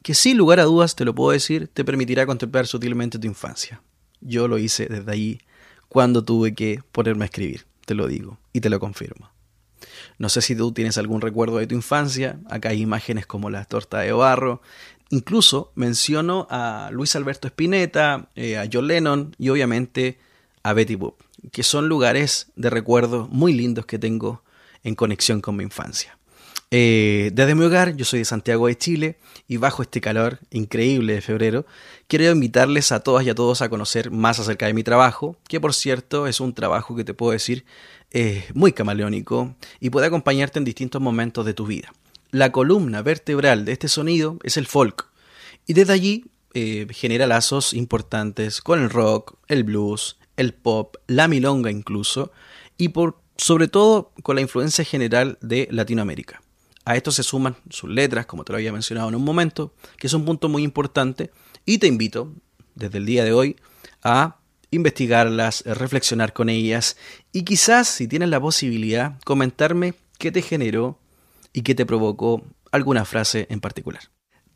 que 0.06 0.14
sin 0.14 0.38
lugar 0.38 0.60
a 0.60 0.65
dudas, 0.65 0.95
te 0.95 1.03
lo 1.03 1.15
puedo 1.15 1.32
decir, 1.32 1.68
te 1.68 1.84
permitirá 1.84 2.27
contemplar 2.27 2.68
sutilmente 2.68 3.18
tu 3.18 3.26
infancia. 3.26 3.82
Yo 4.22 4.48
lo 4.48 4.60
hice 4.60 4.86
desde 4.86 5.11
allí 5.11 5.40
cuando 5.90 6.23
tuve 6.23 6.53
que 6.53 6.84
ponerme 6.91 7.26
a 7.26 7.26
escribir, 7.26 7.65
te 7.88 7.95
lo 7.95 8.06
digo 8.06 8.38
y 8.53 8.61
te 8.61 8.69
lo 8.69 8.80
confirmo. 8.80 9.32
No 10.19 10.30
sé 10.30 10.41
si 10.41 10.56
tú 10.56 10.72
tienes 10.73 10.99
algún 10.99 11.22
recuerdo 11.22 11.57
de 11.57 11.65
tu 11.65 11.73
infancia, 11.73 12.40
acá 12.52 12.69
hay 12.69 12.84
imágenes 12.84 13.26
como 13.26 13.49
la 13.49 13.65
torta 13.65 13.98
de 13.98 14.11
barro, 14.11 14.61
incluso 15.10 15.72
menciono 15.73 16.45
a 16.52 16.90
Luis 16.91 17.15
Alberto 17.15 17.48
Spinetta, 17.48 18.30
eh, 18.36 18.60
a 18.60 18.69
John 18.72 18.86
Lennon 18.86 19.36
y 19.40 19.49
obviamente 19.49 20.19
a 20.61 20.73
Betty 20.73 20.94
Boop, 20.94 21.19
que 21.52 21.64
son 21.64 21.90
lugares 21.90 22.52
de 22.56 22.69
recuerdo 22.69 23.27
muy 23.32 23.53
lindos 23.53 23.88
que 23.88 23.98
tengo 23.98 24.44
en 24.84 24.94
conexión 24.94 25.41
con 25.41 25.56
mi 25.56 25.64
infancia. 25.64 26.15
Eh, 26.77 27.31
desde 27.31 27.56
mi 27.56 27.64
hogar, 27.64 27.95
yo 27.95 28.03
soy 28.03 28.19
de 28.19 28.26
Santiago 28.26 28.68
de 28.68 28.77
Chile 28.77 29.18
y 29.47 29.56
bajo 29.56 29.81
este 29.81 30.02
calor 30.02 30.39
increíble 30.52 31.14
de 31.14 31.22
febrero, 31.22 31.65
quiero 32.10 32.30
invitarles 32.30 32.91
a 32.91 32.99
todas 32.99 33.26
y 33.26 33.30
a 33.30 33.34
todos 33.34 33.61
a 33.61 33.69
conocer 33.69 34.11
más 34.11 34.39
acerca 34.39 34.65
de 34.65 34.73
mi 34.73 34.84
trabajo, 34.84 35.38
que 35.47 35.61
por 35.61 35.73
cierto 35.73 36.27
es 36.27 36.41
un 36.41 36.53
trabajo 36.53 36.93
que 36.93 37.06
te 37.06 37.14
puedo 37.14 37.31
decir 37.31 37.64
eh, 38.11 38.43
muy 38.53 38.73
camaleónico 38.73 39.56
y 39.80 39.89
puede 39.89 40.07
acompañarte 40.07 40.60
en 40.60 40.65
distintos 40.65 41.02
momentos 41.02 41.45
de 41.45 41.53
tu 41.53 41.65
vida. 41.65 41.93
La 42.31 42.52
columna 42.52 43.02
vertebral 43.02 43.64
de 43.64 43.72
este 43.72 43.88
sonido 43.88 44.38
es 44.43 44.57
el 44.57 44.68
folk 44.68 45.07
y 45.68 45.76
desde 45.76 45.93
allí 45.93 46.26
eh, 46.56 46.88
genera 46.91 47.26
lazos 47.26 47.73
importantes 47.73 48.60
con 48.60 48.84
el 48.84 48.89
rock, 48.89 49.38
el 49.47 49.64
blues, 49.64 50.18
el 50.35 50.53
pop, 50.53 50.97
la 51.07 51.30
milonga 51.30 51.72
incluso 51.72 52.34
y 52.77 52.89
por 52.89 53.18
sobre 53.38 53.69
todo 53.69 54.11
con 54.23 54.35
la 54.35 54.41
influencia 54.41 54.84
general 54.84 55.38
de 55.39 55.69
Latinoamérica. 55.72 56.41
A 56.86 56.95
esto 56.95 57.12
se 57.12 57.24
suman 57.24 57.57
sus 57.70 57.90
letras, 57.90 58.28
como 58.28 58.44
te 58.44 58.53
lo 58.53 58.57
había 58.57 58.72
mencionado 58.72 59.10
en 59.10 59.16
un 59.16 59.24
momento, 59.24 59.74
que 59.98 60.06
es 60.07 60.14
un 60.14 60.24
punto 60.24 60.49
muy 60.49 60.64
importante, 60.64 61.32
y 61.66 61.80
te 61.80 61.88
invito, 61.88 62.32
desde 62.76 62.99
el 62.99 63.07
día 63.07 63.24
de 63.24 63.34
hoy, 63.34 63.56
a 64.03 64.38
investigarlas, 64.70 65.64
reflexionar 65.66 66.32
con 66.32 66.48
ellas, 66.48 66.95
y 67.32 67.44
quizás, 67.44 67.88
si 67.88 68.07
tienes 68.07 68.30
la 68.30 68.40
posibilidad, 68.40 69.20
comentarme 69.26 69.95
qué 70.20 70.32
te 70.32 70.44
generó 70.44 70.99
y 71.53 71.64
qué 71.64 71.74
te 71.74 71.88
provocó 71.88 72.44
alguna 72.72 73.03
frase 73.03 73.48
en 73.49 73.62
particular. 73.62 74.03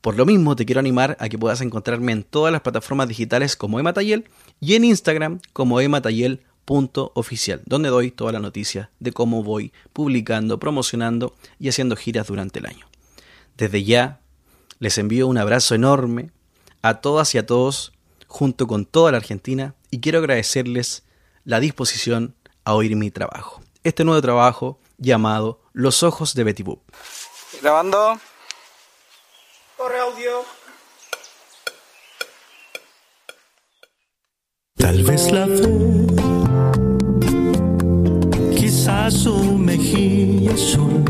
Por 0.02 0.16
lo 0.16 0.26
mismo, 0.26 0.56
te 0.56 0.66
quiero 0.66 0.80
animar 0.80 1.18
a 1.20 1.30
que 1.30 1.38
puedas 1.38 1.62
encontrarme 1.62 2.12
en 2.12 2.24
todas 2.24 2.54
las 2.54 2.62
plataformas 2.62 3.08
digitales 3.08 3.56
como 3.56 3.80
Ematayel 3.80 4.30
y 4.62 4.76
en 4.76 4.86
Instagram 4.86 5.40
como 5.52 5.82
Ematayel 5.82 6.44
punto 6.70 7.12
oficial, 7.16 7.64
donde 7.66 7.90
doy 7.90 8.12
toda 8.12 8.32
la 8.32 8.38
noticia 8.38 8.92
de 9.00 9.12
cómo 9.12 9.42
voy 9.42 9.74
publicando, 9.92 10.60
promocionando 10.60 11.36
y 11.58 11.68
haciendo 11.68 11.96
giras 11.96 12.28
durante 12.28 12.60
el 12.60 12.68
año. 12.68 12.86
Desde 13.58 13.84
ya, 13.84 14.22
les 14.78 15.00
envío 15.00 15.26
un 15.26 15.40
abrazo 15.40 15.74
enorme 15.74 16.30
a 16.84 17.02
todas 17.02 17.34
y 17.34 17.40
a 17.40 17.46
todos, 17.48 17.92
junto 18.28 18.68
con 18.68 18.86
toda 18.86 19.10
la 19.10 19.18
Argentina, 19.18 19.74
y 19.90 20.00
quiero 20.00 20.20
agradecerles 20.20 21.06
la 21.44 21.60
disposición 21.60 22.36
a 22.66 22.76
oír 22.76 22.96
mi 22.96 23.10
trabajo. 23.10 23.64
Este 23.84 24.04
nuevo 24.04 24.22
trabajo 24.22 24.80
llamado 25.00 25.64
Los 25.74 26.04
Ojos 26.04 26.36
de 26.36 26.44
Betty 26.44 26.62
Boop. 26.62 26.84
Grabando. 27.64 28.20
Corre 29.76 30.00
audio. 30.02 30.46
Tal 34.78 35.04
vez 35.04 35.32
la 35.32 35.48
fe 35.48 36.29
su 39.12 39.58
mejilla 39.58 40.54
azul, 40.54 41.04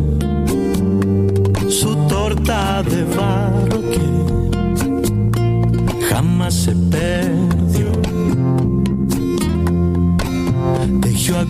su 1.68 1.96
torta 2.08 2.82
de 2.84 3.04
barro 3.16 3.82
que 3.92 4.00
jamás 6.10 6.54
se 6.54 6.76
perdió. 6.76 7.92
Dejó 11.02 11.40
a 11.40 11.46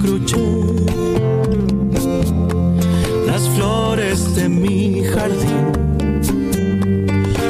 las 3.28 3.48
flores 3.50 4.36
de 4.36 4.50
mi 4.50 5.04
jardín, 5.04 5.72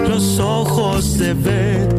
los 0.10 0.40
ojos 0.40 1.18
de 1.18 1.34
Betty 1.34 1.99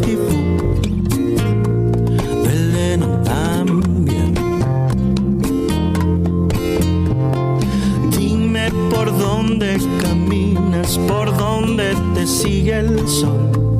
por 9.00 9.18
dónde 9.18 9.78
caminas, 10.02 10.98
por 11.08 11.34
dónde 11.34 11.96
te 12.14 12.26
sigue 12.26 12.80
el 12.80 13.08
sol, 13.08 13.78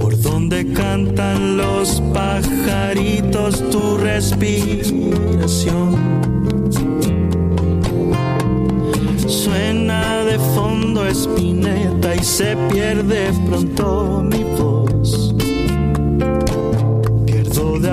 por 0.00 0.18
dónde 0.22 0.72
cantan 0.72 1.58
los 1.58 2.00
pajaritos 2.14 3.62
tu 3.68 3.98
respiración. 3.98 5.98
Suena 9.26 10.24
de 10.24 10.38
fondo 10.54 11.06
espineta 11.06 12.14
y 12.14 12.24
se 12.24 12.56
pierde 12.72 13.34
pronto 13.46 14.24
mi 14.30 14.44
voz. 14.58 14.73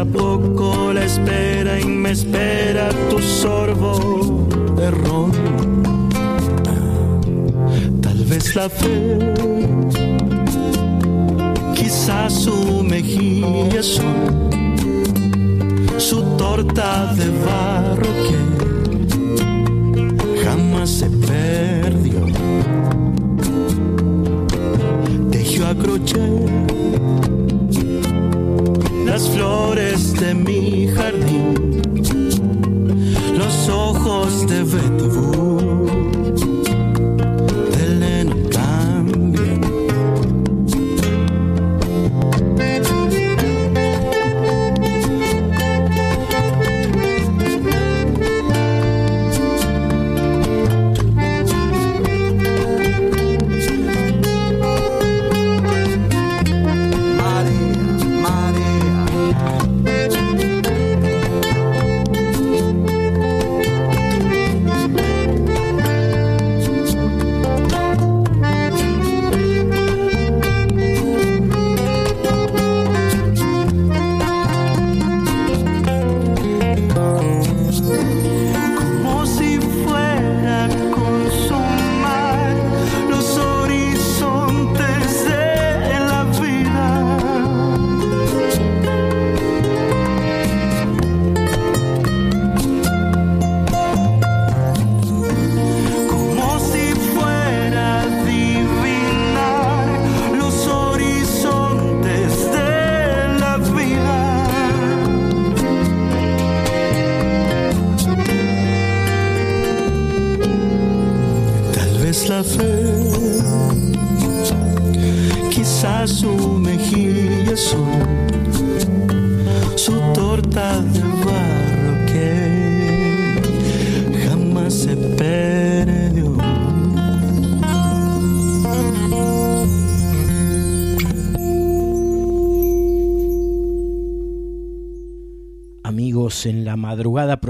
Pierdo 0.01 0.03
de 0.03 0.03
a 0.03 0.05
poco 0.05 0.93
la 0.93 1.05
espera 1.05 1.79
y 1.79 1.85
me 1.85 2.11
espera 2.11 2.89
tu 3.09 3.19
sorbo 3.19 4.47
de 4.75 4.91
ron. 4.91 5.31
Tal 8.01 8.25
vez 8.25 8.55
la 8.55 8.69
fe, 8.69 9.19
quizás 11.75 12.33
su 12.33 12.83
mejilla 12.83 13.79
azul, 13.79 14.39
su 15.97 16.21
torta 16.37 17.13
de 17.13 17.29
barro 17.45 18.09
que 18.25 18.37
jamás 20.43 20.89
se 20.89 21.09
perdió. 21.09 22.25
Dejó 25.29 25.65
a 25.65 25.75
mi 30.51 30.87
jardín, 30.87 31.53
los 33.37 33.69
ojos 33.69 34.47
de 34.47 34.63
Betty 34.63 35.40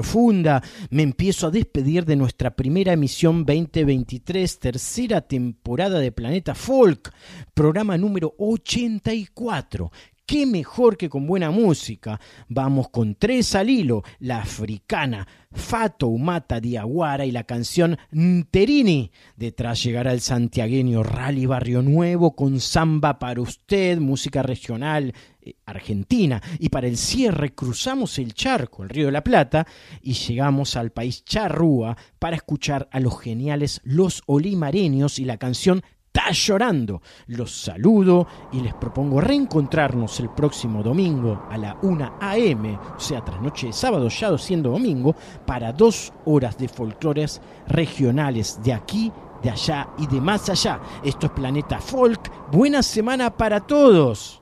profunda 0.01 0.63
me 0.89 1.03
empiezo 1.03 1.45
a 1.45 1.51
despedir 1.51 2.05
de 2.05 2.15
nuestra 2.15 2.55
primera 2.55 2.91
emisión 2.91 3.45
2023, 3.45 4.59
tercera 4.59 5.21
temporada 5.21 5.99
de 5.99 6.11
Planeta 6.11 6.55
Folk, 6.55 7.13
programa 7.53 7.99
número 7.99 8.33
84. 8.39 9.91
Qué 10.31 10.45
mejor 10.45 10.95
que 10.95 11.09
con 11.09 11.27
buena 11.27 11.51
música. 11.51 12.17
Vamos 12.47 12.87
con 12.87 13.15
tres 13.15 13.53
al 13.53 13.69
hilo, 13.69 14.01
la 14.19 14.37
africana 14.39 15.27
Fato 15.51 16.07
Umata 16.07 16.61
Diaguara 16.61 17.25
y 17.25 17.31
la 17.31 17.43
canción 17.43 17.97
Nterini. 18.13 19.11
Detrás 19.35 19.83
llegará 19.83 20.13
el 20.13 20.21
santiagueño 20.21 21.03
Rally 21.03 21.47
Barrio 21.47 21.81
Nuevo 21.81 22.33
con 22.33 22.61
Samba 22.61 23.19
para 23.19 23.41
usted, 23.41 23.99
música 23.99 24.41
regional 24.41 25.13
eh, 25.41 25.55
argentina. 25.65 26.41
Y 26.59 26.69
para 26.69 26.87
el 26.87 26.95
cierre 26.95 27.53
cruzamos 27.53 28.17
el 28.17 28.33
charco, 28.33 28.83
el 28.83 28.89
río 28.89 29.07
de 29.07 29.11
la 29.11 29.25
Plata, 29.25 29.67
y 30.01 30.13
llegamos 30.13 30.77
al 30.77 30.91
país 30.91 31.25
charrúa 31.25 31.97
para 32.19 32.37
escuchar 32.37 32.87
a 32.93 33.01
los 33.01 33.19
geniales 33.19 33.81
Los 33.83 34.23
Olimareños 34.27 35.19
y 35.19 35.25
la 35.25 35.35
canción 35.35 35.83
Está 36.13 36.29
llorando. 36.31 37.01
Los 37.27 37.51
saludo 37.51 38.27
y 38.51 38.59
les 38.59 38.73
propongo 38.73 39.21
reencontrarnos 39.21 40.19
el 40.19 40.29
próximo 40.29 40.83
domingo 40.83 41.47
a 41.49 41.57
la 41.57 41.77
1 41.81 42.17
a.m., 42.19 42.77
o 42.97 42.99
sea, 42.99 43.23
tras 43.23 43.41
noche 43.41 43.67
de 43.67 43.73
sábado, 43.73 44.09
ya 44.09 44.37
siendo 44.37 44.71
domingo, 44.71 45.15
para 45.45 45.71
dos 45.71 46.11
horas 46.25 46.57
de 46.57 46.67
folclores 46.67 47.41
regionales 47.67 48.59
de 48.61 48.73
aquí, 48.73 49.09
de 49.41 49.51
allá 49.51 49.87
y 49.99 50.07
de 50.07 50.19
más 50.19 50.49
allá. 50.49 50.81
Esto 51.01 51.27
es 51.27 51.31
Planeta 51.31 51.79
Folk. 51.79 52.29
Buena 52.51 52.83
semana 52.83 53.29
para 53.29 53.61
todos. 53.61 54.41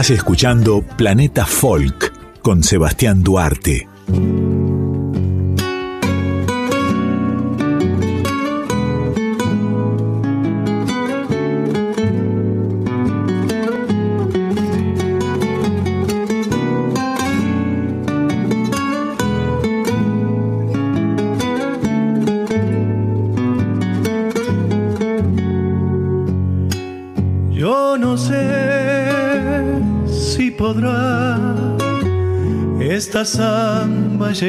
Estás 0.00 0.16
escuchando 0.16 0.80
Planeta 0.80 1.44
Folk 1.44 2.40
con 2.40 2.62
Sebastián 2.62 3.22
Duarte. 3.22 3.86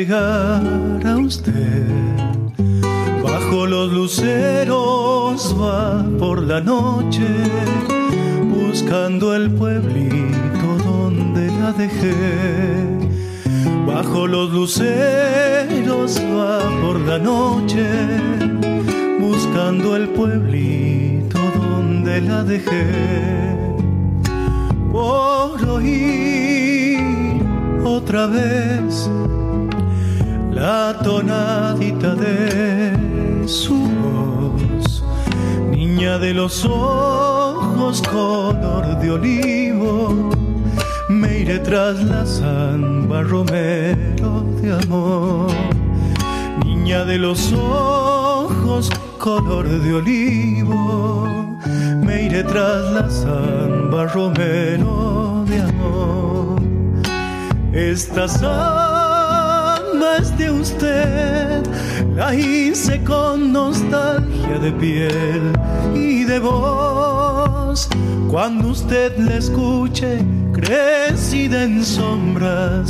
Samba 0.01 0.05
llegar 0.05 0.40
piel 64.73 65.53
y 65.93 66.23
de 66.23 66.39
voz. 66.39 67.87
Cuando 68.29 68.69
usted 68.69 69.17
la 69.17 69.37
escuche, 69.37 70.19
crecida 70.53 71.63
en 71.63 71.83
sombras, 71.83 72.89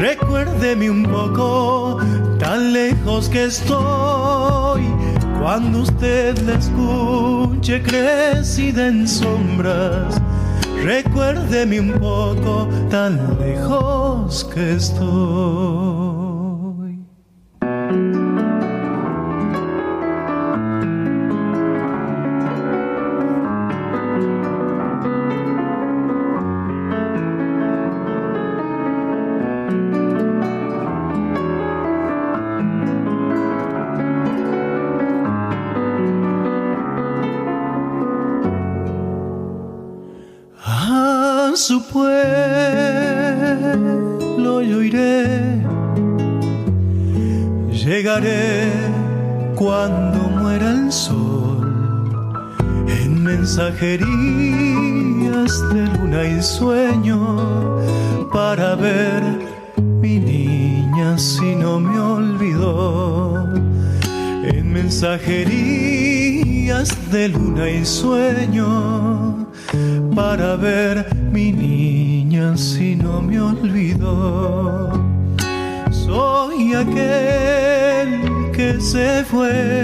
recuérdeme 0.00 0.90
un 0.90 1.04
poco, 1.04 1.98
tan 2.38 2.72
lejos 2.72 3.28
que 3.28 3.44
estoy. 3.44 4.82
Cuando 5.40 5.80
usted 5.80 6.38
la 6.38 6.54
escuche, 6.54 7.82
crecida 7.82 8.88
en 8.88 9.06
sombras, 9.06 10.20
recuérdeme 10.82 11.80
un 11.80 11.92
poco, 11.92 12.68
tan 12.90 13.38
lejos 13.38 14.44
que 14.52 14.74
estoy. 14.74 16.03
Mensajerías 53.74 55.52
de 55.72 55.86
luna 55.98 56.24
y 56.24 56.42
sueño, 56.42 57.78
para 58.32 58.74
ver 58.76 59.22
mi 60.00 60.18
niña 60.18 61.18
si 61.18 61.54
no 61.56 61.80
me 61.80 61.98
olvidó, 61.98 63.52
en 64.44 64.72
mensajerías 64.72 66.88
de 67.10 67.28
luna 67.28 67.68
y 67.68 67.84
sueño 67.84 69.48
para 70.14 70.54
ver 70.56 71.06
mi 71.32 71.52
niña 71.52 72.56
si 72.56 72.94
no 72.94 73.20
me 73.20 73.40
olvidó. 73.40 74.92
Soy 75.90 76.74
aquel 76.74 78.52
que 78.52 78.80
se 78.80 79.24
fue 79.24 79.83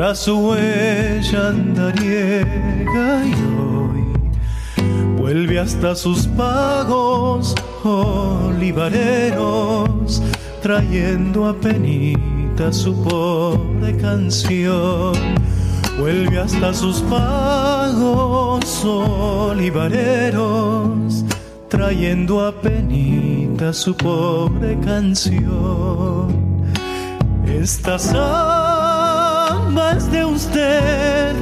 tras 0.00 0.20
su 0.20 0.34
huella 0.38 1.48
andariega 1.48 3.22
y 3.26 3.34
hoy 3.60 4.02
vuelve 5.18 5.58
hasta 5.58 5.94
sus 5.94 6.26
pagos 6.28 7.54
olivareros 7.84 8.62
trayendo 10.62 11.46
a 11.46 11.52
penita 11.52 12.72
su 12.72 12.94
pobre 13.04 13.94
canción 13.98 15.12
vuelve 15.98 16.38
hasta 16.38 16.72
sus 16.72 17.02
pagos 17.02 18.82
olivareros, 18.82 19.66
trayendo 21.68 22.40
a 22.46 22.52
penita 22.52 23.74
su 23.74 23.94
pobre 23.94 24.80
canción. 24.80 26.40
Esta 27.44 27.98
samba 29.70 29.92
es 29.92 30.10
de 30.10 30.24
usted, 30.24 31.34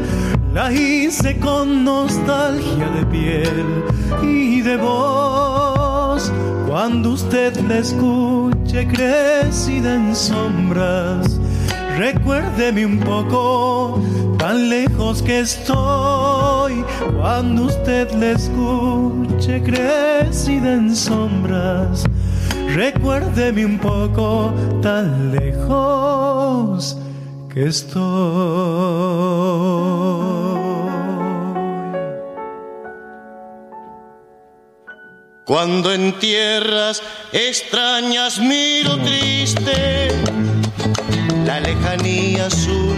la 0.52 0.70
hice 0.70 1.38
con 1.38 1.84
nostalgia 1.84 2.88
de 2.90 3.06
piel 3.06 3.84
y 4.22 4.60
de 4.60 4.76
voz. 4.76 6.30
Cuando 6.66 7.12
usted 7.12 7.56
la 7.68 7.78
escuche 7.78 8.86
crecida 8.86 9.94
en 9.94 10.14
sombras, 10.14 11.40
recuérdeme 11.96 12.84
un 12.84 12.98
poco, 12.98 14.02
tan 14.38 14.68
lejos 14.68 15.22
que 15.22 15.40
estoy. 15.40 16.84
Cuando 17.16 17.64
usted 17.64 18.10
la 18.12 18.32
escuche 18.32 19.62
crecida 19.62 20.74
en 20.74 20.94
sombras, 20.94 22.04
recuérdeme 22.74 23.64
un 23.64 23.78
poco, 23.78 24.52
tan 24.82 25.32
lejos 25.32 26.98
estoy. 27.60 29.08
Cuando 35.44 35.92
en 35.92 36.18
tierras 36.18 37.02
extrañas 37.32 38.38
miro 38.38 38.98
triste 38.98 40.08
la 41.46 41.58
lejanía 41.60 42.46
azul 42.46 42.96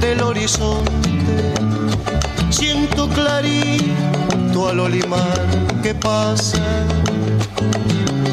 del 0.00 0.20
horizonte. 0.20 1.54
Siento 2.50 3.08
clarito 3.08 4.68
al 4.68 4.80
olimar 4.80 5.46
que 5.82 5.94
pasa 5.94 6.86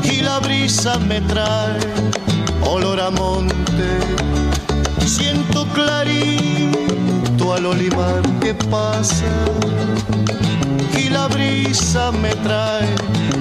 y 0.04 0.22
la 0.22 0.40
brisa 0.40 1.00
me 1.00 1.22
trae 1.22 1.80
olor 2.64 3.00
a 3.00 3.10
monte. 3.10 4.41
Siento 5.06 5.66
clarito 5.74 7.54
al 7.54 7.66
olimar 7.66 8.22
que 8.40 8.54
pasa 8.54 9.26
y 10.98 11.10
la 11.10 11.28
brisa 11.28 12.12
me 12.12 12.34
trae 12.36 12.88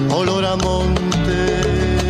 olor 0.09 0.45
a 0.45 0.55
monte. 0.57 2.00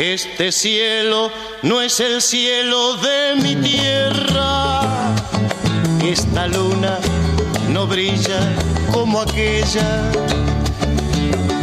Este 0.00 0.50
cielo 0.50 1.30
no 1.62 1.82
es 1.82 2.00
el 2.00 2.22
cielo 2.22 2.96
de 2.96 3.36
mi 3.36 3.54
tierra. 3.54 5.14
Esta 6.02 6.46
luna 6.46 6.98
no 7.68 7.86
brilla 7.86 8.40
como 8.94 9.20
aquella, 9.20 10.10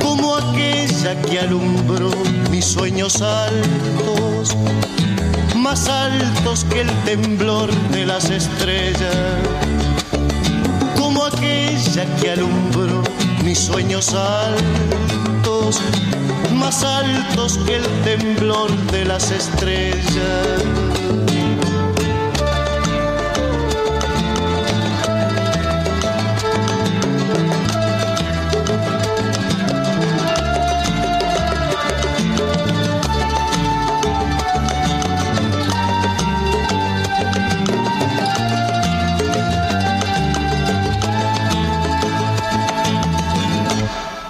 como 0.04 0.36
aquella 0.36 1.20
que 1.24 1.40
alumbró 1.40 2.12
mis 2.52 2.66
sueños 2.66 3.24
altos, 3.24 4.56
más 5.56 5.90
altos 5.90 6.64
que 6.66 6.82
el 6.82 6.92
temblor 7.06 7.74
de 7.90 8.06
las 8.06 8.30
estrellas, 8.30 9.16
como 10.96 11.26
aquella 11.26 12.06
que 12.22 12.30
alumbró 12.30 13.02
mis 13.44 13.58
sueños 13.58 14.14
altos, 14.14 15.82
más 16.68 16.84
altos 16.84 17.58
que 17.60 17.76
el 17.78 17.86
temblor 18.04 18.70
de 18.92 19.06
las 19.06 19.32
estrellas. 19.32 20.68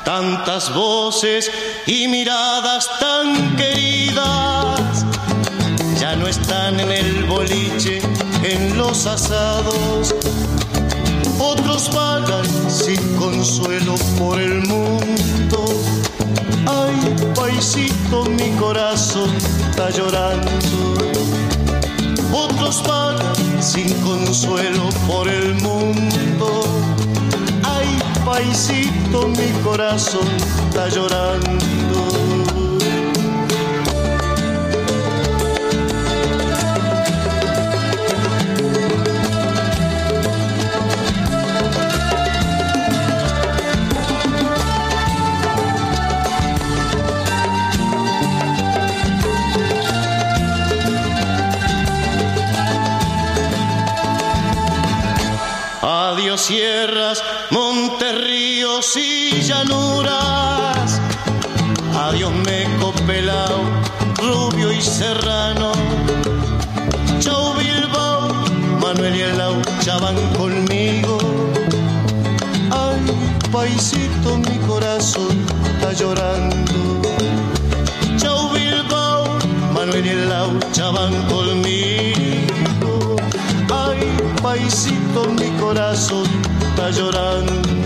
tantas 0.06 0.74
voces 0.74 1.52
y 1.88 2.08
miradas 2.10 2.90
tan 3.00 3.56
queridas 3.56 5.06
ya 5.98 6.16
no 6.18 6.28
están 6.28 6.80
en 6.82 6.92
el 6.92 7.24
boliche, 7.24 8.02
en 8.44 8.78
los 8.78 9.06
asados. 9.08 10.14
Otros 11.40 11.90
vagan 11.96 12.46
sin 12.70 13.00
consuelo 13.16 13.96
por 14.20 14.40
el 14.40 14.68
mundo. 14.68 15.66
Ay, 16.66 17.16
paisito, 17.34 18.26
mi 18.26 18.52
corazón 18.60 19.34
está 19.70 19.90
llorando. 19.90 20.50
Otros 22.34 22.84
vagan 22.86 23.64
sin 23.64 23.92
consuelo 24.02 24.90
por 25.08 25.30
el 25.30 25.56
mundo 25.56 26.57
paisito, 28.38 29.28
mi 29.30 29.52
corazón 29.64 30.28
está 30.68 30.88
llorando. 30.90 31.58
Adiós 55.82 56.42
sierras, 56.42 57.24
montes, 57.52 58.22
ríos 58.22 58.96
y 58.96 59.42
llanuras. 59.42 61.00
Adiós 61.96 62.32
meco 62.46 62.94
pelao, 63.06 63.62
rubio 64.18 64.72
y 64.72 64.82
serrano. 64.82 65.72
Chau 67.20 67.54
Bilbao, 67.56 68.30
Manuel 68.82 69.16
y 69.16 69.22
el 69.22 69.42
ya 69.84 69.98
van 69.98 70.16
conmigo. 70.36 71.18
Ay, 72.72 73.02
paisito, 73.52 74.38
mi 74.38 74.58
corazón 74.68 75.46
está 75.74 75.94
llorando. 75.94 77.02
Chau 78.18 78.50
Bilbao, 78.52 79.38
Manuel 79.74 80.06
y 80.06 80.10
el 80.10 80.30
ya 80.74 80.90
van 80.92 81.14
conmigo. 81.28 83.16
Ay, 83.70 84.00
paisito, 84.42 85.26
mi 85.38 85.50
corazón 85.60 86.47
está 86.78 86.92
llorando. 86.92 87.77